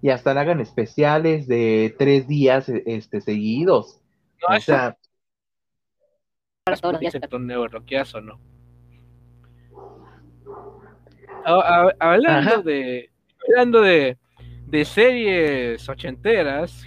[0.00, 4.00] Y hasta hagan especiales de tres días este, seguidos.
[4.48, 4.96] No, o sea.
[8.20, 8.38] no?
[11.98, 13.11] Hablando de.
[13.48, 14.16] Hablando de
[14.72, 16.82] de series ochenteras,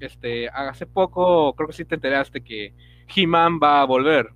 [0.00, 2.74] este, hace poco, creo que sí te enteraste que
[3.14, 4.30] He-Man va a volver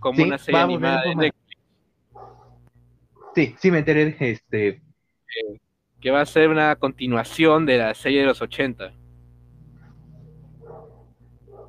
[0.00, 1.58] como una serie animada de Netflix.
[3.36, 4.68] Sí, sí me enteré, este...
[4.68, 5.60] Eh,
[6.00, 8.92] que va a ser una continuación de la serie de los 80.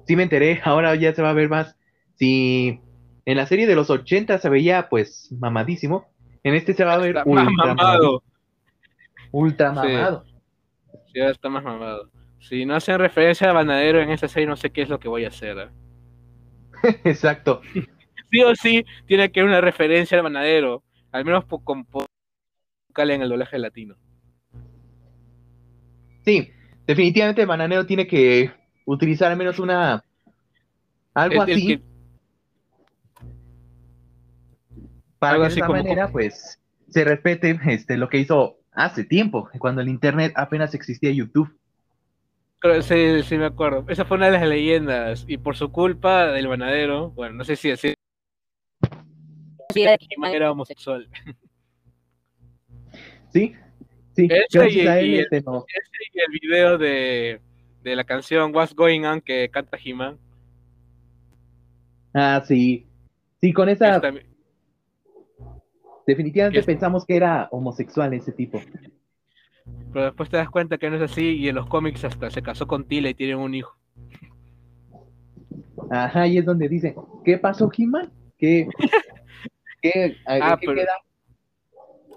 [0.07, 1.77] Sí me enteré, ahora ya se va a ver más.
[2.15, 2.81] Si
[3.25, 6.07] en la serie de los 80 se veía pues mamadísimo,
[6.41, 8.23] en este se va a ver ultra mamado
[9.31, 10.25] ultra mamado.
[11.11, 12.09] Sí, ahora está más mamado.
[12.39, 15.07] Si no hacen referencia a Banadero en esa serie, no sé qué es lo que
[15.07, 15.57] voy a hacer.
[15.57, 15.69] ¿eh?
[17.03, 17.61] Exacto.
[18.31, 20.83] sí o sí, tiene que haber una referencia al Banadero.
[21.11, 21.85] Al menos con
[22.97, 23.95] en el doblaje latino.
[26.25, 26.51] Sí,
[26.85, 28.51] definitivamente el bananero tiene que
[28.85, 30.03] utilizar al menos una.
[31.13, 31.81] Algo así.
[35.19, 36.59] Para que de esa manera, pues,
[36.89, 41.53] se respete este, lo que hizo hace tiempo, cuando el internet apenas existía YouTube.
[42.81, 43.85] Sí, sí, me acuerdo.
[43.87, 45.25] Esa fue una de las leyendas.
[45.27, 47.95] Y por su culpa del banadero, bueno, no sé si decir.
[49.73, 51.09] Sí, era homosexual.
[53.29, 53.55] Sí,
[54.15, 54.27] sí.
[54.29, 57.41] Ese y, el, este el video de,
[57.83, 60.17] de la canción What's Going On que canta He-Man.
[62.13, 62.87] Ah, sí.
[63.41, 64.01] Sí, con esa.
[66.07, 68.61] Definitivamente pensamos que era homosexual ese tipo.
[69.91, 72.41] Pero después te das cuenta que no es así y en los cómics hasta se
[72.41, 73.77] casó con Tila y tienen un hijo.
[75.91, 78.09] Ajá, y es donde dicen, ¿qué pasó, He-Man?
[78.37, 78.69] ¿Qué,
[79.81, 80.93] qué, ah, pero, queda?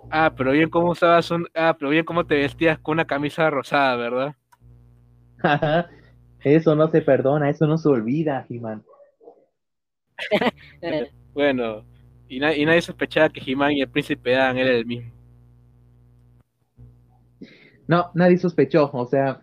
[0.09, 3.51] Ah, pero bien cómo usabas un, ah, pero bien cómo te vestías con una camisa
[3.51, 4.37] rosada, ¿verdad?
[5.43, 5.91] Ajá,
[6.45, 8.85] eso no se perdona, eso no se olvida, He-Man.
[11.35, 11.85] bueno,
[12.31, 15.11] y, nadie sospechaba que He-Man y el príncipe Adam eran el mismo.
[17.89, 19.41] No, nadie sospechó, o sea,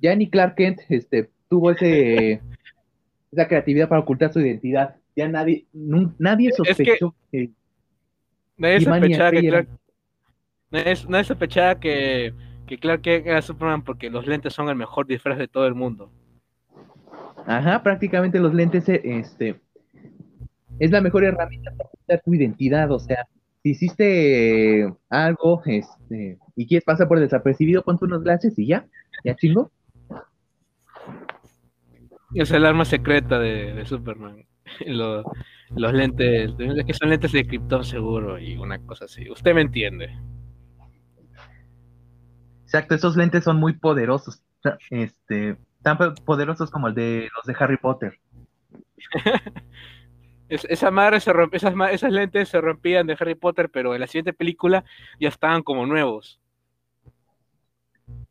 [0.00, 2.40] ya ni Clark Kent este, tuvo ese
[3.32, 4.94] esa creatividad para ocultar su identidad.
[5.16, 7.50] Ya nadie, nadie sospechó que,
[8.56, 9.68] nadie sospechaba que Clark,
[10.70, 12.32] nadie, sospechaba que,
[12.66, 15.74] que Clark Kent era Superman porque los lentes son el mejor disfraz de todo el
[15.74, 16.12] mundo.
[17.44, 19.60] Ajá, prácticamente los lentes este
[20.78, 22.90] es la mejor herramienta para ocultar tu identidad.
[22.90, 23.26] O sea,
[23.62, 28.86] si hiciste algo este, y quieres pasar por desapercibido, ponte unos glasses y ya,
[29.24, 29.70] ya chingo.
[32.34, 34.44] Es el arma secreta de, Superman.
[34.86, 35.24] los,
[35.92, 36.52] lentes,
[36.86, 39.30] que son lentes de Krypton seguro y una cosa así.
[39.30, 40.10] Usted me entiende.
[42.64, 44.42] Exacto, esos lentes son muy poderosos.
[44.90, 48.18] Este, tan poderosos como el de los de Harry Potter.
[50.52, 54.32] esa madre se esas, esas lentes se rompían de Harry Potter, pero en la siguiente
[54.32, 54.84] película
[55.18, 56.40] ya estaban como nuevos.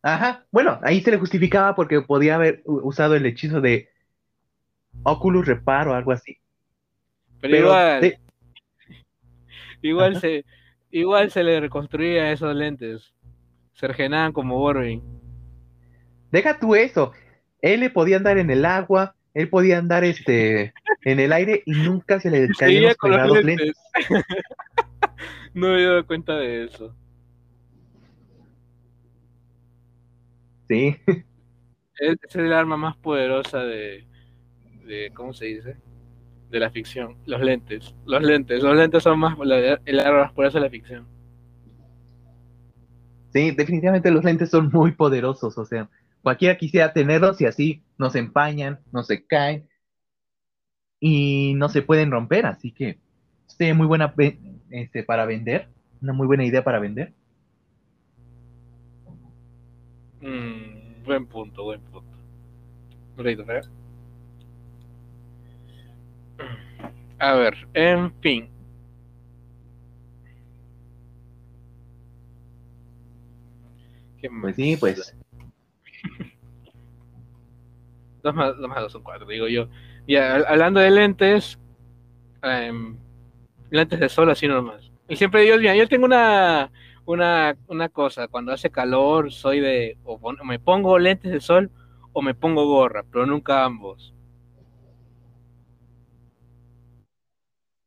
[0.03, 3.89] Ajá, bueno, ahí se le justificaba porque podía haber usado el hechizo de
[5.03, 6.37] Oculus Reparo o algo así.
[7.39, 8.17] Pero, igual,
[9.81, 10.45] igual se,
[10.91, 13.13] igual se le reconstruía esos lentes.
[13.73, 15.01] Se regenaban como Wolverine.
[16.31, 17.13] Deja tú eso.
[17.61, 21.71] Él le podía andar en el agua, él podía andar este en el aire y
[21.71, 23.75] nunca se le caían los pegados lentes.
[25.53, 26.95] no me he dado cuenta de eso.
[30.67, 30.95] Sí.
[31.99, 34.07] Es, es el arma más poderosa de,
[34.85, 35.77] de, ¿cómo se dice?
[36.49, 37.17] De la ficción.
[37.25, 37.95] Los lentes.
[38.05, 38.63] Los lentes.
[38.63, 39.37] Los lentes son más
[39.85, 41.07] el arma más poderosa de la ficción.
[43.33, 45.57] Sí, definitivamente los lentes son muy poderosos.
[45.57, 45.89] O sea,
[46.21, 49.67] cualquiera quisiera tenerlos y así nos empañan, no se caen
[50.99, 52.99] y no se pueden romper, así que
[53.69, 54.13] es muy buena
[54.69, 55.67] este, para vender,
[56.01, 57.13] una muy buena idea para vender.
[60.21, 62.17] Mm, buen punto, buen punto.
[67.19, 68.49] A ver, en fin.
[74.19, 75.15] ¿Qué Pues sí, pues.
[78.23, 79.67] Dos más, dos más dos son cuatro, digo yo.
[80.07, 81.59] Y a- hablando de lentes,
[82.43, 82.97] em,
[83.69, 84.91] lentes de sol así nomás.
[85.09, 86.71] Y siempre digo, mira, yo tengo una,
[87.05, 91.71] una, una cosa, cuando hace calor soy de, o pon- me pongo lentes de sol
[92.13, 94.13] o me pongo gorra, pero nunca ambos.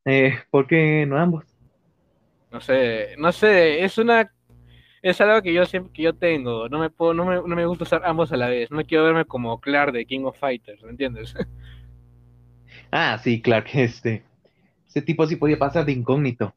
[0.05, 1.45] Eh, ¿Por qué no ambos?
[2.51, 4.31] No sé, no sé, es una,
[5.05, 7.67] es algo que yo siempre, que yo tengo, no me puedo, no me, no me
[7.67, 10.83] gusta usar ambos a la vez, no quiero verme como Clark de King of Fighters,
[10.83, 11.35] ¿me entiendes?
[12.91, 14.25] Ah, sí, claro que este.
[14.89, 16.55] Ese tipo sí podía pasar de incógnito.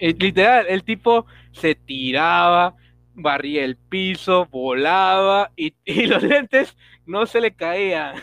[0.00, 2.74] Eh, Literal, el tipo se tiraba,
[3.14, 8.16] barría el piso, volaba y, y los lentes no se le caían.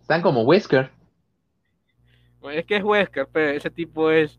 [0.00, 0.90] Están como Wesker.
[2.40, 4.38] Bueno, Es que es Wesker, pero ese tipo es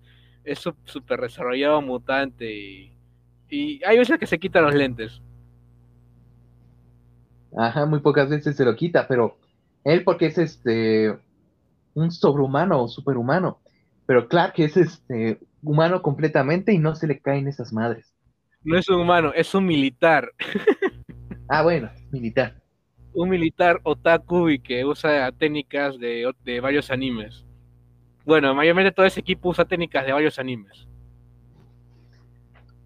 [0.86, 2.91] súper desarrollado mutante y,
[3.52, 5.22] y hay veces que se quitan los lentes.
[7.56, 9.38] Ajá, muy pocas veces se lo quita, pero
[9.84, 11.20] él porque es este
[11.94, 13.60] un sobrehumano o superhumano.
[14.06, 18.16] Pero Clark es este humano completamente y no se le caen esas madres.
[18.64, 20.32] No es un humano, es un militar.
[21.54, 22.62] Ah, bueno, militar.
[23.14, 27.46] Un militar otaku y que usa técnicas de, de varios animes.
[28.24, 30.88] Bueno, mayormente todo ese equipo usa técnicas de varios animes.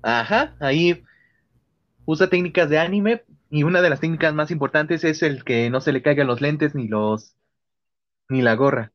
[0.08, 1.04] Ajá, ahí
[2.06, 5.82] usa técnicas de anime y una de las técnicas más importantes es el que no
[5.82, 7.36] se le caigan los lentes ni los
[8.30, 8.92] ni la gorra.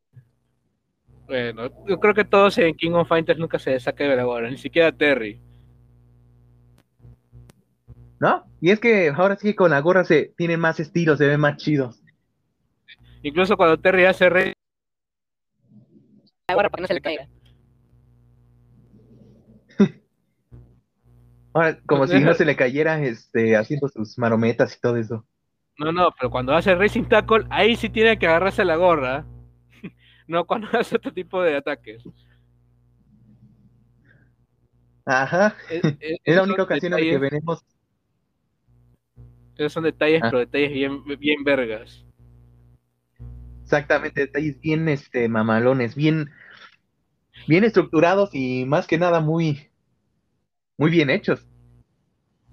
[1.27, 4.49] Bueno, yo creo que todos en King of Fighters nunca se saca de la gorra,
[4.51, 5.41] ni siquiera Terry.
[8.21, 8.45] ¿No?
[8.61, 11.41] Y es que ahora sí que con la gorra se tienen más estilos, se ven
[11.41, 12.01] más chidos.
[13.23, 14.53] Incluso cuando Terry hace rey,
[16.49, 17.29] La gorra para que no se le caiga.
[21.53, 25.27] Ahora, como si no se le cayera este haciendo sus marometas y todo eso.
[25.79, 29.25] no, no, pero cuando hace Racing Tackle, ahí sí tiene que agarrarse la gorra.
[30.29, 32.05] No cuando hace otro tipo de ataques.
[35.05, 37.65] Ajá, Es, es- es la única ocasión en la que veremos.
[39.57, 40.29] Esos son detalles, Ah.
[40.31, 42.05] pero detalles bien, bien vergas.
[43.63, 46.31] Exactamente, detalles bien este mamalones, bien
[47.49, 49.70] bien estructurados y más que nada muy
[50.81, 51.47] muy bien hechos.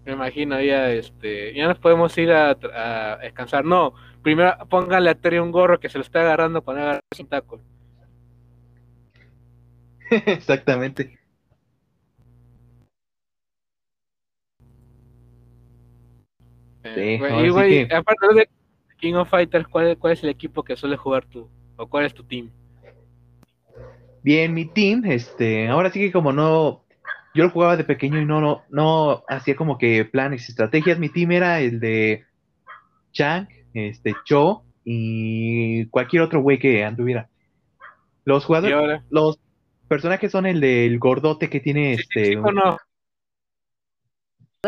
[0.06, 3.64] Me imagino ya, este, ya nos podemos ir a, a descansar.
[3.64, 7.26] No, primero pónganle a Terry un gorro que se lo está agarrando cuando agarra Racing
[7.28, 7.60] Tackle.
[10.12, 11.18] Exactamente.
[16.84, 18.50] Eh, Sí, y güey, que- aparte de
[18.98, 21.50] King of Fighters, ¿cuál, ¿cuál es el equipo que suele jugar tú?
[21.78, 22.50] ¿O cuál es tu team?
[24.22, 26.84] Bien, mi team, este, ahora sí que como no,
[27.38, 31.00] yo lo jugaba de pequeño y no, no, no hacía como que planes y estrategias,
[31.00, 32.26] mi team era el de
[33.14, 37.30] Chang, este, Cho y cualquier otro güey que anduviera.
[38.26, 39.40] Los jugadores, los
[39.88, 42.78] personajes son el del gordote que tiene sí, este, sí, un- conozco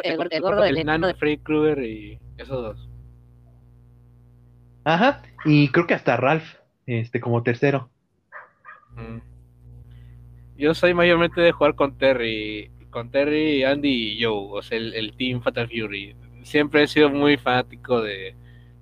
[0.04, 2.90] El, gordo- el gordo del el nano nano de Freddy Krueger y esos dos.
[4.86, 6.46] ajá, y creo que hasta Ralph,
[6.86, 7.90] este, como tercero.
[8.96, 9.29] Mm.
[10.60, 14.94] Yo soy mayormente de jugar con Terry, con Terry, Andy y Joe, o sea, el,
[14.94, 16.16] el team Fatal Fury.
[16.44, 18.36] Siempre he sido muy fanático de,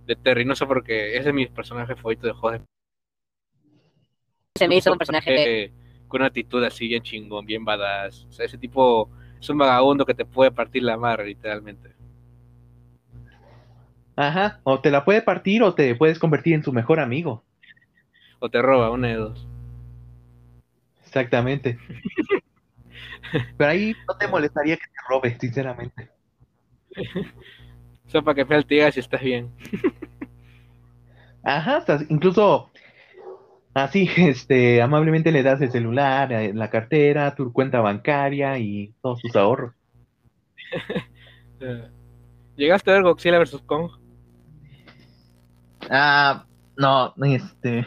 [0.05, 2.61] de Terry, no sé por qué, es de mis personajes favoritos de juegos
[4.57, 5.71] se me hizo un personaje eh,
[6.07, 8.25] con una actitud así bien chingón, bien badass.
[8.29, 9.09] O sea, ese tipo
[9.39, 11.95] es un vagabundo que te puede partir la madre, literalmente.
[14.15, 17.43] Ajá, o te la puede partir o te puedes convertir en su mejor amigo.
[18.39, 19.47] O te roba, una de dos.
[21.07, 21.79] Exactamente.
[23.57, 26.09] Pero ahí no te molestaría que te robe, sinceramente.
[28.05, 29.51] O sea, para que diga si estás bien.
[31.43, 32.69] Ajá, hasta incluso
[33.73, 39.21] así, este, amablemente le das el celular, eh, la cartera, tu cuenta bancaria y todos
[39.21, 39.73] tus ahorros.
[41.59, 41.89] Eh,
[42.55, 43.63] ¿Llegaste a ver Godzilla vs.
[43.65, 43.89] Kong?
[45.89, 47.83] Ah, no, este,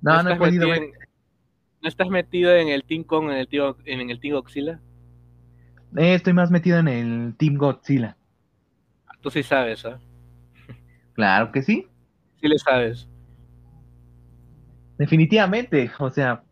[0.00, 0.90] no, no he podido ver.
[1.80, 4.80] ¿No estás metido en el Team Kong, en el, tío, en el Team Godzilla?
[5.96, 8.16] Eh, estoy más metido en el Team Godzilla.
[9.20, 9.98] Tú sí sabes, ¿ah?
[11.14, 11.86] Claro que sí,
[12.40, 13.08] Sí le sabes.
[14.98, 15.90] definitivamente.
[15.98, 16.42] O sea,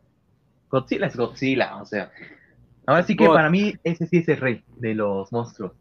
[0.69, 2.11] Godzilla es Godzilla, o sea.
[2.87, 3.35] Ahora sí que God.
[3.35, 5.73] para mí ese sí es el rey de los monstruos.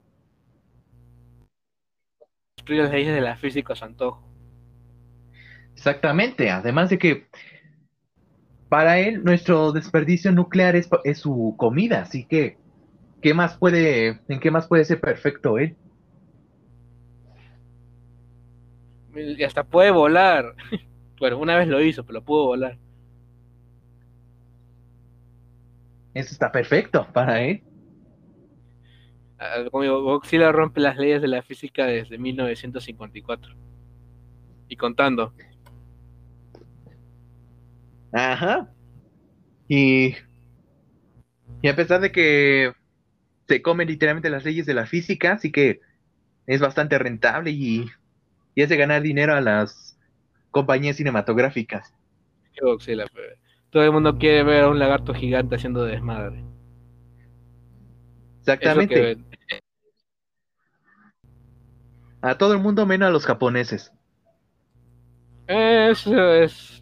[2.67, 4.27] Las leyes de la física a su antojo.
[5.75, 7.27] Exactamente, además de que
[8.75, 12.57] para él nuestro desperdicio nuclear es, es su comida, así que
[13.21, 15.77] ¿qué más puede, en qué más puede ser perfecto él?
[19.15, 20.55] Y hasta puede volar.
[21.17, 22.77] Bueno, una vez lo hizo, pero pudo volar.
[26.13, 27.63] Eso está perfecto para él.
[29.71, 33.55] Como digo, Godzilla rompe las leyes de la física desde 1954.
[34.67, 35.33] Y contando.
[38.15, 38.71] Ajá.
[39.67, 40.15] Y,
[41.61, 42.71] y a pesar de que
[43.47, 45.81] se comen literalmente las leyes de la física, así que
[46.47, 47.87] es bastante rentable y,
[48.55, 49.99] y hace ganar dinero a las
[50.49, 51.93] compañías cinematográficas.
[53.69, 56.41] todo el mundo quiere ver a un lagarto gigante haciendo desmadre.
[58.39, 59.17] Exactamente.
[62.21, 63.91] A todo el mundo menos a los japoneses.
[65.47, 66.81] Eso es.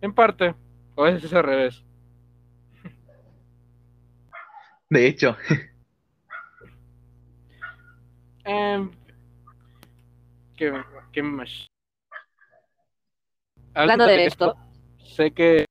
[0.00, 0.56] En parte.
[0.94, 1.84] O es al revés.
[4.90, 5.36] De hecho,
[8.44, 8.90] Em,
[10.56, 10.72] ¿qué,
[11.12, 11.66] qué más?
[13.74, 14.56] Hablando de esto,
[15.04, 15.64] Sé que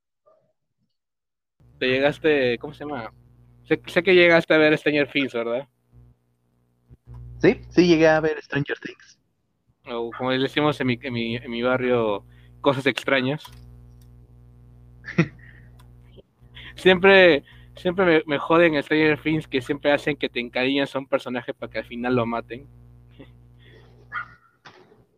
[1.77, 2.57] te llegaste.
[2.60, 3.11] ¿Cómo se llama?
[3.68, 5.68] Sé, sé que llegaste a ver Stranger Things, ¿verdad?
[7.39, 9.19] sí, sí llegué a ver Stranger Things.
[9.88, 12.26] O como le decimos en mi, en mi, en mi barrio,
[12.61, 13.43] cosas extrañas.
[16.82, 17.44] Siempre
[17.76, 21.08] siempre me, me joden en Stranger Things que siempre hacen que te encariñas a un
[21.08, 22.68] personaje para que al final lo maten.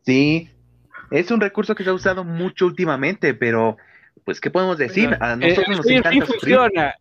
[0.06, 0.50] Sí,
[1.12, 3.78] es un recurso que se ha usado mucho últimamente, pero
[4.26, 5.10] pues, ¿qué podemos decir?
[5.10, 6.94] Bueno, A en nosotros nos Stranger encanta Things funciona.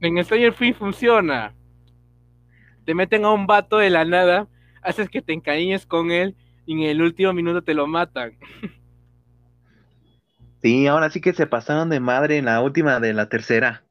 [0.00, 1.54] En Stranger Things funciona.
[2.84, 4.48] Te meten a un vato de la nada,
[4.82, 6.34] haces que te encariñes con él
[6.64, 8.32] y en el último minuto te lo matan.
[10.62, 13.85] Sí, ahora sí que se pasaron de madre en la última de la tercera.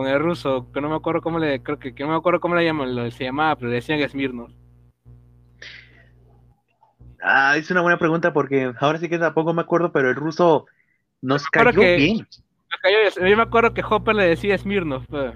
[0.00, 2.40] Con el ruso, que no me acuerdo cómo le, creo que, que no me acuerdo
[2.40, 4.50] cómo le llaman, lo se llamaba, pero le decían Smirnoff.
[7.22, 10.64] Ah, es una buena pregunta porque ahora sí que tampoco me acuerdo, pero el ruso
[11.20, 12.26] nos cayó que- bien.
[12.80, 15.04] Cayó- Yo me acuerdo que Hopper le decía Smirnoff.
[15.06, 15.34] pues.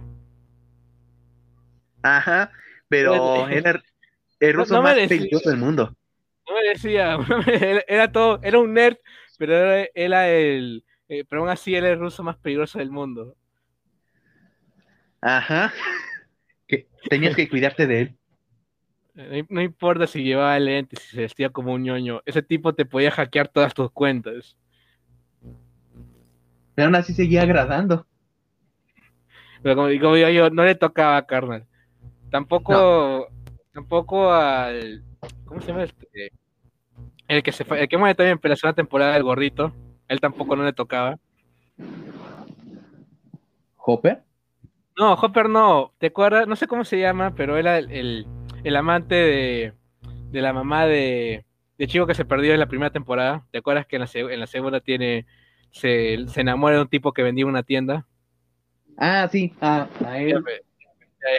[2.03, 2.51] Ajá,
[2.89, 3.83] pero era
[4.41, 5.95] el ruso no me más peligroso del mundo.
[6.49, 8.97] No me decía, no me- era todo, era un nerd,
[9.37, 12.91] pero era, era el, eh, pero aún así él era el ruso más peligroso del
[12.91, 13.37] mundo.
[15.25, 15.73] Ajá.
[16.69, 18.17] Que tenías que cuidarte de él.
[19.17, 22.75] Eh, No, no importa si llevaba lentes, si se vestía como un ñoño, ese tipo
[22.75, 24.59] te podía hackear todas tus cuentas.
[26.75, 28.07] Pero aún así seguía agradando.
[29.63, 31.65] Pero como, como digo yo, no le tocaba, carnal.
[32.31, 33.29] Tampoco,
[33.73, 35.03] tampoco al,
[35.47, 36.33] ¿cómo se llama este?
[37.29, 39.73] El que se fue, el que muere también en la segunda temporada, el gordito,
[40.07, 41.19] él tampoco no le tocaba.
[43.79, 44.23] ¿Hopper?
[44.97, 46.47] No, Hopper no, ¿te acuerdas?
[46.47, 48.27] No sé cómo se llama, pero era el, el,
[48.63, 49.73] el amante de,
[50.31, 51.45] de la mamá de,
[51.79, 53.45] de Chico que se perdió en la primera temporada.
[53.51, 55.27] ¿Te acuerdas que en la, en la segunda tiene,
[55.73, 58.07] se, se enamora de un tipo que vendía una tienda?
[58.97, 60.45] Ah, sí, a, a él.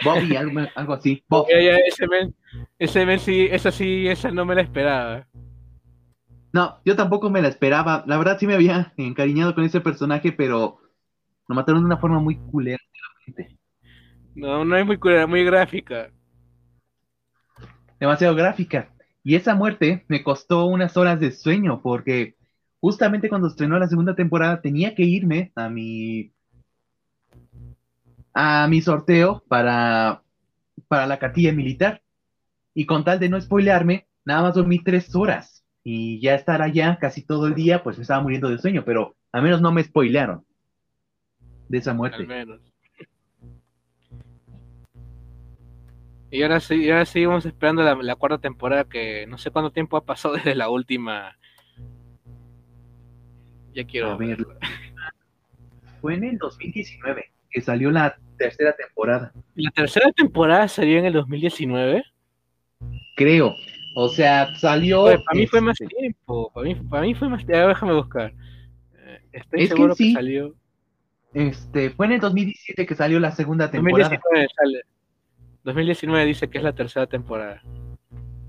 [0.04, 1.24] Bobby, algo, algo así.
[1.28, 1.46] Bob.
[1.50, 2.34] ya, ya, ese men,
[2.78, 5.26] ese men sí, esa sí, esa no me la esperaba.
[6.52, 8.04] No, yo tampoco me la esperaba.
[8.06, 10.80] La verdad sí me había encariñado con ese personaje, pero
[11.48, 12.78] lo mataron de una forma muy culera.
[14.34, 14.98] No, no es muy
[15.28, 16.10] muy gráfica.
[18.00, 18.90] demasiado gráfica.
[19.22, 22.36] Y esa muerte me costó unas horas de sueño porque
[22.80, 26.32] justamente cuando estrenó la segunda temporada tenía que irme a mi
[28.34, 30.22] a mi sorteo para
[30.88, 32.02] para la cartilla militar.
[32.74, 35.64] Y con tal de no spoilearme, nada más dormí tres horas.
[35.84, 39.16] Y ya estar allá casi todo el día, pues me estaba muriendo de sueño, pero
[39.32, 40.44] al menos no me spoilearon
[41.68, 42.26] de esa Al muerte.
[42.26, 42.60] menos.
[46.36, 49.70] Y ahora sí, y ahora seguimos esperando la, la cuarta temporada que no sé cuánto
[49.70, 51.34] tiempo ha pasado desde la última.
[53.72, 54.36] Ya quiero A ver.
[54.36, 54.58] verla.
[56.02, 59.32] Fue en el 2019 que salió la tercera temporada.
[59.54, 62.04] La tercera temporada salió en el 2019.
[63.16, 63.54] Creo.
[63.94, 65.04] O sea, salió.
[65.04, 66.50] Oye, para mí fue más este, tiempo.
[66.52, 67.68] Para mí, para mí fue más tiempo.
[67.68, 68.34] Déjame buscar.
[68.98, 70.12] Eh, Estoy Es seguro que, sí.
[70.12, 70.54] salió.
[71.32, 74.10] Este, fue en el 2017 que salió la segunda temporada.
[74.10, 74.95] 2019 sale.
[75.66, 77.60] 2019 dice que es la tercera temporada.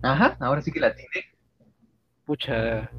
[0.04, 1.26] Ajá, ahora sí que la tiene.
[2.26, 2.92] Pucha,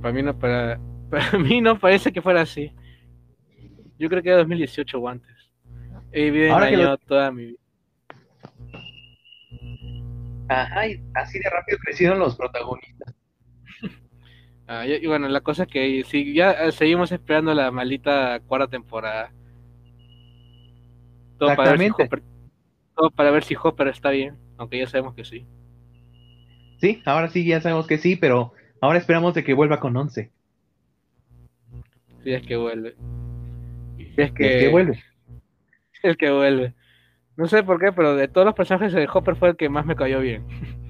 [0.00, 0.78] para mí no para,
[1.10, 2.72] para mí no parece que fuera así.
[3.98, 5.34] Yo creo que era 2018 o antes.
[6.12, 7.58] He vivido Ahora que engañado toda mi vida.
[10.48, 13.14] Ajá, y así de rápido crecieron los protagonistas.
[14.68, 18.40] Ah, y, y bueno, la cosa es que si ya eh, seguimos esperando la maldita
[18.48, 19.32] cuarta temporada.
[21.38, 22.35] Todo para ver si Exactamente.
[22.96, 25.46] Todo para ver si Hopper está bien, aunque ya sabemos que sí.
[26.80, 30.30] Sí, ahora sí ya sabemos que sí, pero ahora esperamos de que vuelva con 11.
[32.24, 32.96] Si es que vuelve.
[33.98, 35.02] Si es que, que vuelve.
[36.02, 36.74] es que vuelve.
[37.36, 39.86] No sé por qué, pero de todos los personajes de Hopper fue el que más
[39.86, 40.44] me cayó bien.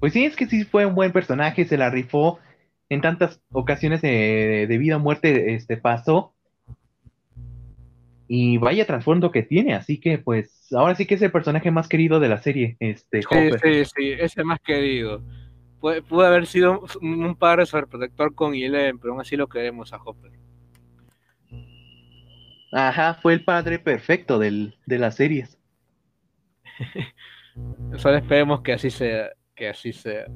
[0.00, 2.38] Pues sí, es que sí fue un buen personaje, se la rifó
[2.90, 6.33] en tantas ocasiones de, de vida o muerte este pasó.
[8.36, 11.86] Y vaya trasfondo que tiene, así que pues ahora sí que es el personaje más
[11.86, 13.60] querido de la serie, este Sí, Hopper.
[13.60, 15.22] sí, sí, ese más querido.
[15.80, 19.98] Pudo haber sido un, un padre sobreprotector con Eleven, pero aún así lo queremos a
[19.98, 20.32] Hopper.
[22.72, 25.56] Ajá, fue el padre perfecto del, de las series.
[27.98, 30.26] Solo esperemos que así sea, que así sea.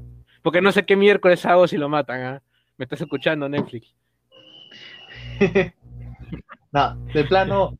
[0.42, 2.42] Porque no sé qué miércoles hago si lo matan, ¿ah?
[2.76, 3.92] Me estás escuchando, Netflix.
[6.78, 7.78] No, de plano,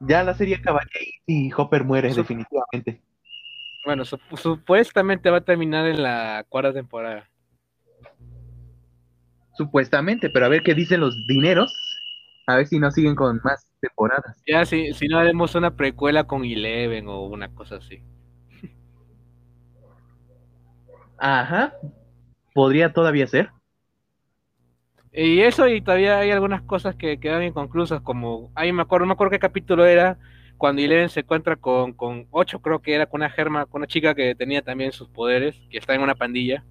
[0.00, 3.00] ya la serie acabaría ahí y Hopper muere definitivamente.
[3.86, 7.28] Bueno, sup- supuestamente va a terminar en la cuarta temporada.
[9.56, 11.74] Supuestamente, pero a ver qué dicen los dineros.
[12.46, 14.42] A ver si no siguen con más temporadas.
[14.46, 18.02] Ya, si, si no haremos una precuela con Eleven o una cosa así.
[21.16, 21.76] Ajá,
[22.52, 23.52] podría todavía ser.
[25.12, 29.08] Y eso, y todavía hay algunas cosas que quedan inconclusas, como, ahí me acuerdo, no
[29.08, 30.18] me acuerdo qué capítulo era,
[30.56, 33.86] cuando Eleven se encuentra con, con Ocho, creo que era con una germa, con una
[33.88, 36.64] chica que tenía también sus poderes, que está en una pandilla.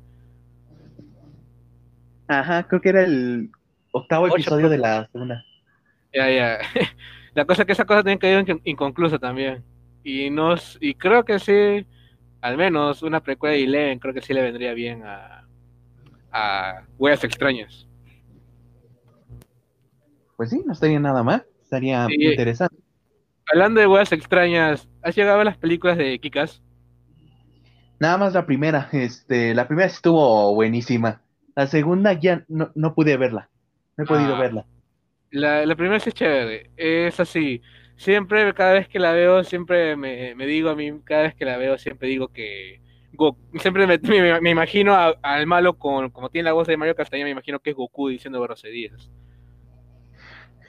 [2.27, 3.51] Ajá, creo que era el
[3.91, 5.43] octavo Ocho, episodio de la segunda.
[6.13, 6.59] Ya, ya.
[7.33, 9.63] La cosa es que esa cosa también quedó in- inconclusa también.
[10.03, 11.85] Y nos, y creo que sí,
[12.41, 15.47] al menos una precuela de Eleven, creo que sí le vendría bien a,
[16.31, 17.87] a Huellas Extrañas.
[20.41, 21.45] Pues sí, no estaría nada mal.
[21.61, 22.15] Estaría Sí.
[22.19, 22.75] interesante.
[23.53, 26.63] Hablando de Huellas Extrañas, ¿has llegado a las películas de Kikas?
[27.99, 28.89] Nada más la primera.
[28.91, 31.21] Este, la primera estuvo buenísima.
[31.55, 33.51] La segunda ya no, no pude verla.
[33.97, 34.39] No he podido Ah.
[34.39, 34.65] verla.
[35.29, 37.61] La, la primera sí es chévere, es así.
[37.95, 41.45] Siempre, cada vez que la veo, siempre me, me digo a mí, cada vez que
[41.45, 42.81] la veo, siempre digo que.
[43.13, 46.95] Go- siempre me, me- me imagino al malo con, como tiene la voz de Mario
[46.95, 49.11] Castañeda, me imagino que es Goku diciendo groserías.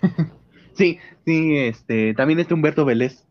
[0.74, 3.26] Sí, sí, este, también está Humberto Vélez.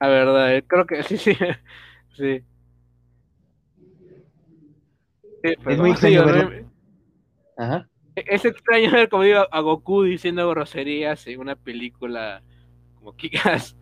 [0.00, 1.32] La verdad, eh, creo que sí, sí.
[2.16, 2.44] sí.
[5.42, 6.50] Sí, pero muy extraño verlo.
[6.50, 6.72] ¿no?
[7.56, 7.88] Ajá.
[8.14, 12.42] Es extraño ver, como digo, a Goku diciendo groserías en una película
[12.96, 13.76] como Kikas.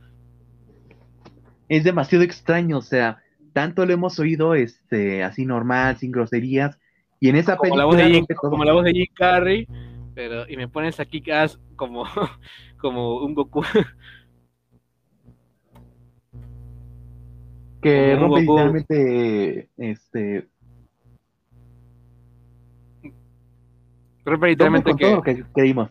[1.68, 3.22] Es demasiado extraño, o sea,
[3.52, 6.78] tanto lo hemos oído este, así normal, sin groserías.
[7.20, 8.50] Y en esa como la película voz de Jim, rompe todo.
[8.50, 9.68] como la voz de Jim Carrey,
[10.14, 12.04] pero y me pones a Kikas como
[12.78, 13.62] como un Goku.
[17.80, 20.46] que rompe literalmente este
[24.24, 25.90] rompe literalmente con que todo que creímos.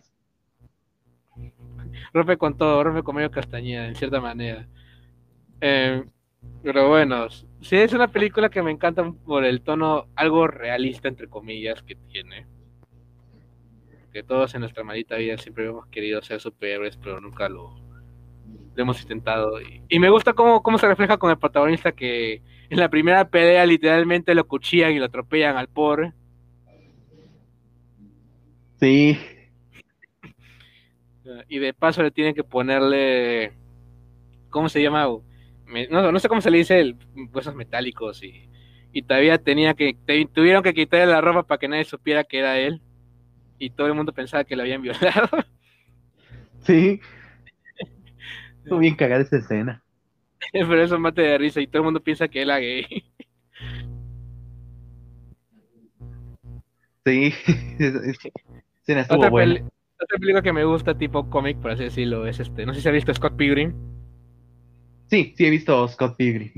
[2.12, 4.66] rompe con todo, rompe con medio Castañeda, en cierta manera.
[5.60, 6.02] Eh,
[6.62, 11.28] pero bueno, sí es una película que me encanta por el tono algo realista, entre
[11.28, 12.46] comillas, que tiene.
[14.12, 17.74] Que todos en nuestra maldita vida siempre hemos querido ser superhéroes, pero nunca lo,
[18.74, 19.60] lo hemos intentado.
[19.60, 23.28] Y, y me gusta cómo, cómo se refleja con el protagonista que en la primera
[23.28, 26.12] pelea literalmente lo cuchillan y lo atropellan al pobre.
[28.80, 29.16] Sí,
[31.48, 33.52] Y de paso le tienen que ponerle.
[34.50, 35.06] ¿Cómo se llama?
[35.90, 36.96] No, no sé cómo se le dice el
[37.32, 38.50] huesos metálicos y,
[38.92, 42.40] y todavía tenía que te- tuvieron que quitarle la ropa para que nadie supiera que
[42.40, 42.82] era él
[43.64, 45.28] y todo el mundo pensaba que lo habían violado.
[46.64, 47.00] sí.
[48.64, 49.84] Estuvo bien cagada esa escena.
[50.52, 52.86] Pero eso mate de risa y todo el mundo piensa que era gay.
[57.04, 57.32] Sí,
[58.82, 59.54] escena estuvo Otra, buena.
[60.00, 62.66] otra película que me gusta, tipo cómic, por así decirlo, es este.
[62.66, 63.74] No sé si has visto Scott Pilgrim.
[65.10, 66.50] Sí, sí he visto Scott Pilgrim.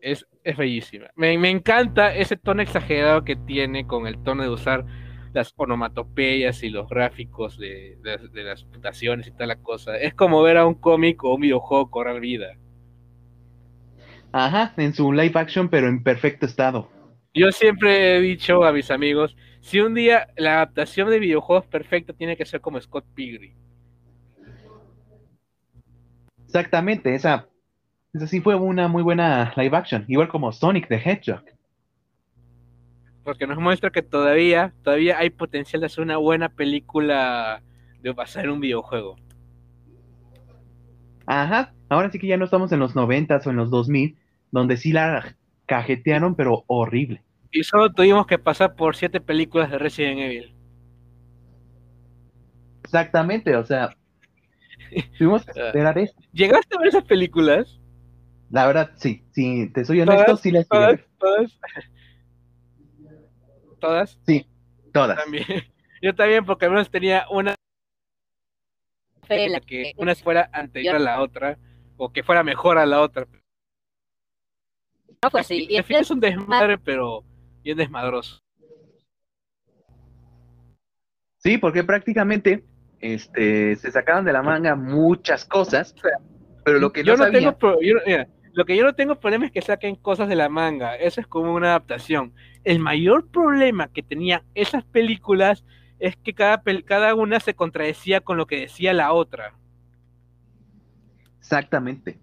[0.00, 1.06] es, es bellísima.
[1.16, 4.84] Me, me encanta ese tono exagerado que tiene con el tono de usar
[5.32, 9.96] las onomatopeyas y los gráficos de, de- de las mutaciones y tal la cosa.
[9.96, 12.56] Es como ver a un cómic o un videojuego cobrar vida.
[14.32, 16.88] Ajá, en su live action, pero en perfecto estado.
[17.34, 22.12] Yo siempre he dicho a mis amigos, si un día la adaptación de videojuegos perfecta
[22.14, 23.54] tiene que ser como Scott Pilgrim.
[26.46, 27.48] Exactamente, esa,
[28.12, 31.42] esa sí fue una muy buena live action, igual como Sonic the Hedgehog.
[33.24, 37.62] Porque nos muestra que todavía, todavía hay potencial de hacer una buena película
[38.00, 39.16] de basar en un videojuego.
[41.26, 44.16] Ajá, ahora sí que ya no estamos en los 90 o en los 2000,
[44.50, 45.36] donde sí la
[45.66, 47.22] cajetearon, pero horrible.
[47.52, 50.54] Y solo tuvimos que pasar por siete películas de Resident Evil.
[52.82, 53.96] Exactamente, o sea,
[55.16, 56.20] tuvimos que esperar esto.
[56.32, 57.78] ¿Llegaste a ver esas películas?
[58.50, 60.40] La verdad, sí, sí, te soy honesto, ¿Todas?
[60.40, 60.90] sí las a
[63.82, 64.16] ¿Todas?
[64.24, 64.46] Sí,
[64.92, 65.18] todas.
[65.18, 65.44] También.
[66.00, 67.56] Yo también, porque al menos tenía una
[69.66, 71.58] que una fuera anterior a la otra,
[71.96, 73.26] o que fuera mejor a la otra.
[75.22, 75.66] no fue así.
[75.68, 77.24] Y Al final es un desmadre, pero
[77.64, 78.38] bien desmadroso.
[81.38, 82.64] Sí, porque prácticamente
[83.00, 85.92] este, se sacaron de la manga muchas cosas,
[86.64, 88.94] pero lo que yo no no sabía, tengo pro- yo mira, lo que yo no
[88.94, 92.32] tengo problema es que saquen cosas de la manga, eso es como una adaptación.
[92.64, 95.64] El mayor problema que tenían esas películas
[95.98, 99.54] es que cada, cada una se contradecía con lo que decía la otra.
[101.38, 102.18] exactamente.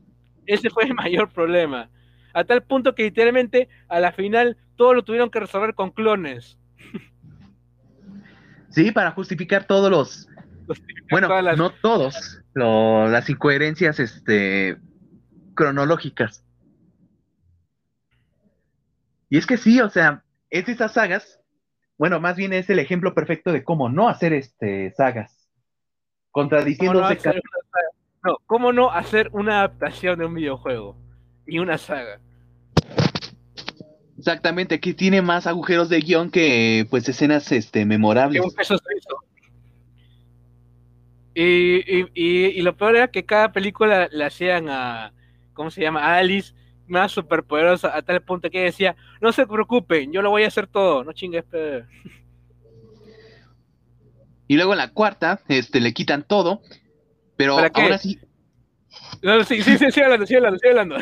[0.45, 1.89] Ese fue el mayor problema.
[2.33, 6.57] A tal punto que literalmente a la final todo lo tuvieron que resolver con clones.
[8.69, 10.27] Sí, para justificar todos los,
[11.09, 14.77] bueno, las- no todos, lo- las incoherencias este,
[15.59, 16.41] cronológicas.
[19.29, 21.41] Y es que sí, o sea, es de esas sagas,
[21.97, 25.49] bueno, más bien es el ejemplo perfecto de cómo no hacer este sagas,
[26.31, 27.41] ¿Cómo no, contradiciéndose hacer?
[28.23, 30.95] No, ¿cómo no hacer una adaptación de un videojuego?
[31.45, 32.21] Y una saga.
[34.17, 38.43] exactamente, que tiene más agujeros de guion que pues escenas este memorables.
[41.33, 45.11] Y, y, y, y lo peor era que cada película le hacían a,
[45.59, 46.15] ¿cómo se llama?
[46.15, 46.53] Alice
[46.87, 50.67] más superpoderosa a tal punto que decía, no se preocupen, yo lo voy a hacer
[50.67, 51.43] todo, no chingues.
[51.43, 51.83] pe".
[54.47, 56.61] Y luego en la cuarta, este, le quitan todo,
[57.35, 58.17] pero aún así,
[59.21, 60.95] No, sí, sí, sí, sigue hablando, sigue hablando, sigue hablando.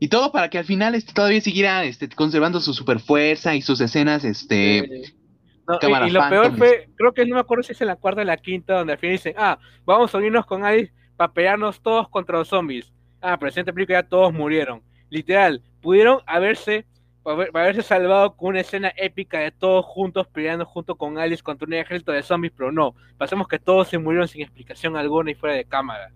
[0.00, 3.60] y todo para que al final este, todavía siguiera este, conservando su super fuerza y
[3.60, 5.14] sus escenas, este, Eh,
[5.68, 6.56] no, y- y, lo peor Phantom.
[6.56, 8.94] fue, creo que no me acuerdo si es en la cuarta o la quinta, donde
[8.94, 12.93] al final dicen, ah, vamos a unirnos con Alice para pelearnos todos contra los zombies.
[13.26, 14.82] Ah, pero en película ya todos murieron.
[15.08, 16.84] Literal, pudieron haberse,
[17.24, 21.66] haber- haberse salvado con una escena épica de todos juntos peleando junto con Alice contra
[21.66, 25.34] un ejército de zombies, pero no, pasamos que todos se murieron sin explicación alguna y
[25.34, 26.12] fuera de cámara.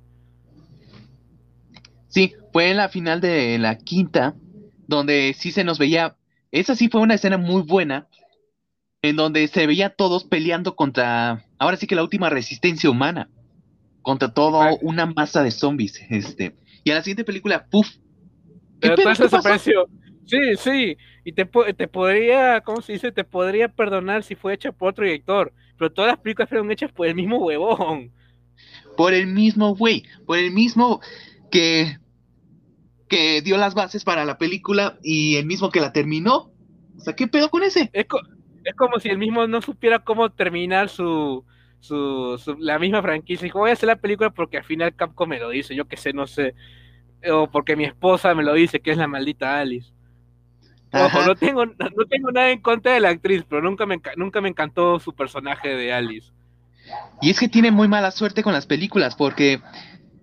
[2.08, 4.34] Sí, fue en la final de la quinta,
[4.86, 6.14] donde sí se nos veía,
[6.52, 8.06] esa sí fue una escena muy buena,
[9.00, 13.30] en donde se veía todos peleando contra, ahora sí que la última resistencia humana,
[14.02, 16.54] contra toda una masa de zombies, este,
[16.88, 17.86] y a la siguiente película, puff,
[18.80, 19.86] ¿qué Pero todo desapareció.
[20.26, 21.44] Sí, sí, y te,
[21.76, 23.12] te podría, ¿cómo se dice?
[23.12, 26.92] Te podría perdonar si fue hecha por otro director, pero todas las películas fueron hechas
[26.92, 28.12] por el mismo huevón.
[28.96, 31.00] Por el mismo güey, por el mismo
[31.50, 31.98] que,
[33.08, 36.50] que dio las bases para la película y el mismo que la terminó,
[36.96, 37.90] o sea, ¿qué pedo con ese?
[37.92, 38.20] Es, co-
[38.64, 41.44] es como si el mismo no supiera cómo terminar su,
[41.80, 43.44] su, su- la misma franquicia.
[43.44, 45.96] Dijo, voy a hacer la película porque al final Capcom me lo dice, yo que
[45.96, 46.54] sé, no sé.
[47.30, 49.92] O porque mi esposa me lo dice, que es la maldita Alice.
[50.92, 54.40] Ojo, no tengo, no tengo nada en contra de la actriz, pero nunca me, nunca
[54.40, 56.32] me encantó su personaje de Alice.
[57.20, 59.60] Y es que tiene muy mala suerte con las películas, porque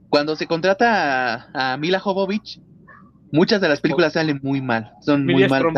[0.09, 2.59] cuando se contrata a, a Mila Jovovich,
[3.31, 5.67] muchas de las películas salen muy mal, son muy mal.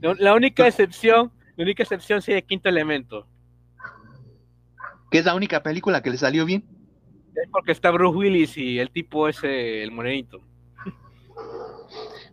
[0.00, 3.26] La, única excepción, la única excepción de Quinto Elemento.
[5.16, 6.62] Que es la única película que le salió bien.
[7.34, 10.42] Es porque está Bruce Willis y el tipo ese, el morenito.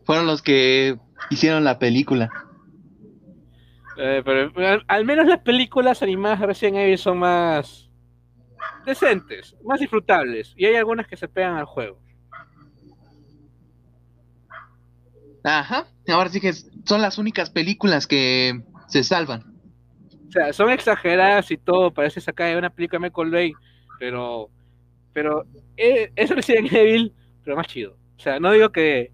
[0.03, 0.97] Fueron los que
[1.29, 2.29] hicieron la película.
[3.95, 7.89] Eh, pero al, al menos las películas animadas Resident Evil son más
[8.85, 10.53] decentes, más disfrutables.
[10.57, 12.01] Y hay algunas que se pegan al juego.
[15.45, 19.52] Ajá, ahora sí que son las únicas películas que se salvan.
[20.33, 23.53] O sea, son exageradas y todo, parece sacar de una película de Michael Bay,
[23.99, 24.49] pero,
[25.13, 25.45] pero
[25.77, 27.95] eh, es Resident Evil, pero más chido.
[28.17, 29.11] O sea, no digo que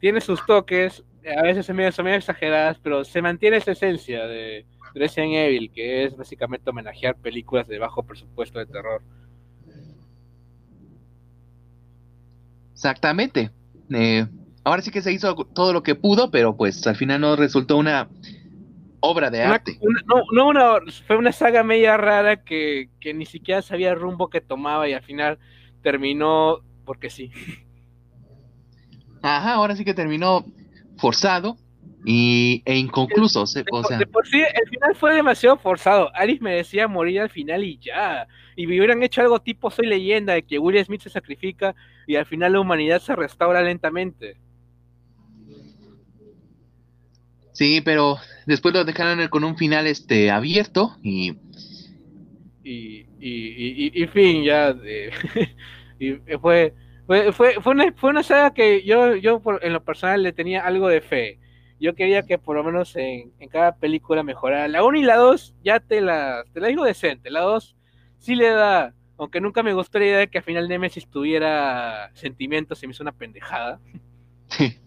[0.00, 1.04] tiene sus toques,
[1.36, 4.64] a veces son medio, son medio exageradas, pero se mantiene esa esencia de
[4.94, 9.02] Resident Evil, que es básicamente homenajear películas de bajo presupuesto de terror.
[12.72, 13.50] Exactamente.
[13.90, 14.26] Eh,
[14.64, 17.76] ahora sí que se hizo todo lo que pudo, pero pues al final no resultó
[17.76, 18.08] una
[19.00, 19.78] obra de Una- arte.
[19.80, 23.98] una- no, no una, fue una saga media rara que, que ni siquiera sabía el
[24.00, 25.38] rumbo que tomaba y al final
[25.82, 27.30] terminó porque sí.
[29.22, 30.44] Ajá, ahora sí que terminó
[30.96, 31.56] forzado
[32.04, 33.54] y, e inconclusos.
[33.54, 36.10] De, o sea, de por sí, el final fue demasiado forzado.
[36.14, 38.26] Alice merecía morir al final y ya.
[38.56, 41.74] Y me hubieran hecho algo tipo Soy leyenda, de que Will Smith se sacrifica
[42.06, 44.36] y al final la humanidad se restaura lentamente.
[47.58, 51.36] Sí, pero después lo dejaron con un final este abierto y
[52.62, 54.72] Y, y, y, y- fin, ya.
[54.72, 55.10] de-
[55.98, 56.74] y fue,
[57.06, 60.32] fue, fue, fue, una, fue una saga que yo, yo por- en lo personal le
[60.32, 61.38] tenía algo de fe.
[61.80, 64.68] Yo quería que por lo menos en, en cada película mejorara.
[64.68, 67.30] La 1 y la 2 ya te la, te la digo decente.
[67.30, 67.76] La 2
[68.18, 72.10] sí le da, aunque nunca me gustó la idea de que al final Nemesis tuviera
[72.14, 73.80] sentimientos, se me hizo una pendejada.
[74.50, 74.78] sí,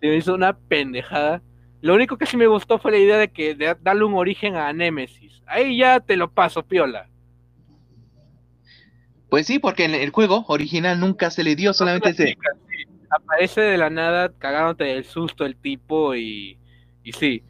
[0.00, 1.42] Se me hizo una pendejada.
[1.80, 4.56] Lo único que sí me gustó fue la idea de que de darle un origen
[4.56, 5.42] a Nemesis.
[5.46, 7.08] Ahí ya te lo paso, piola.
[9.28, 12.34] pues sí, porque en el juego original nunca se le dio, solamente se, Sí,
[13.10, 16.58] Aparece de la nada cagándote del susto el tipo y,
[17.02, 17.42] y sí.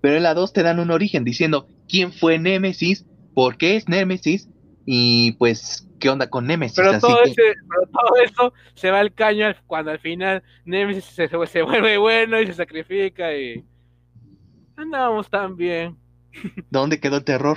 [0.00, 3.88] pero en la 2 te dan un origen diciendo quién fue Némesis, por qué es
[3.88, 4.50] Némesis
[4.84, 6.76] y pues qué onda con Némesis.
[6.76, 11.04] Pero todo, que- ese, pero todo eso se va al caño cuando al final Nemesis
[11.06, 13.64] se, se vuelve bueno y se sacrifica y
[14.76, 15.96] andábamos tan bien.
[16.68, 17.56] ¿dónde quedó el terror?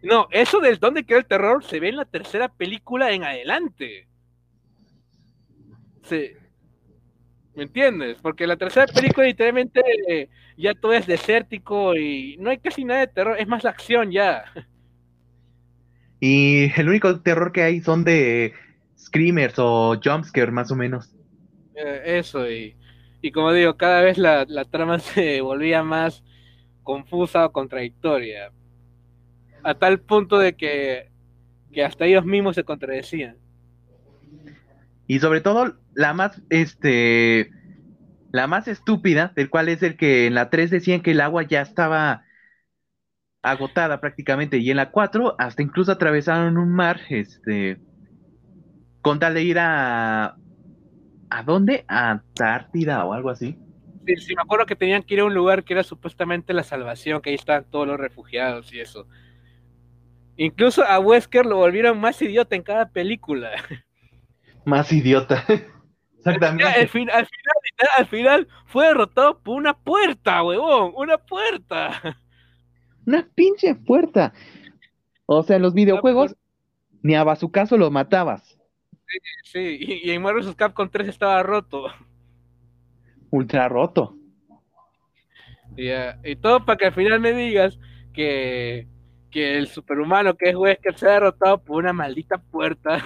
[0.00, 4.06] No, eso del dónde quedó el terror se ve en la tercera película en adelante.
[6.04, 6.30] Sí.
[7.56, 8.18] ¿Me entiendes?
[8.22, 13.00] Porque la tercera película literalmente eh, ya todo es desértico y no hay casi nada
[13.00, 14.44] de terror, es más la acción ya.
[16.20, 18.52] Y el único terror que hay son de
[18.98, 21.14] screamers o jumpscare más o menos.
[21.74, 22.76] Eh, eso, y,
[23.22, 26.22] y como digo, cada vez la, la trama se volvía más
[26.82, 28.52] confusa o contradictoria.
[29.62, 31.10] A tal punto de que,
[31.72, 33.36] que hasta ellos mismos se contradecían.
[35.06, 37.50] Y sobre todo la más, este,
[38.30, 41.42] la más estúpida, del cual es el que en la 3 decían que el agua
[41.42, 42.24] ya estaba
[43.42, 47.78] agotada prácticamente, y en la 4 hasta incluso atravesaron un mar, este,
[49.02, 50.36] con tal de ir a,
[51.30, 51.84] ¿a dónde?
[51.88, 53.56] A Antártida o algo así.
[54.06, 56.62] Sí, sí, me acuerdo que tenían que ir a un lugar que era supuestamente la
[56.64, 59.06] salvación, que ahí estaban todos los refugiados y eso.
[60.36, 63.50] Incluso a Wesker lo volvieron más idiota en cada película.
[64.64, 65.44] Más idiota.
[66.24, 66.88] Al, Exactamente.
[66.88, 72.18] fin- al final, al final fue derrotado por una puerta, huevón, una puerta.
[73.06, 74.32] Una pinche puerta.
[75.26, 76.36] O sea, en los videojuegos,
[77.02, 78.58] ni a Bazucazo lo matabas.
[79.44, 80.54] Sí, y, y en Marvel vs.
[80.54, 81.86] Capcom 3 estaba roto.
[83.30, 84.16] Ultra roto.
[85.76, 85.88] Y,
[86.24, 87.78] y todo para que al final me digas
[88.12, 88.88] que,
[89.30, 93.04] que el superhumano que es Wesker se ha derrotado por una maldita puerta.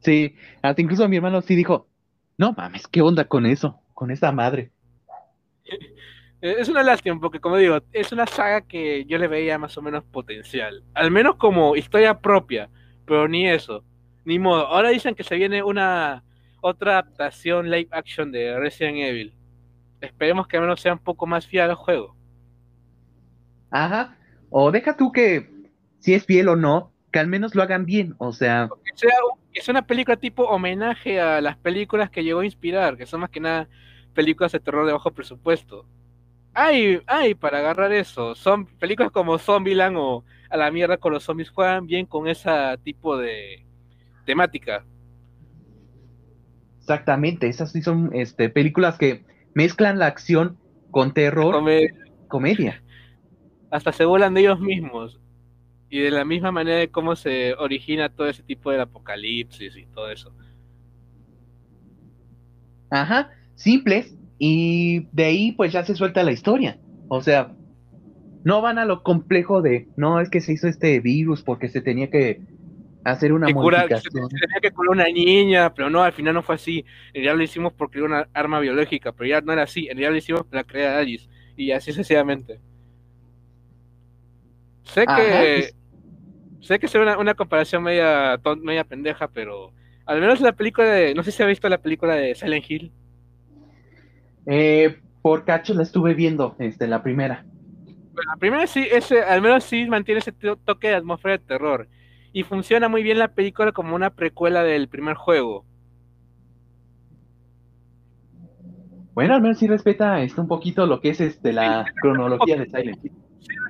[0.00, 1.88] Sí, hasta incluso mi hermano sí dijo,
[2.36, 3.80] no mames, ¿qué onda con eso?
[3.94, 4.70] Con esa madre.
[6.44, 9.76] Eh, Es una lástima porque, como digo, es una saga que yo le veía más
[9.78, 10.84] o menos potencial.
[10.92, 12.68] Al menos como historia propia,
[13.06, 13.82] pero ni eso.
[14.26, 14.66] Ni modo.
[14.66, 16.22] Ahora dicen que se viene una
[16.60, 19.34] otra adaptación live action de Resident Evil.
[20.02, 22.14] Esperemos que al menos sea un poco más fiel al juego.
[23.70, 24.16] Ajá.
[24.50, 25.50] O deja tú que
[25.98, 28.14] si es fiel o no, que al menos lo hagan bien.
[28.18, 29.10] O sea, Que sea,
[29.62, 33.30] sea una película tipo homenaje a las películas que llegó a inspirar, que son más
[33.30, 33.66] que nada
[34.12, 35.86] películas de terror de bajo presupuesto.
[36.54, 38.34] Hay, hay para agarrar eso.
[38.34, 42.50] Son películas como Zombieland o A la mierda con los zombies juegan bien con ese
[42.84, 43.66] tipo de
[44.24, 44.86] temática.
[46.80, 49.24] exactamente, esas sí son este, películas que
[49.54, 50.58] mezclan la acción
[50.90, 51.88] con terror, Come-
[52.28, 52.82] comedia.
[53.70, 55.20] hasta se burlan de ellos mismos.
[55.90, 59.86] Y de la misma manera de cómo se origina todo ese tipo de apocalipsis y
[59.86, 60.34] todo eso.
[62.90, 64.14] Ajá, simples.
[64.38, 66.78] Y de ahí pues ya se suelta la historia.
[67.08, 67.54] O sea,
[68.44, 71.80] no van a lo complejo de, no, es que se hizo este virus porque se
[71.82, 72.40] tenía que
[73.04, 76.34] hacer una que cura, se, se tenía que curar una niña, pero no, al final
[76.34, 76.78] no fue así.
[77.08, 79.82] En realidad lo hicimos porque era una arma biológica, pero ya no era así.
[79.88, 81.28] En realidad lo hicimos para crear a Alice.
[81.56, 82.60] Y así sucesivamente.
[84.84, 85.74] Sé Ajá, que es-
[86.60, 89.72] sé que es una, una comparación media, media pendeja, pero
[90.06, 91.14] al menos la película de.
[91.14, 92.92] No sé si ha visto la película de Silent Hill.
[94.46, 97.44] Eh, por cacho la estuve viendo, este, la primera.
[98.12, 101.44] Bueno, la primera sí, ese, al menos sí mantiene ese to- toque de atmósfera de
[101.44, 101.88] terror.
[102.32, 105.64] Y funciona muy bien la película como una precuela del primer juego.
[109.14, 112.66] Bueno, al menos sí respeta este, un poquito lo que es este, la cronología de
[112.66, 113.12] Silent Hill.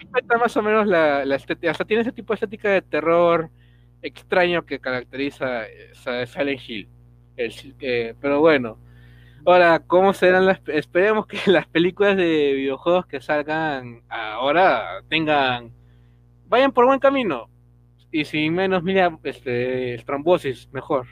[0.00, 3.50] respeta más o menos la, la estética, hasta tiene ese tipo de estética de terror
[4.00, 6.88] extraño que caracteriza eh, Silent Hill.
[7.36, 8.78] El- eh, pero bueno,
[9.46, 10.60] Ahora, ¿cómo serán las...
[10.68, 15.70] Esperemos que las películas de videojuegos que salgan ahora tengan...
[16.48, 17.48] Vayan por buen camino.
[18.10, 21.06] Y sin menos, mira, este, trombosis, mejor.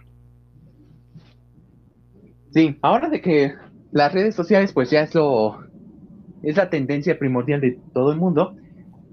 [2.52, 3.54] Sí, ahora de que
[3.90, 5.58] las redes sociales pues ya es lo...
[6.42, 8.56] Es la tendencia primordial de todo el mundo,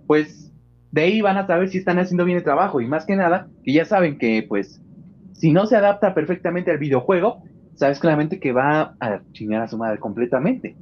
[0.07, 0.51] pues
[0.91, 3.47] de ahí van a saber si están haciendo bien el trabajo y más que nada
[3.63, 4.81] que ya saben que pues
[5.33, 7.43] si no se adapta perfectamente al videojuego,
[7.79, 10.75] sabes claramente que va a chingar a su madre completamente.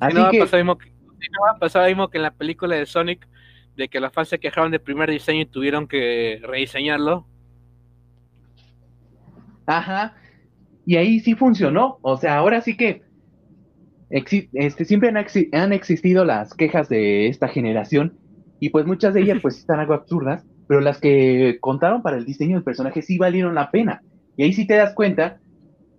[0.00, 0.38] Así no va que...
[0.38, 3.28] a pasar mismo que, no va a pasar mismo que en la película de Sonic,
[3.76, 7.26] de que las fans se quejaron del primer diseño y tuvieron que rediseñarlo.
[9.66, 10.14] Ajá.
[10.86, 11.98] Y ahí sí funcionó.
[12.00, 13.02] O sea, ahora sí que
[14.08, 15.16] este, siempre han,
[15.52, 18.16] han existido las quejas de esta generación
[18.58, 22.24] y pues muchas de ellas pues están algo absurdas, pero las que contaron para el
[22.24, 24.00] diseño del personaje sí valieron la pena.
[24.38, 25.40] Y ahí sí te das cuenta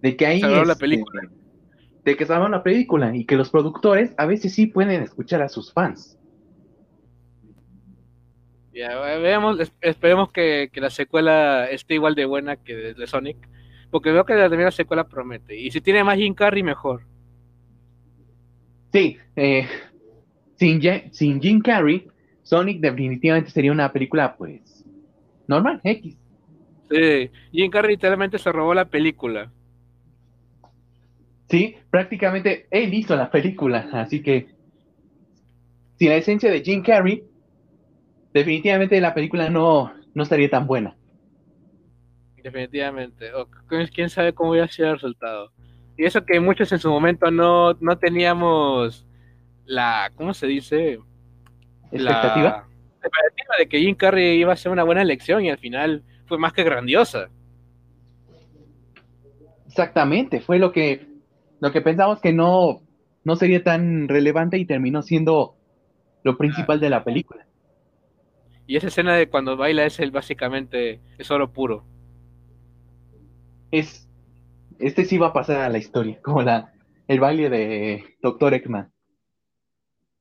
[0.01, 0.41] de que ahí...
[0.41, 1.21] la este, película.
[2.03, 5.49] De que salvaron la película y que los productores a veces sí pueden escuchar a
[5.49, 6.17] sus fans.
[8.73, 13.37] Ya, veamos, esperemos que, la secuela esté igual de buena que de, Sonic,
[13.89, 15.59] porque veo que la primera secuela promete.
[15.59, 17.01] Y si tiene más Jim Carrey, mejor.
[18.93, 19.67] Sí, eh,
[20.57, 20.79] sin,
[21.11, 22.07] sin Jim Carrey,
[22.43, 24.85] Sonic definitivamente sería una película, pues,
[25.47, 26.15] normal, X.
[26.91, 29.51] Sí, Jim Carrey literalmente se robó la película.
[31.49, 34.47] Sí, prácticamente él hizo la película, así que
[35.97, 37.23] sin la esencia de Jim Carrey,
[38.33, 40.95] definitivamente la película no, no estaría tan buena.
[42.43, 43.33] Definitivamente.
[43.33, 43.47] O,
[43.93, 45.51] quién sabe cómo hubiera sido el resultado.
[45.97, 49.07] Y eso que muchos en su momento no, no teníamos
[49.65, 50.99] la, ¿cómo se dice?
[51.91, 52.67] ¿Expectativa?
[53.01, 56.03] La expectativa de que Jim Carrey iba a ser una buena elección y al final
[56.25, 57.29] fue más que grandiosa.
[59.67, 61.06] Exactamente, fue lo que,
[61.59, 62.81] lo que pensamos que no,
[63.23, 65.55] no sería tan relevante y terminó siendo
[66.23, 67.45] lo principal de la película.
[68.67, 71.85] Y esa escena de cuando baila es el básicamente es oro puro.
[73.71, 74.07] Es
[74.79, 76.73] este sí va a pasar a la historia, como la
[77.07, 78.91] el baile de Doctor Ekman.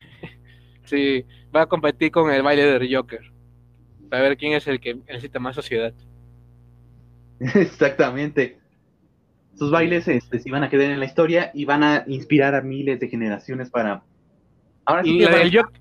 [0.85, 3.33] Sí, va a competir con el baile de Joker.
[4.09, 5.93] Para ver quién es el que necesita más sociedad.
[7.41, 8.61] Exactamente.
[9.57, 12.61] Sus bailes este, sí van a quedar en la historia y van a inspirar a
[12.61, 14.03] miles de generaciones para.
[14.85, 15.81] Ahora sí la, del Joker,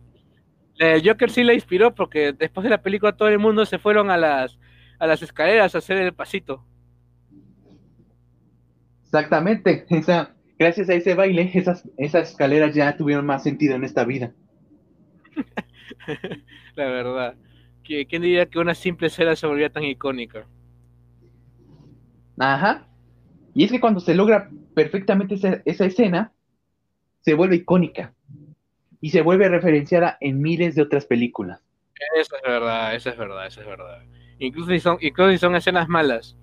[1.04, 4.18] Joker sí la inspiró porque después de la película todo el mundo se fueron a
[4.18, 4.58] las,
[4.98, 6.66] a las escaleras a hacer el pasito.
[9.04, 9.86] Exactamente.
[9.90, 14.34] Esa, gracias a ese baile, esas, esas escaleras ya tuvieron más sentido en esta vida.
[16.76, 17.36] la verdad.
[17.84, 20.48] ¿Quién diría que una simple escena se volvía tan icónica?
[22.40, 22.88] Ajá.
[23.56, 26.34] Y es que cuando se logra perfectamente esa, escena,
[27.22, 28.14] se vuelve icónica.
[29.00, 31.64] Y se vuelve referenciada en miles de otras películas.
[32.20, 34.04] Eso es verdad, eso es verdad, eso es verdad.
[34.40, 36.36] Incluso si son, incluso si son escenas malas.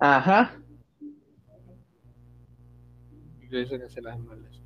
[0.00, 0.56] Ajá.
[3.42, 4.60] Incluso son escenas malas.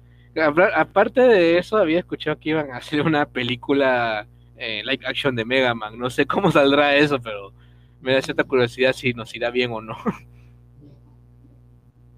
[0.74, 4.27] Aparte de eso, había escuchado que iban a hacer una película
[4.57, 5.98] eh, like action de Mega Man.
[5.98, 7.52] No sé cómo saldrá eso, pero
[8.01, 9.97] me da cierta curiosidad si nos irá bien o no.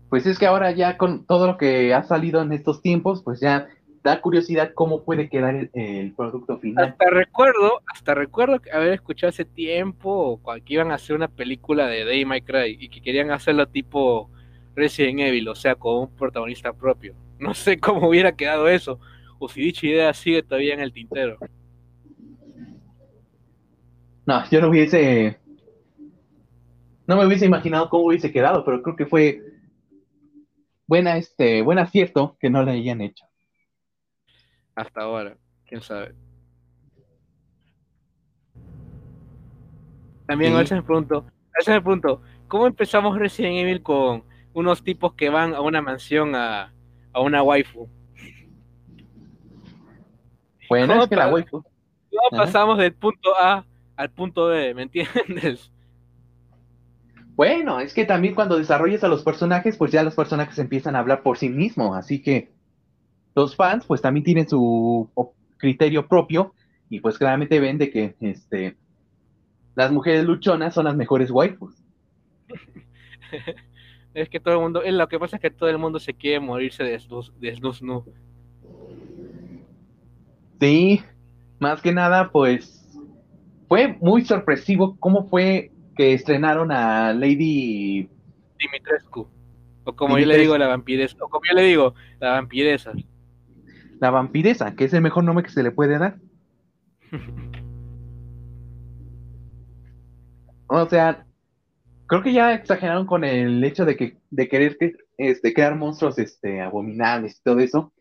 [0.08, 3.40] Pues es que ahora ya con todo lo que ha salido en estos tiempos, pues
[3.40, 3.68] ya
[4.02, 6.90] da curiosidad cómo puede quedar el, producto final.
[6.90, 12.04] Hasta recuerdo, hasta recuerdo haber escuchado hace tiempo que iban a hacer una película de
[12.04, 14.28] Day My Cry y que querían hacerlo tipo
[14.74, 17.14] Resident Evil, o sea, con un protagonista propio.
[17.38, 18.98] No sé cómo hubiera quedado eso,
[19.38, 21.38] o si dicha idea sigue todavía en el tintero.
[24.26, 25.38] No, yo no hubiese.
[27.12, 29.42] No me hubiese imaginado cómo hubiese quedado, pero creo que fue
[30.86, 33.26] buena, este, buen acierto que no le hayan hecho.
[34.74, 35.36] Hasta ahora,
[35.66, 36.14] quién sabe.
[40.26, 44.24] También a veces me pregunto, a veces me pregunto, ¿cómo empezamos Resident Evil con
[44.54, 46.72] unos tipos que van a una mansión a,
[47.12, 47.90] a una waifu.
[50.66, 51.58] Bueno, es que la waifu.
[52.10, 53.66] No pasamos del punto A
[53.96, 55.70] al punto B, ¿me entiendes?
[57.34, 60.98] Bueno, es que también cuando desarrollas a los personajes, pues ya los personajes empiezan a
[60.98, 62.52] hablar por sí mismos, así que
[63.34, 65.10] los fans pues también tienen su
[65.56, 66.54] criterio propio
[66.90, 68.76] y pues claramente ven de que este
[69.74, 71.74] las mujeres luchonas son las mejores waifus.
[74.14, 76.38] Es que todo el mundo, lo que pasa es que todo el mundo se quiere
[76.38, 77.00] morirse de
[77.40, 78.04] desnudos, no.
[80.60, 81.00] Sí,
[81.58, 82.86] más que nada, pues
[83.68, 88.08] fue muy sorpresivo cómo fue que estrenaron a Lady
[88.58, 89.28] Dimitrescu.
[89.84, 91.16] O como yo le digo, la vampiresa.
[91.20, 92.92] O como yo le digo, la vampiresa.
[93.98, 96.16] La vampiresa, que es el mejor nombre que se le puede dar.
[100.66, 101.26] o sea,
[102.06, 106.18] creo que ya exageraron con el hecho de que de querer que, este, crear monstruos
[106.18, 107.92] este, abominables y todo eso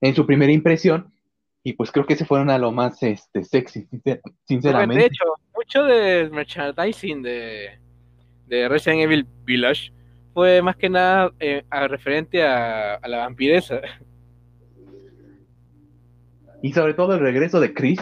[0.00, 1.12] en su primera impresión.
[1.64, 3.88] Y pues creo que se fueron a lo más este, sexy,
[4.44, 5.00] sinceramente.
[5.00, 5.24] De hecho,
[5.72, 7.78] mucho de merchandising de,
[8.46, 9.90] de Resident Evil Village
[10.34, 13.80] fue más que nada eh, referente a, la vampiresa.
[16.62, 17.98] Y sobre todo el regreso de Chris.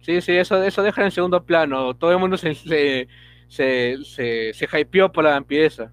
[0.00, 1.94] Sí, sí, eso, eso deja en segundo plano.
[1.94, 3.08] Todo el mundo se, se,
[3.48, 5.92] se, se, se hypeó por la vampiresa.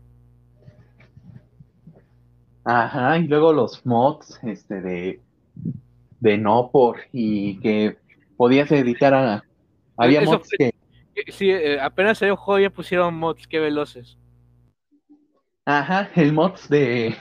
[2.64, 5.20] Ajá, y luego los mods este, de,
[6.20, 7.98] de no por y que
[8.38, 9.44] podías editar a...
[9.98, 10.74] Había mods que...
[11.32, 14.18] Sí, eh, apenas salió juego ya pusieron mods, qué veloces.
[15.66, 17.16] Ajá, el mods de...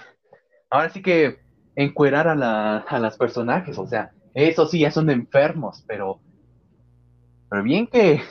[0.70, 1.40] Ahora sí que
[1.76, 6.20] encuerar a, la, a las personajes, o sea, eso sí, ya son de enfermos, pero...
[7.50, 8.22] Pero bien que...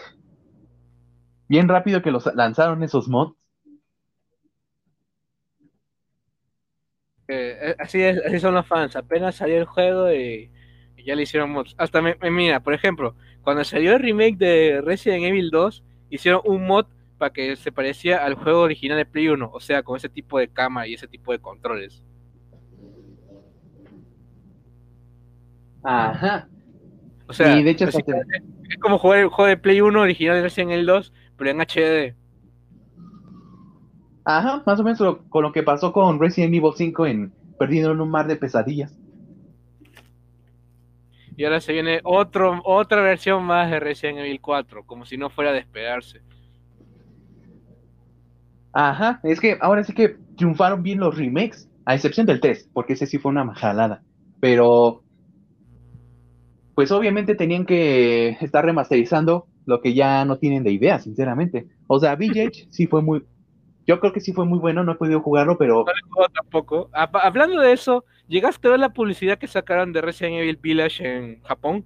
[1.47, 3.35] Bien rápido que los lanzaron esos mods.
[7.27, 8.95] Eh, eh, así es, así son los fans.
[8.95, 10.51] Apenas salió el juego y,
[11.05, 11.75] ya le hicieron mods.
[11.77, 16.67] Hasta me, mira, por ejemplo, cuando salió el remake de Resident Evil 2, hicieron un
[16.67, 16.85] mod
[17.17, 20.39] para que se parecía al juego original de Play 1, o sea, con ese tipo
[20.39, 22.03] de cámara y ese tipo de controles.
[25.83, 26.47] Ajá.
[27.27, 27.97] O sea, de hecho, es,
[28.81, 32.15] como jugar el juego de Play 1 original de Resident Evil 2, pero en HD.
[34.25, 38.01] Ajá, más o menos con lo que pasó con Resident Evil 5 en Perdido en
[38.01, 38.95] un mar de pesadillas.
[41.41, 45.31] Y ahora se viene otro, otra versión más de Resident Evil 4, como si no
[45.31, 46.21] fuera a despegarse.
[48.71, 52.93] Ajá, es que ahora sí que triunfaron bien los remakes, a excepción del 3, porque
[52.93, 54.03] ese sí fue una majalada.
[54.39, 55.01] Pero,
[56.75, 61.65] pues obviamente tenían que estar remasterizando lo que ya no tienen de idea, sinceramente.
[61.87, 63.25] O sea, VH sí fue muy,
[63.87, 65.85] yo creo que sí fue muy bueno, no he podido jugarlo, pero.
[66.17, 66.89] No tampoco.
[66.93, 71.41] Hablando de eso, ¿llegaste a ver la publicidad que sacaron de Resident Evil Village en
[71.43, 71.85] Japón?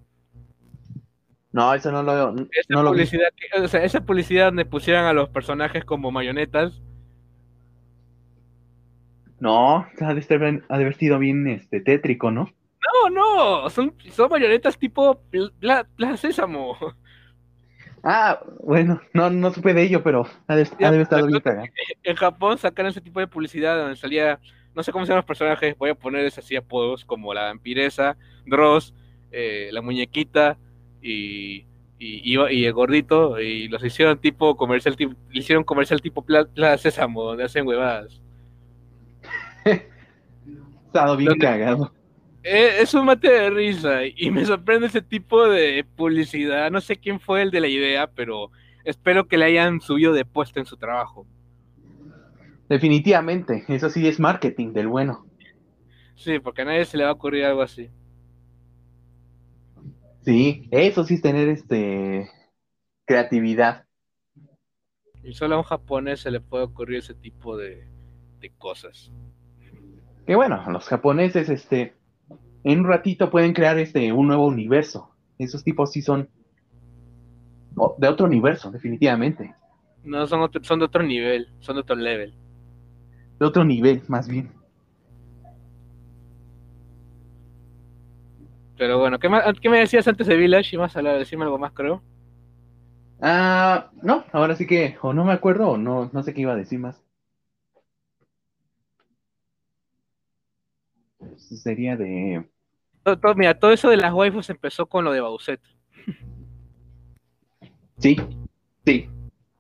[1.51, 3.29] No, eso no lo, esa publicidad
[3.63, 6.81] o sea, esa publicidad donde pusieran a los personajes como marionetas.
[9.39, 12.49] No, ha de, estar, ha de haber sido bien este, tétrico, ¿no?
[12.93, 15.21] No, no, son, son marionetas tipo
[15.59, 16.77] Plaza Sésamo.
[18.07, 21.67] Ah, bueno, no, no supe de ello, pero ha de, estar bien cagado.
[22.03, 24.39] En Japón sacaron ese tipo de publicidad donde salía,
[24.75, 28.15] no sé cómo se llaman los personajes, voy a poner así apodos como la vampiresa,
[28.45, 28.93] Dross,
[29.31, 30.55] eh, la muñequita
[31.01, 31.65] y,
[31.97, 37.23] y, y, el gordito, y los hicieron tipo comercial, tipo, hicieron comercial tipo Plaza Sésamo,
[37.23, 38.21] donde hacen huevadas.
[40.85, 41.91] Estado bien cagado.
[42.47, 46.69] Eh, es un mate de risa y me sorprende ese tipo de publicidad.
[46.69, 48.51] No sé quién fue el de la idea, pero
[48.83, 51.25] espero que le hayan subido de puesto en su trabajo.
[52.69, 55.25] Definitivamente, eso sí es marketing del bueno.
[56.13, 57.89] Sí, porque a nadie se le va a ocurrir algo así.
[60.21, 62.29] Sí, eso sí es tener este
[63.05, 63.85] creatividad.
[65.23, 67.87] Y solo a un japonés se le puede ocurrir ese tipo de,
[68.37, 69.11] de cosas.
[70.27, 71.95] Que bueno, los japoneses, este,
[72.65, 75.11] en un ratito pueden crear este un nuevo universo.
[75.37, 76.27] Esos tipos sí son
[77.97, 79.53] de otro universo, definitivamente.
[80.03, 82.33] No, son, son de otro nivel, son de otro level.
[83.39, 84.51] De otro nivel, más bien.
[88.77, 89.29] Pero bueno, ¿qué,
[89.61, 90.75] ¿qué me decías antes de Village?
[90.75, 92.01] ¿Y más a decirme algo más, creo?
[93.21, 96.53] Ah, no, ahora sí que o no me acuerdo o no, no sé qué iba
[96.53, 97.01] a decir más.
[101.37, 102.45] Sería de
[103.05, 105.61] todo, mira, todo eso de las waifus empezó con lo de Bauset.
[107.99, 108.17] Sí,
[108.83, 109.09] sí,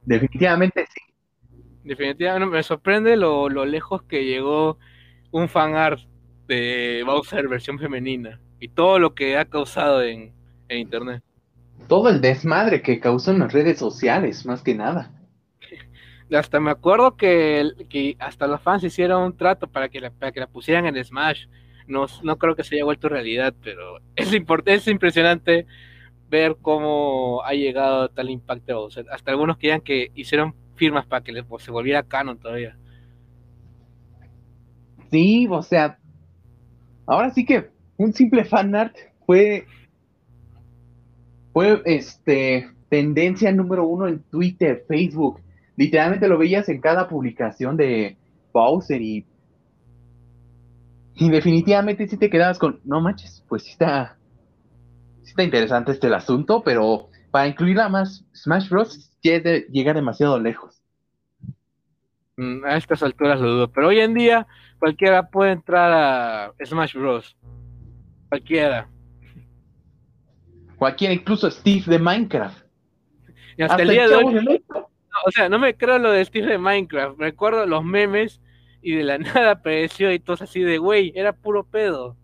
[0.03, 1.01] definitivamente sí.
[1.83, 4.79] Definitivamente me sorprende lo, lejos que llegó
[5.31, 5.99] un fan art
[6.47, 10.33] de Bowser versión femenina y todo lo que ha causado en,
[10.67, 11.23] internet.
[11.87, 15.11] Todo el desmadre que causó en las redes sociales, más que nada.
[16.35, 20.39] Hasta me acuerdo que, que hasta los fans hicieron un trato para que para que
[20.39, 21.45] la pusieran en Smash
[21.87, 24.31] no, no creo que se haya vuelto realidad, pero es,
[24.65, 25.65] es impresionante
[26.29, 28.89] ver cómo ha llegado tal impacto.
[29.11, 32.77] hasta algunos querían que hicieron firmas para que se volviera canon todavía.
[35.11, 35.97] Sí, o sea,
[37.05, 38.95] ahora sí que un simple fanart
[39.25, 39.65] fue
[41.53, 45.39] fue este tendencia número uno en Twitter, Facebook,
[45.77, 48.17] literalmente lo veías en cada publicación de
[48.51, 49.25] Bowser y,
[51.15, 54.17] y definitivamente sí te quedabas con, no manches, pues sí está,
[55.23, 59.11] sí está interesante este el asunto, pero para incluirla más Smash Bros.
[59.21, 60.81] llega demasiado lejos.
[62.37, 64.45] Mm, a estas alturas lo dudo, pero hoy en día
[64.77, 67.37] cualquiera puede entrar a Smash Bros.
[68.27, 68.89] Cualquiera.
[70.75, 72.65] Cualquiera, incluso Steve de Minecraft.
[73.57, 74.63] Y hasta, el día de hoy.
[75.25, 77.17] o sea, no me creo lo de Steve de Minecraft.
[77.17, 78.41] Recuerdo los memes
[78.85, 82.15] y de la nada apareció y todo así de güey, era puro pedo.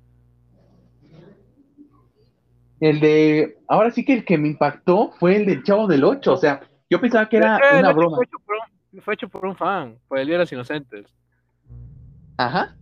[2.79, 3.57] El de.
[3.67, 6.33] Ahora sí que el que me impactó fue el del Chavo del 8.
[6.33, 8.17] O sea, yo pensaba que era una broma.
[8.17, 8.37] Fue hecho,
[8.91, 11.07] un, fue hecho, por un, fan, por el Día de los Inocentes.
[12.37, 12.75] Ajá.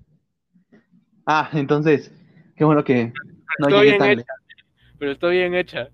[1.26, 2.12] Ah, entonces,
[2.56, 3.14] qué bueno que
[3.60, 4.24] no llegué tan
[4.98, 5.90] pero está bien hecha.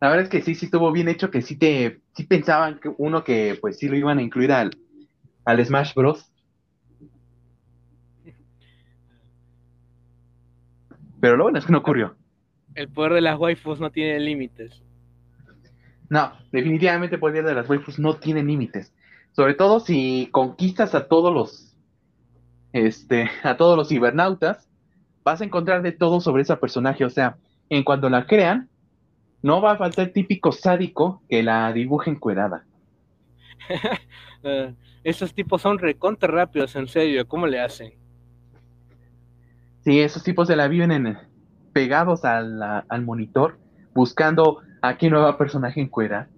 [0.00, 2.90] La verdad es que sí, sí estuvo bien hecho, que sí te, sí pensaban que
[2.98, 4.70] uno que pues sí lo iban a incluir al,
[5.46, 6.30] al Smash Bros.
[11.20, 12.14] Pero lo bueno es que no ocurrió.
[12.74, 14.82] El poder de las waifus no tiene límites.
[16.10, 18.92] No, definitivamente el poder de las waifus no tiene límites.
[19.32, 21.76] Sobre todo si conquistas a todos los
[22.72, 24.68] este, a todos los cibernautas
[25.24, 27.04] vas a encontrar de todo sobre esa personaje.
[27.04, 27.38] O sea,
[27.70, 28.68] en cuanto la crean,
[29.42, 32.66] no va a faltar el típico sádico que la dibuje encuerada.
[34.42, 34.74] uh,
[35.06, 37.28] esos tipos son recontra rápidos, en serio.
[37.28, 37.92] ¿Cómo le hacen?
[39.84, 41.16] Sí, esos tipos se la viven en,
[41.72, 43.56] pegados al, al monitor,
[43.94, 46.28] buscando a qué nueva personaje encuera.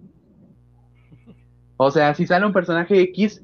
[1.77, 3.43] O sea, si sale un personaje X,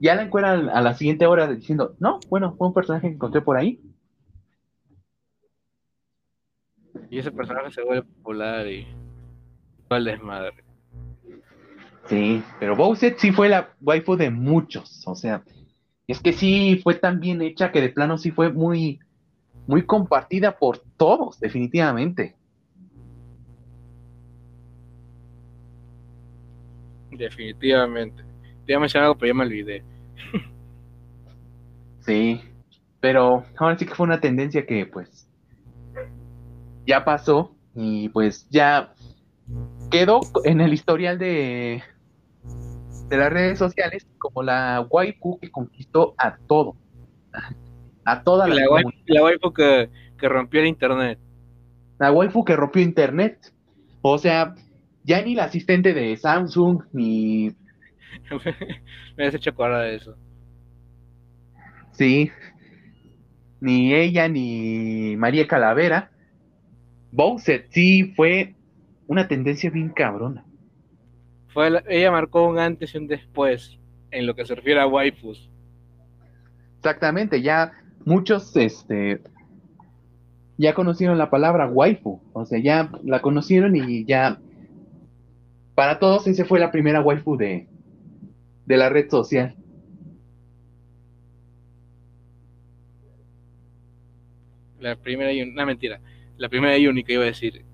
[0.00, 3.40] ya la encueran a la siguiente hora diciendo, no, bueno, fue un personaje que encontré
[3.40, 3.80] por ahí.
[7.08, 8.86] Y ese personaje se vuelve popular y
[9.88, 10.67] el desmadre.
[12.08, 15.42] Sí, pero Bowser sí fue la waifu de muchos, o sea,
[16.06, 18.98] es que sí fue tan bien hecha que de plano sí fue muy,
[19.66, 22.34] muy compartida por todos, definitivamente.
[27.10, 28.22] Definitivamente.
[28.64, 29.84] Te iba a mencionar algo, pero ya me olvidé.
[32.00, 32.40] sí,
[33.00, 35.28] pero ahora sí que fue una tendencia que pues
[36.86, 38.94] ya pasó y pues ya
[39.90, 41.82] quedó en el historial de,
[43.08, 46.76] de las redes sociales como la waifu que conquistó a todo.
[48.04, 49.90] A toda la, la waifu, la waifu que,
[50.20, 51.18] rompió el internet.
[51.98, 53.52] La waifu que rompió internet.
[54.02, 54.54] O sea,
[55.04, 57.50] ya ni la asistente de Samsung ni.
[59.16, 60.16] Me has hecho acordar de eso.
[61.92, 62.30] Sí.
[63.60, 66.12] Ni ella ni María Calavera
[67.10, 68.54] Bowser sí fue
[69.06, 70.44] una tendencia bien cabrona.
[71.48, 73.78] Fue ella marcó un antes y un después
[74.10, 75.50] en lo que se refiere a waifus.
[76.78, 77.72] Exactamente, ya
[78.04, 79.20] muchos este
[80.56, 84.40] ya conocieron la palabra waifu, o sea, ya la conocieron y ya
[85.74, 87.68] para todos esa fue la primera waifu de,
[88.66, 89.54] de la red social.
[94.80, 96.00] La primera y una mentira
[96.38, 97.64] la primera y única iba a decir.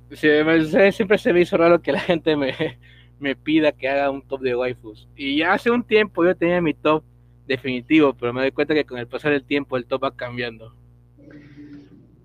[0.92, 2.78] siempre se me hizo raro que la gente me,
[3.24, 5.08] me pida que haga un top de waifus.
[5.16, 7.02] Y ya hace un tiempo yo tenía mi top
[7.46, 10.76] definitivo, pero me doy cuenta que con el pasar del tiempo el top va cambiando.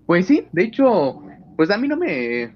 [0.06, 1.22] Pues sí, de hecho,
[1.56, 2.54] pues a mí no me...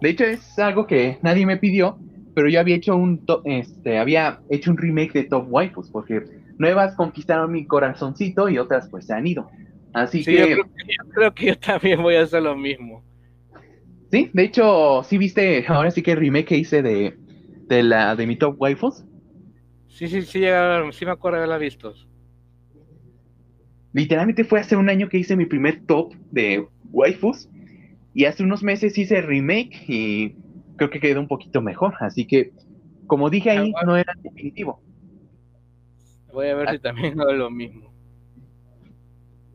[0.00, 1.98] De hecho es algo que nadie me pidió,
[2.34, 6.22] pero yo había hecho un top, este, había hecho un remake de Top Waifus, porque
[6.58, 9.50] nuevas conquistaron mi corazoncito y otras pues se han ido.
[9.92, 10.38] Así que...
[10.38, 10.64] Yo
[11.12, 11.46] creo, que...
[11.46, 13.02] Yo también voy a hacer lo mismo.
[14.12, 17.16] Sí, de hecho, sí viste, ahora sí que el remake que hice de,
[17.72, 19.04] de la de mi top waifus.
[19.88, 20.44] Sí, sí, sí,
[20.92, 21.94] sí me acuerdo de haberla visto.
[23.94, 27.48] Literalmente fue hace un año que hice mi primer top de waifus.
[28.14, 30.36] Y hace unos meses hice el remake y
[30.76, 31.94] creo que quedó un poquito mejor.
[32.00, 32.52] Así que,
[33.06, 34.82] como dije ahí, no era definitivo.
[36.30, 37.90] Voy a ver si también hago lo mismo.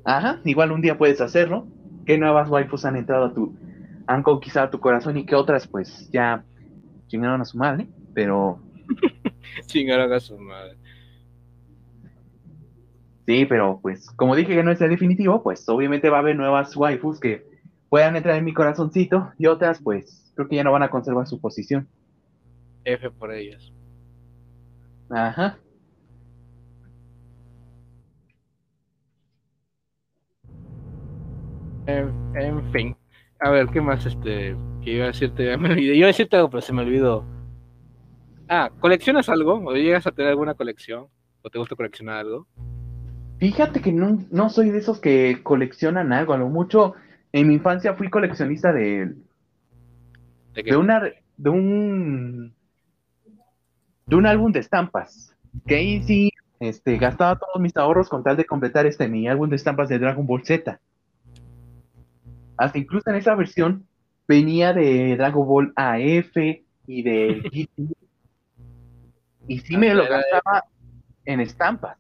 [0.04, 1.68] Ajá, igual un día puedes hacerlo.
[2.06, 3.56] ¿Qué nuevas waifus han entrado a tu,
[4.08, 6.44] han conquistado tu corazón y qué otras pues ya
[7.08, 7.88] chingaron a su madre?
[8.18, 8.60] Pero...
[9.68, 10.76] chingaron a su madre.
[13.28, 16.36] Sí, pero pues como dije que no es el definitivo, pues obviamente va a haber
[16.36, 17.46] nuevas waifus que
[17.90, 21.28] puedan entrar en mi corazoncito y otras pues creo que ya no van a conservar
[21.28, 21.88] su posición.
[22.86, 23.72] F por ellas.
[25.12, 25.60] Ajá.
[31.86, 32.98] En, fin.
[33.42, 35.56] A ver, ¿qué más este que iba a decirte?
[35.58, 35.94] Me olvidé.
[35.94, 37.37] Iba a decirte algo, pero se me olvidó.
[38.50, 39.62] Ah, ¿coleccionas algo?
[39.66, 41.08] ¿O llegas a tener alguna colección?
[41.42, 42.48] ¿O te gusta coleccionar algo?
[43.40, 46.34] Fíjate que no, no soy de esos que coleccionan algo.
[46.34, 46.94] A lo mucho,
[47.32, 49.14] en mi infancia fui coleccionista de,
[50.54, 50.72] ¿De qué?
[50.72, 51.02] de una
[51.38, 52.54] de un
[54.08, 55.36] de un álbum de estampas.
[55.68, 59.50] Que ahí sí este, gastaba todos mis ahorros con tal de completar este mi álbum
[59.50, 60.80] de estampas de Dragon Ball Z.
[62.58, 63.86] Hasta incluso en esa versión
[64.28, 66.36] venía de Dragon Ball AF
[66.88, 67.42] y de
[67.78, 68.07] GT.
[69.48, 70.66] Y sí me lo de- gastaba
[71.26, 71.98] en estampas.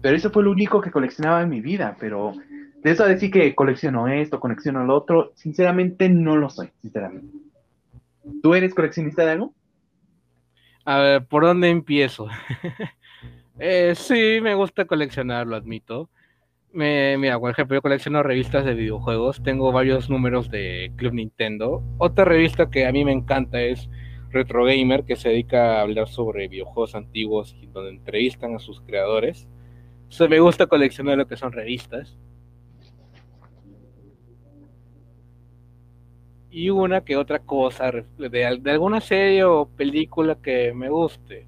[0.00, 2.34] Pero eso fue lo único que coleccionaba en mi vida, pero
[2.82, 7.36] de eso a decir que colecciono esto, colecciono lo otro, sinceramente no lo soy, sinceramente.
[8.42, 9.54] ¿Tú eres coleccionista de algo?
[10.84, 12.28] A ver, ¿por dónde empiezo?
[13.60, 16.10] Eh, sí, me gusta coleccionar, lo admito.
[16.72, 19.42] Me, mira, por ejemplo, yo colecciono revistas de videojuegos.
[19.42, 21.82] Tengo varios números de Club Nintendo.
[21.96, 23.88] Otra revista que a mí me encanta es
[24.30, 28.82] Retro Gamer, que se dedica a hablar sobre videojuegos antiguos y donde entrevistan a sus
[28.82, 29.48] creadores.
[30.20, 32.18] O me gusta coleccionar lo que son revistas.
[36.50, 41.46] Y una que otra cosa de alguna serie o película que me guste.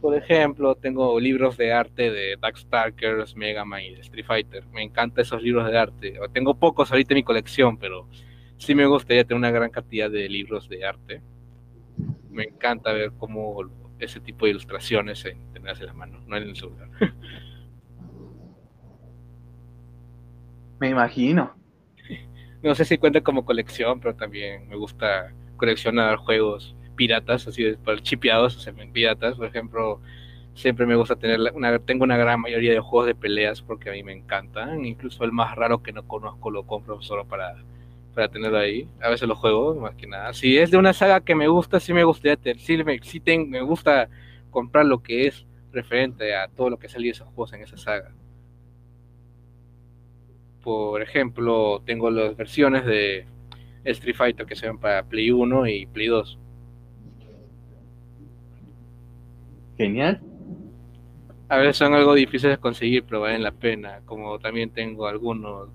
[0.00, 4.66] Por ejemplo, tengo libros de arte de Darkstalkers, Mega Man y Street Fighter.
[4.68, 6.18] Me encantan esos libros de arte.
[6.32, 8.08] Tengo pocos ahorita en mi colección, pero
[8.56, 11.22] sí me gustaría tener una gran cantidad de libros de arte.
[12.30, 13.58] Me encanta ver cómo
[13.98, 16.88] ese tipo de ilustraciones en la mano, no en el celular.
[20.80, 21.54] Me imagino.
[22.62, 27.78] No sé si cuenta como colección, pero también me gusta coleccionar juegos piratas, así de
[28.02, 30.02] chipeados, o sea, piratas, por ejemplo,
[30.52, 33.92] siempre me gusta tener una, tengo una gran mayoría de juegos de peleas porque a
[33.94, 37.56] mí me encantan, incluso el más raro que no conozco lo compro solo para,
[38.14, 41.22] para tenerlo ahí, a veces lo juego, más que nada, si es de una saga
[41.22, 44.10] que me gusta, sí me gustaría tener, sí, me, sí me gusta
[44.50, 47.78] comprar lo que es referente a todo lo que salió de esos juegos en esa
[47.78, 48.12] saga.
[50.62, 53.24] Por ejemplo, tengo las versiones de
[53.84, 56.39] Street Fighter que se ven para Play 1 y Play 2.
[59.80, 60.20] Genial.
[61.48, 64.02] A veces son algo difíciles de conseguir, pero valen la pena.
[64.04, 65.70] Como también tengo algunos.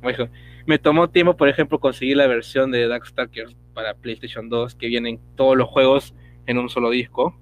[0.68, 5.20] Me tomó tiempo, por ejemplo, conseguir la versión de Darkstalkers para PlayStation 2, que vienen
[5.36, 6.14] todos los juegos
[6.46, 7.36] en un solo disco.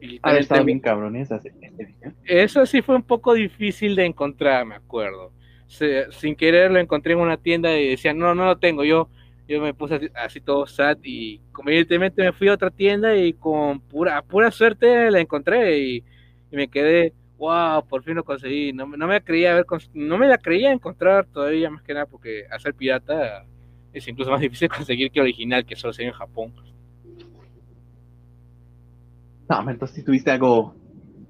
[0.00, 0.64] Estado tengo...
[0.64, 1.94] bien cabrón esa edición.
[2.24, 5.32] Eso sí fue un poco difícil de encontrar, me acuerdo.
[5.68, 8.82] Se, sin querer lo encontré en una tienda y decían, no, no lo tengo.
[8.82, 9.10] Yo
[9.48, 13.32] yo me puse así, así, todo sad y convenientemente me fui a otra tienda y
[13.32, 16.04] con pura, pura suerte la encontré y,
[16.50, 18.74] y me quedé, wow, por fin lo conseguí.
[18.74, 22.44] No, no, me creía haber, no me la creía encontrar todavía más que nada porque
[22.50, 23.46] hacer pirata
[23.92, 26.52] es incluso más difícil conseguir que original, que solo se en Japón.
[29.48, 30.74] No, entonces si tuviste algo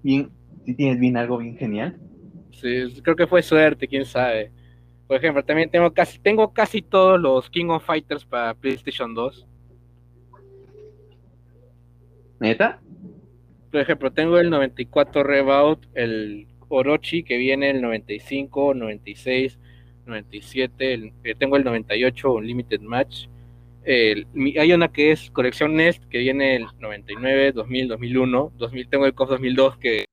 [0.03, 0.31] bien,
[0.65, 1.97] si tienes bien algo bien genial.
[2.51, 4.51] Sí, creo que fue suerte, quién sabe.
[5.09, 9.47] Por ejemplo, también tengo casi, tengo casi todos los King of Fighters para PlayStation 2.
[12.41, 12.81] ¿Neta?
[13.73, 19.59] Por ejemplo, tengo el 94 Revout, el Orochi que viene el 95, 96,
[20.05, 23.29] 97, el, eh, tengo el 98 Unlimited Match.
[23.85, 24.27] El,
[24.59, 29.15] hay una que es colección Nest que viene el 99, 2000, 2001, 2000, tengo el
[29.15, 30.05] COF 2002 que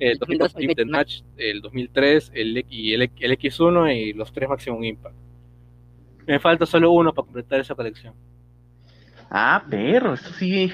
[0.00, 4.82] el 2002 Limited Match, el 2003, el, y el, el, X1 y los tres Maximum
[4.82, 5.14] Impact.
[6.26, 8.14] Me falta solo uno para completar esa colección.
[9.30, 10.72] Ah, perro, eso sí,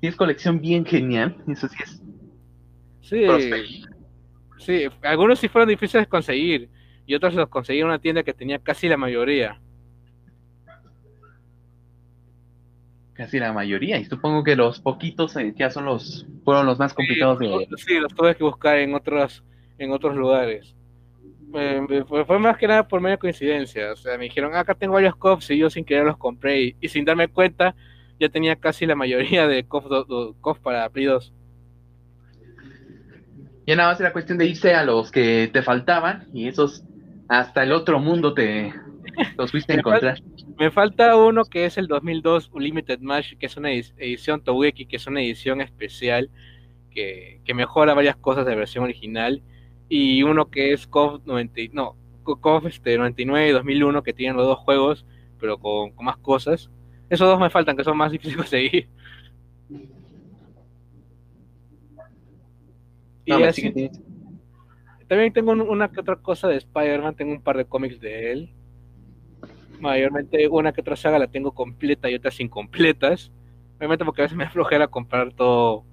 [0.00, 2.02] sí es colección bien genial, eso sí es.
[3.00, 3.24] Sí,
[4.58, 6.68] sí, algunos sí fueron difíciles de conseguir
[7.06, 9.60] y otros los conseguí en una tienda que tenía casi la mayoría.
[13.20, 16.94] Casi la mayoría, y supongo que los poquitos eh, ya son los, fueron los más
[16.94, 17.66] complicados sí, de...
[17.76, 19.44] Sí, los tuve que buscar en otros,
[19.76, 20.74] en otros lugares.
[21.52, 25.14] Eh, fue, más que nada por media coincidencia, o sea, me dijeron, acá tengo varios
[25.16, 27.74] COFs y yo sin querer los compré y, y sin darme cuenta
[28.18, 31.34] ya tenía casi la mayoría de COF, do, do, COF para Play 2.
[33.66, 36.84] Ya nada más era cuestión de irse a los que te faltaban y esos
[37.28, 38.72] hasta el otro mundo te
[39.36, 40.22] los fuiste a encontrar.
[40.58, 44.96] Me falta uno que es el 2002 Unlimited Match, que es una edición Togeki, que
[44.96, 46.30] es una edición especial
[46.90, 49.42] que, que, mejora varias cosas de la versión original.
[49.88, 54.46] Y uno que es KOF 90, no, KOF este, 99 y 2001, que tienen los
[54.46, 55.04] dos juegos,
[55.38, 56.70] pero con, con, más cosas.
[57.08, 58.88] Esos dos me faltan, que son más difíciles de conseguir.
[63.26, 63.72] No, y así,
[65.10, 68.54] también tengo una que otra cosa de Spider-Man, tengo un par de cómics de él.
[69.80, 73.32] Mayormente una que otra saga la tengo completa y otras incompletas.
[73.78, 75.84] Obviamente porque a veces me aflojera comprar todo,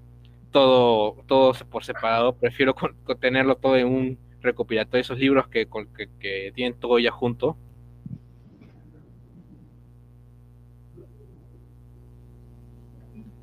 [0.51, 2.35] todo, todo por separado.
[2.35, 2.75] Prefiero
[3.19, 7.57] tenerlo todo en un recopilatorio, esos libros que, que, que tienen todo ya junto.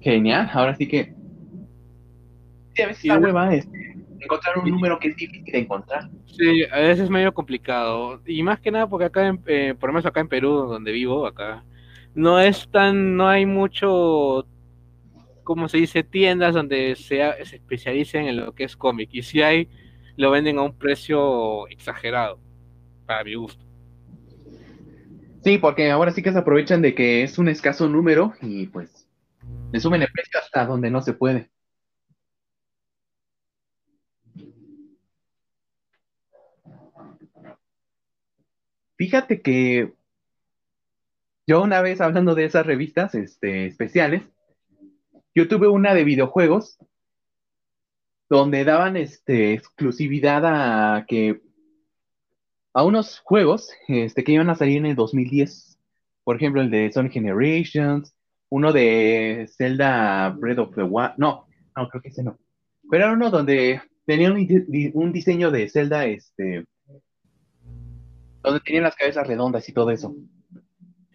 [0.01, 1.15] Genial, ahora sí que.
[2.75, 3.67] Sí, a veces la hueva es
[4.25, 6.11] encontrar un número que es difícil de encontrar.
[6.27, 8.21] Sí, a veces es medio complicado.
[8.27, 10.93] Y más que nada porque acá, en, eh, por lo menos acá en Perú, donde
[10.93, 11.65] vivo, acá,
[12.15, 14.47] no es tan, no hay mucho,
[15.43, 19.11] como se dice, tiendas donde se, se especialicen en lo que es cómic.
[19.13, 19.69] Y si hay,
[20.17, 22.41] lo venden a un precio exagerado,
[23.07, 23.65] para mi gusto.
[25.45, 29.07] Sí, porque ahora sí que se aprovechan de que es un escaso número y pues
[29.73, 31.51] le suben el precio hasta donde no se puede.
[38.97, 39.93] Fíjate que
[41.47, 44.23] yo una vez hablando de esas revistas este, especiales,
[45.35, 46.79] yo tuve una de videojuegos
[48.29, 51.41] donde daban este, exclusividad a que
[52.73, 55.79] a unos juegos este, que iban a salir en el 2010.
[56.25, 58.15] Por ejemplo, el de Sonic Generations,
[58.49, 61.15] uno de Zelda Breath of the Wild.
[61.17, 62.39] No, no, creo que ese no.
[62.91, 66.65] Pero era uno donde tenía un, diseño de Zelda, este,
[68.45, 70.15] donde tenían las cabezas redondas y todo eso.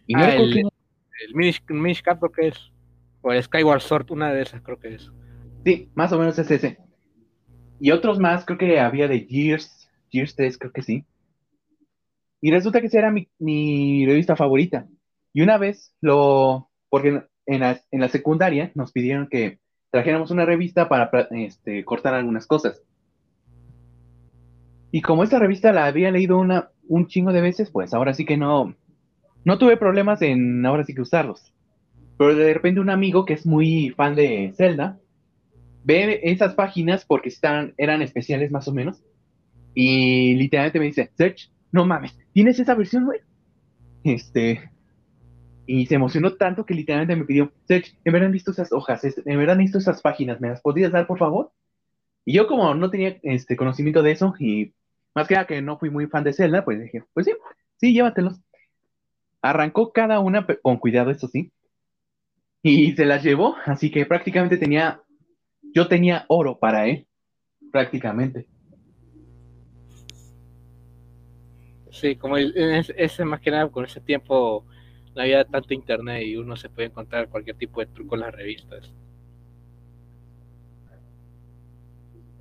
[0.06, 0.60] Y no ah, el, que...
[0.60, 1.34] el
[1.68, 2.58] Minish, Cap creo que es.
[3.22, 5.10] O el Skyward Sword, una de esas creo que es.
[5.64, 6.78] Sí, más o menos es ese.
[7.78, 11.04] Y otros más, creo que había de Gears, Gears 3, creo que sí.
[12.40, 14.86] Y resulta que esa era mi, revista favorita.
[15.32, 19.60] Y una vez lo, porque en la, secundaria nos pidieron que
[19.90, 22.82] trajéramos una revista para este, cortar algunas cosas.
[24.90, 28.24] Y como esta revista la había leído una, un chingo de veces, pues ahora sí
[28.24, 28.74] que no,
[29.44, 31.54] no tuve problemas en ahora sí que usarlos.
[32.18, 34.98] Pero de repente un amigo que es muy fan de Zelda,
[35.84, 39.02] ve esas páginas porque están, eran especiales más o menos,
[39.72, 43.20] y literalmente me dice, Search, no mames, ¿tienes esa versión, güey?
[44.02, 44.68] Este,
[45.66, 49.38] y se emocionó tanto que literalmente me pidió, Serge, en verdad visto esas hojas, en
[49.38, 51.52] verdad visto esas páginas, ¿me las podrías dar, por favor?
[52.24, 54.74] Y yo como no tenía este conocimiento de eso, y
[55.14, 57.32] más que nada que no fui muy fan de Zelda, pues dije, pues sí,
[57.76, 58.40] sí, llévatelos.
[59.42, 61.50] Arrancó cada una con cuidado, eso sí,
[62.62, 65.00] y se las llevó, así que prácticamente tenía,
[65.74, 67.06] yo tenía oro para él,
[67.72, 68.46] prácticamente.
[71.90, 74.64] Sí, como ese más que nada con ese tiempo
[75.14, 78.34] no había tanto internet y uno se puede encontrar cualquier tipo de truco en las
[78.34, 78.92] revistas.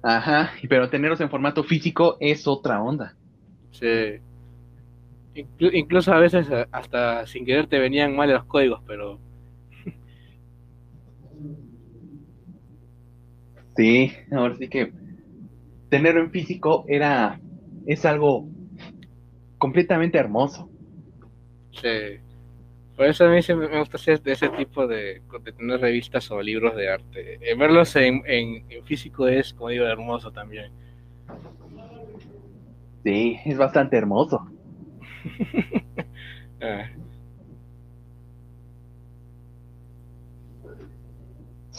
[0.02, 3.16] Ajá, pero tenerlos en formato físico es otra onda.
[3.72, 4.20] Sí.
[5.60, 9.20] incluso a veces hasta sin querer te venían mal los códigos, pero...
[13.76, 14.92] sí, ahora sí que
[15.90, 17.40] tenerlo en físico era...
[17.86, 18.48] es algo
[19.58, 20.70] completamente hermoso.
[21.72, 22.20] Sí.
[23.00, 26.42] Por eso a mí me gusta hacer de ese tipo de, de tener revistas o
[26.42, 27.40] libros de arte.
[27.40, 30.70] Eh, verlos en, en, físico es, como digo, hermoso también.
[33.06, 34.46] Sí, es bastante hermoso.
[36.62, 36.90] ah.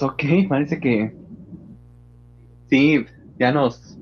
[0.00, 1.12] Ok, parece que
[2.70, 3.05] sí,
[3.39, 3.99] ya nos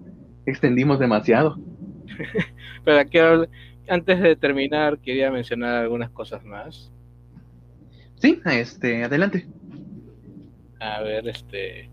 [0.46, 1.58] extendimos demasiado.
[2.84, 3.18] Pero aquí
[3.88, 6.92] antes de terminar, quería mencionar algunas cosas más.
[8.20, 9.46] Sí, este, adelante.
[10.80, 11.90] A ver, este,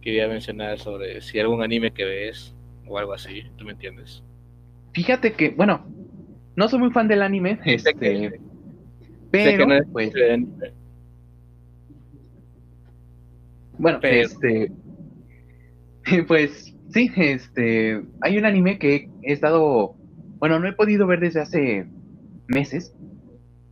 [0.00, 2.54] quería mencionar sobre si algún anime que ves
[2.86, 4.22] o algo así, ¿tú me entiendes?
[4.92, 5.86] Fíjate que, bueno,
[6.54, 8.38] no soy muy fan del anime, este,
[9.30, 10.12] pero, pues,
[13.78, 14.72] bueno, este,
[16.28, 19.94] pues, sí, este, hay un anime que he estado,
[20.38, 21.86] bueno, no he podido ver desde hace
[22.46, 22.94] meses,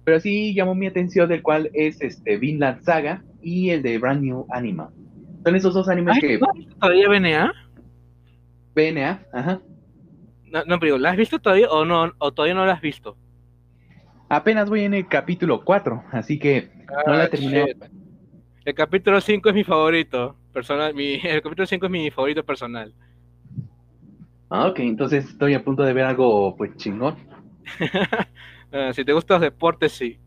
[0.04, 4.22] pero sí llamó mi atención del cual es este Vinland Saga y el de Brand
[4.22, 4.90] New Anima.
[5.44, 6.38] Son esos dos animes que...
[6.38, 7.52] ¿no visto todavía BNA?
[8.74, 9.60] BNA, ajá.
[10.44, 13.16] No, no, pero ¿la has visto todavía o no o todavía no la has visto?
[14.28, 16.70] Apenas voy en el capítulo 4, así que
[17.06, 17.66] no la ah, terminado.
[18.64, 22.94] El capítulo 5 es mi favorito, personal, mi, el capítulo 5 es mi favorito personal.
[24.48, 27.16] Ah, ok, entonces estoy a punto de ver algo pues chingón.
[28.74, 30.18] Ah, si te gustan los deportes, sí.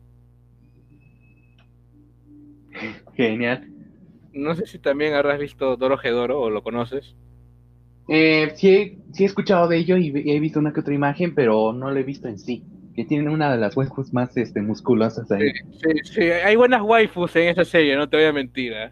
[3.13, 3.67] Genial.
[4.31, 7.13] No sé si también habrás visto Doro Gedoro o lo conoces.
[8.07, 11.35] Eh, sí, he, sí he escuchado de ello y he visto una que otra imagen,
[11.35, 12.63] pero no lo he visto en sí.
[12.95, 15.51] Que tienen una de las waifus más este, musculosas ahí.
[15.51, 18.71] Sí, sí, sí, hay buenas waifus en esa serie, no te voy a mentir.
[18.71, 18.91] ¿eh?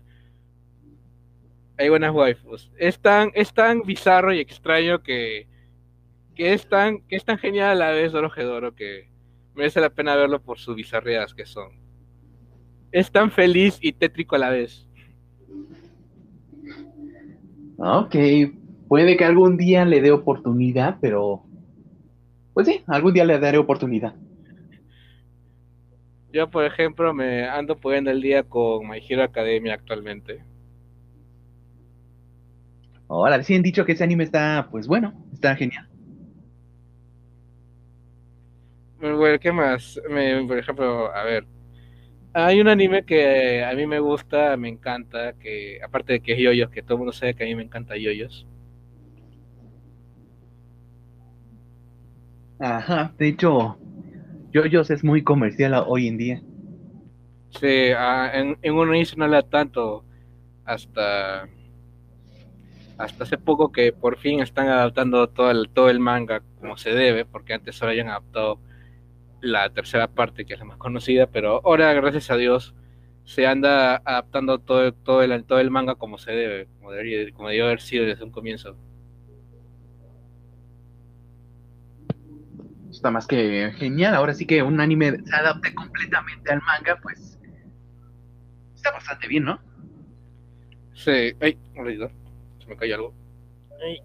[1.78, 2.70] Hay buenas waifus.
[2.78, 5.48] Es tan, es tan bizarro y extraño que,
[6.36, 9.15] que, es tan, que es tan genial a la vez Orojedoro que
[9.56, 11.70] merece la pena verlo por sus bizarreadas que son.
[12.92, 14.88] Es tan feliz y tétrico a la vez.
[17.78, 18.16] Ok,
[18.88, 21.44] puede que algún día le dé oportunidad, pero
[22.54, 24.16] pues sí, algún día le daré oportunidad.
[26.32, 30.44] Yo, por ejemplo, me ando poniendo el día con My Hero Academia actualmente.
[33.08, 35.88] Ahora, sí han dicho que ese anime está, pues bueno, está genial.
[39.14, 40.00] Bueno, ¿qué más?
[40.10, 41.46] Me, por ejemplo, a ver,
[42.34, 46.40] hay un anime que a mí me gusta, me encanta, que aparte de que es
[46.40, 48.48] yoyos, que todo el mundo sabe que a mí me encanta yoyos.
[52.60, 53.78] Ajá, de hecho,
[54.54, 56.44] yoyos es muy comercial hoy en día.
[57.50, 60.06] Sí, ah, en, en un inicio no era tanto
[60.66, 61.48] hasta
[62.98, 66.92] hasta hace poco que por fin están adaptando todo el, todo el manga como se
[66.92, 68.62] debe, porque antes solo habían adaptado
[69.46, 72.76] la tercera parte, que es la más conocida, pero ahora, gracias a Dios,
[73.24, 77.50] se anda adaptando todo, todo, el, todo el manga como se debe, como debería, como
[77.50, 78.76] debió haber sido desde un comienzo.
[82.90, 84.16] Está más que genial.
[84.16, 87.38] Ahora sí que un anime se adapte completamente al manga, pues
[88.74, 89.60] está bastante bien, ¿no?
[90.94, 92.10] Sí, ay, olvidó,
[92.60, 93.14] se me cayó algo.
[93.84, 94.02] Ay,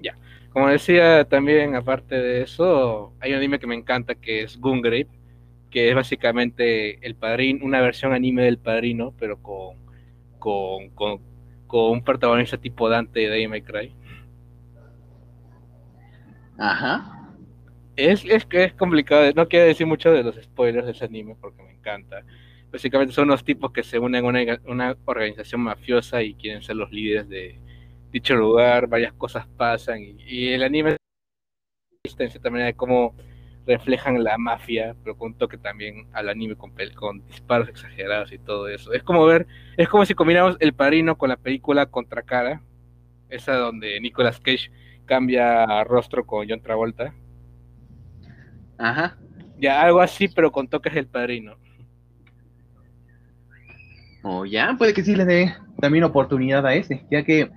[0.00, 0.14] ya.
[0.56, 5.06] Como decía también, aparte de eso, hay un anime que me encanta que es Gungrave,
[5.70, 9.76] que es básicamente el padrino, una versión anime del padrino, pero con,
[10.38, 11.20] con, con,
[11.66, 13.94] con un protagonista tipo Dante de May Cry.
[16.56, 17.28] Ajá.
[17.94, 21.62] Es, es, es complicado, no quiero decir mucho de los spoilers de ese anime porque
[21.64, 22.24] me encanta.
[22.72, 26.76] Básicamente son unos tipos que se unen a una, una organización mafiosa y quieren ser
[26.76, 27.60] los líderes de
[28.10, 30.96] dicho lugar, varias cosas pasan y, y el anime
[32.18, 33.14] en cierta manera de cómo
[33.66, 38.38] reflejan la mafia, pero con un toque también al anime con, con disparos exagerados y
[38.38, 38.92] todo eso.
[38.92, 42.62] Es como ver, es como si combinamos El Padrino con la película Contracara,
[43.28, 44.70] esa donde Nicolas Cage
[45.04, 47.12] cambia rostro con John Travolta.
[48.78, 49.18] Ajá.
[49.58, 51.56] Ya, algo así, pero con toques del padrino.
[54.22, 57.50] O ya, puede que sí le dé también oportunidad a ese, ya que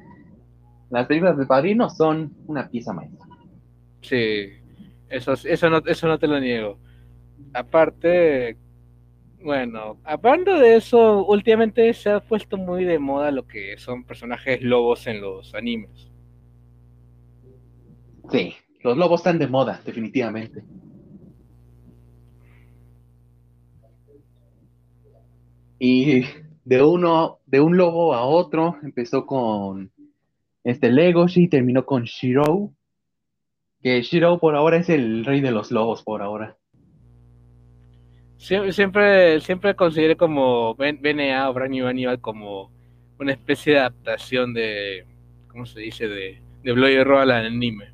[0.89, 3.27] las películas del padrino son una pieza maestra.
[4.01, 4.49] Sí,
[5.09, 6.77] eso, eso, no, eso no te lo niego.
[7.53, 8.57] Aparte,
[9.41, 14.61] bueno, aparte de eso, últimamente se ha puesto muy de moda lo que son personajes
[14.61, 16.09] lobos en los animes.
[18.31, 18.53] Sí,
[18.83, 20.63] los lobos están de moda, definitivamente.
[25.79, 26.25] Y
[26.65, 29.91] de uno, de un lobo a otro, empezó con
[30.63, 32.71] este Legoshi, terminó con Shiro,
[33.81, 36.57] que Shiro por ahora es el rey de los lobos por ahora.
[38.37, 42.71] Sie- Siempre, siempre consideré como BNA o Brand New Animal como
[43.19, 45.05] una especie de adaptación de,
[45.49, 46.07] ¿cómo se dice?
[46.07, 47.93] De, de Bloody Roll al anime.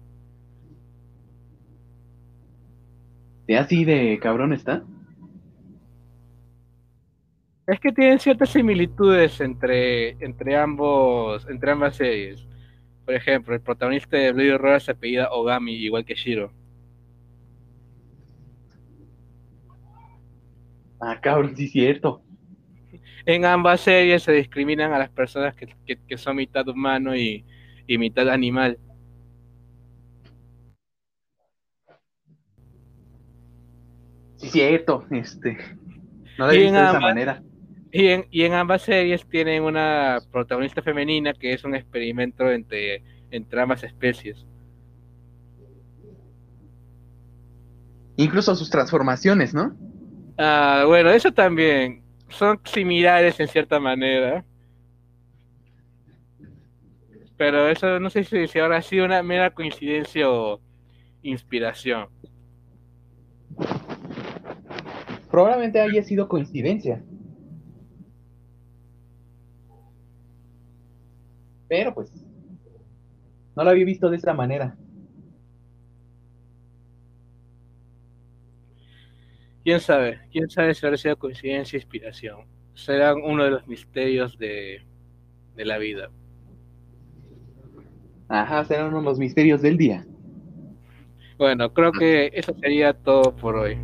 [3.47, 4.83] ¿De así de cabrón está?
[7.67, 12.47] Es que tienen ciertas similitudes entre, entre ambos, entre ambas series.
[13.05, 16.51] Por ejemplo, el protagonista de Blade Runner se apellida Ogami, igual que Shiro.
[20.99, 22.21] Ah, cabrón, sí es cierto.
[23.25, 27.45] En ambas series se discriminan a las personas que, que- que son mitad humano y,
[27.87, 28.79] y mitad animal.
[34.37, 35.57] Sí es cierto, este.
[36.37, 37.43] No Y he visto de esa manera.
[37.97, 43.01] Y en, y en ambas series tienen una protagonista femenina que es un experimento entre,
[43.31, 44.45] entre ambas especies.
[48.17, 49.77] Incluso sus transformaciones, ¿no?
[50.37, 52.03] Ah, bueno, eso también.
[52.27, 54.43] Son similares en cierta manera.
[57.37, 60.59] Pero eso no sé si, si habrá sido una mera coincidencia o
[61.21, 62.09] inspiración.
[65.31, 67.01] Probablemente haya sido coincidencia.
[71.67, 72.11] Pero pues.
[73.55, 74.75] No lo había visto de esa manera.
[79.63, 80.19] ¿Quién sabe?
[80.31, 82.45] ¿Quién sabe si habrá sido coincidencia o inspiración?
[82.75, 84.83] Será uno de los misterios de,
[85.55, 86.11] de la vida.
[88.27, 90.05] Ajá, serán uno de los misterios del día.
[91.37, 93.77] Bueno, creo que eso sería todo por hoy.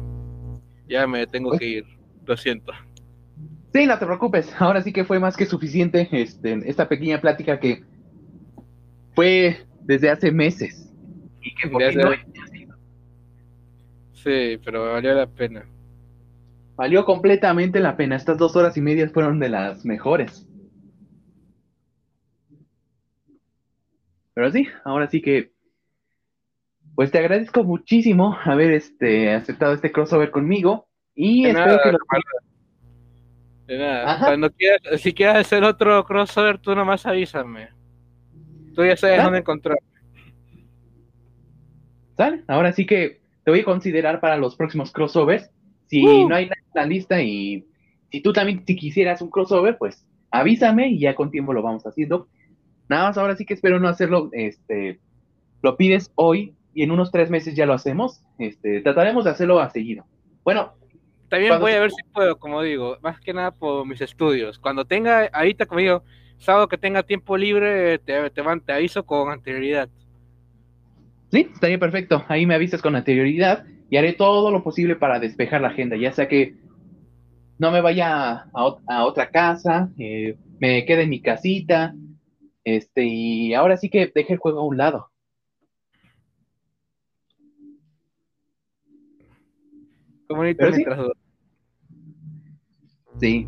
[0.88, 1.86] Ya me tengo que ir,
[2.26, 2.74] lo siento.
[3.74, 4.54] Sí, no te preocupes.
[4.60, 7.84] Ahora sí que fue más que suficiente este, esta pequeña plática que
[9.16, 10.92] fue desde hace meses.
[11.42, 12.12] Y que por no-
[14.14, 15.66] Sí, pero valió la pena.
[16.76, 18.16] valió completamente la pena.
[18.16, 20.48] Estas dos horas y media fueron de las mejores.
[24.34, 25.52] Pero sí, ahora sí que.
[26.96, 30.88] Pues te agradezco muchísimo haber este, aceptado este crossover conmigo.
[31.16, 31.98] Y De espero nada, que lo-
[33.72, 34.12] De nada.
[34.12, 34.26] Ajá.
[34.26, 37.70] Cuando quieras, si quieras hacer otro crossover, tú nomás avísame.
[38.76, 39.78] Tú ya sabes dónde encontrar.
[42.18, 42.44] ¿Sale?
[42.48, 45.50] Ahora sí que te voy a considerar para los próximos crossovers.
[45.88, 46.28] Si Uh.
[46.28, 47.66] no hay nada en la lista y
[48.12, 51.88] si tú también si quisieras un crossover, pues avísame y ya con tiempo lo vamos
[51.88, 52.28] haciendo.
[52.90, 55.00] Nada más ahora sí que espero no hacerlo, este,
[55.62, 58.22] lo pides hoy y en unos tres meses ya lo hacemos.
[58.38, 60.04] Este, trataremos de hacerlo a seguido.
[60.44, 60.74] Bueno,
[61.32, 64.60] También voy a ver si puedo, como digo, más que nada por mis estudios.
[64.60, 66.04] Cuando tenga, ahorita como digo,
[66.38, 69.90] sábado que tenga tiempo libre, te, te, van- te aviso con anterioridad.
[71.32, 72.24] sí, estaría perfecto.
[72.28, 76.12] Ahí me avisas con anterioridad y haré todo lo posible para despejar la agenda, ya
[76.12, 76.56] sea que
[77.60, 81.94] no me vaya a, ot- a otra casa, eh, me quede en mi casita,
[82.64, 85.12] este, y ahora sí que deje el juego a un lado.
[90.28, 90.78] Pero sí.
[90.78, 91.21] mientras dure.
[93.22, 93.48] Sí.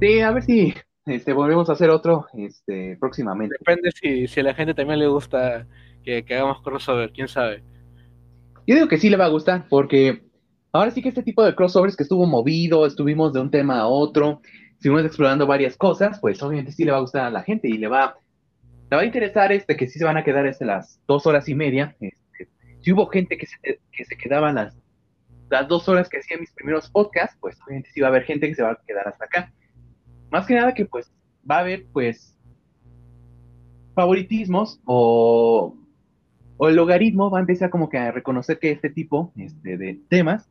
[0.00, 0.74] Sí, a ver si
[1.06, 3.54] este, volvemos a hacer otro este, próximamente.
[3.60, 5.64] Depende si, si a la gente también le gusta
[6.02, 7.62] que, que hagamos crossover, quién sabe.
[8.66, 10.24] Yo digo que sí le va a gustar, porque
[10.72, 13.86] ahora sí que este tipo de crossovers que estuvo movido, estuvimos de un tema a
[13.86, 14.40] otro,
[14.72, 17.78] estuvimos explorando varias cosas, pues obviamente sí le va a gustar a la gente y
[17.78, 18.16] le va,
[18.90, 21.48] le va a interesar este que sí se van a quedar este, las dos horas
[21.48, 21.94] y media.
[22.00, 22.48] Este,
[22.80, 24.76] si hubo gente que se, que se quedaba las,
[25.48, 28.48] las dos horas que hacía mis primeros podcasts, pues obviamente sí va a haber gente
[28.48, 29.52] que se va a quedar hasta acá.
[30.30, 31.12] Más que nada que pues
[31.48, 32.36] va a haber pues
[33.94, 35.76] favoritismos o
[36.58, 40.00] o el logaritmo va a empezar como que a reconocer que este tipo este, de
[40.08, 40.48] temas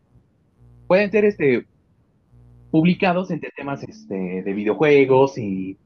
[0.87, 1.65] pueden ser este,
[2.69, 5.77] publicados entre temas este, de videojuegos y,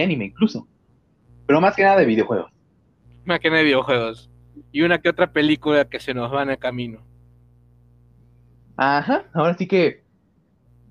[0.00, 0.66] anime incluso.
[1.46, 2.50] Pero más que nada de videojuegos.
[3.26, 4.30] Más que nada de videojuegos.
[4.70, 7.02] Y una que otra película que se nos va en el camino.
[8.84, 10.02] Ajá, ahora sí que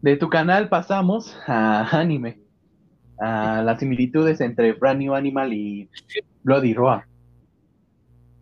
[0.01, 2.39] de tu canal pasamos a anime.
[3.19, 5.89] A las similitudes entre Brand New Animal y
[6.41, 7.03] Bloody Roar.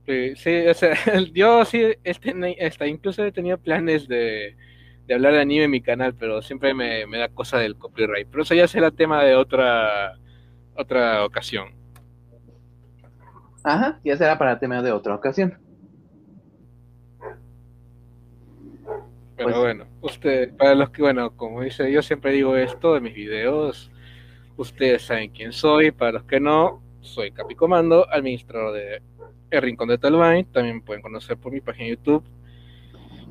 [0.05, 0.93] Sí, sí, o sea,
[1.33, 4.55] yo sí, este, este, incluso he tenido planes de,
[5.07, 8.27] de hablar de anime en mi canal, pero siempre me, me da cosa del copyright.
[8.29, 10.15] Pero eso ya será tema de otra,
[10.75, 11.73] otra ocasión.
[13.63, 15.68] Ajá, ya será para tema de otra ocasión.
[19.39, 23.03] Pero Pues- bueno, usted, para los que, bueno, como dice, yo siempre digo esto en
[23.03, 23.89] mis videos,
[24.57, 29.01] ustedes saben quién soy, para los que no, soy Capicomando, administrador de
[29.49, 32.25] El Rincón de Talvine, también pueden conocer por mi página de YouTube,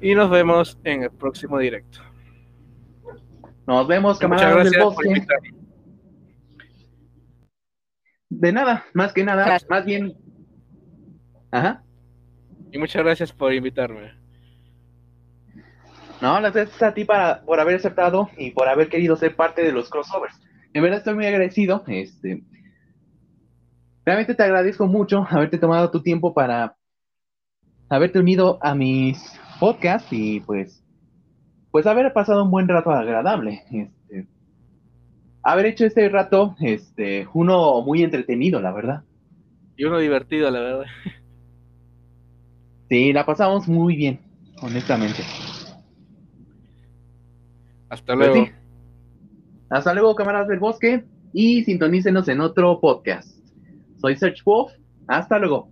[0.01, 1.99] y nos vemos en el próximo directo.
[3.67, 5.09] Nos vemos, Muchas camaradas del gracias por bosque.
[5.09, 5.51] invitarme.
[8.31, 9.69] De nada, más que nada, Gracias.
[9.69, 10.17] más bien.
[11.51, 11.83] Ajá.
[12.73, 14.18] Y muchas gracias por invitarme.
[16.21, 19.63] No, las gracias a ti para, por haber aceptado y por haber querido ser parte
[19.63, 20.35] de los crossovers.
[20.73, 21.85] En verdad estoy muy agradecido.
[21.87, 22.43] Este,
[24.05, 26.77] realmente te agradezco mucho haberte tomado tu tiempo para
[27.89, 30.85] haberte unido a mis podcasts y pues,
[31.71, 33.63] pues haber pasado un buen rato agradable.
[33.71, 34.27] Este,
[35.43, 39.05] haber hecho este rato, este, uno muy entretenido, la verdad.
[39.77, 40.87] Y uno divertido, la verdad.
[42.89, 44.21] Sí, la pasamos muy bien,
[44.63, 45.23] honestamente.
[47.89, 48.47] Hasta Pues luego.
[48.47, 48.53] sí.
[49.71, 53.29] Hasta luego, camaradas del bosque, y sintonícenos en otro podcast.
[54.01, 54.73] Soy Search Wolf.
[55.07, 55.71] Hasta luego.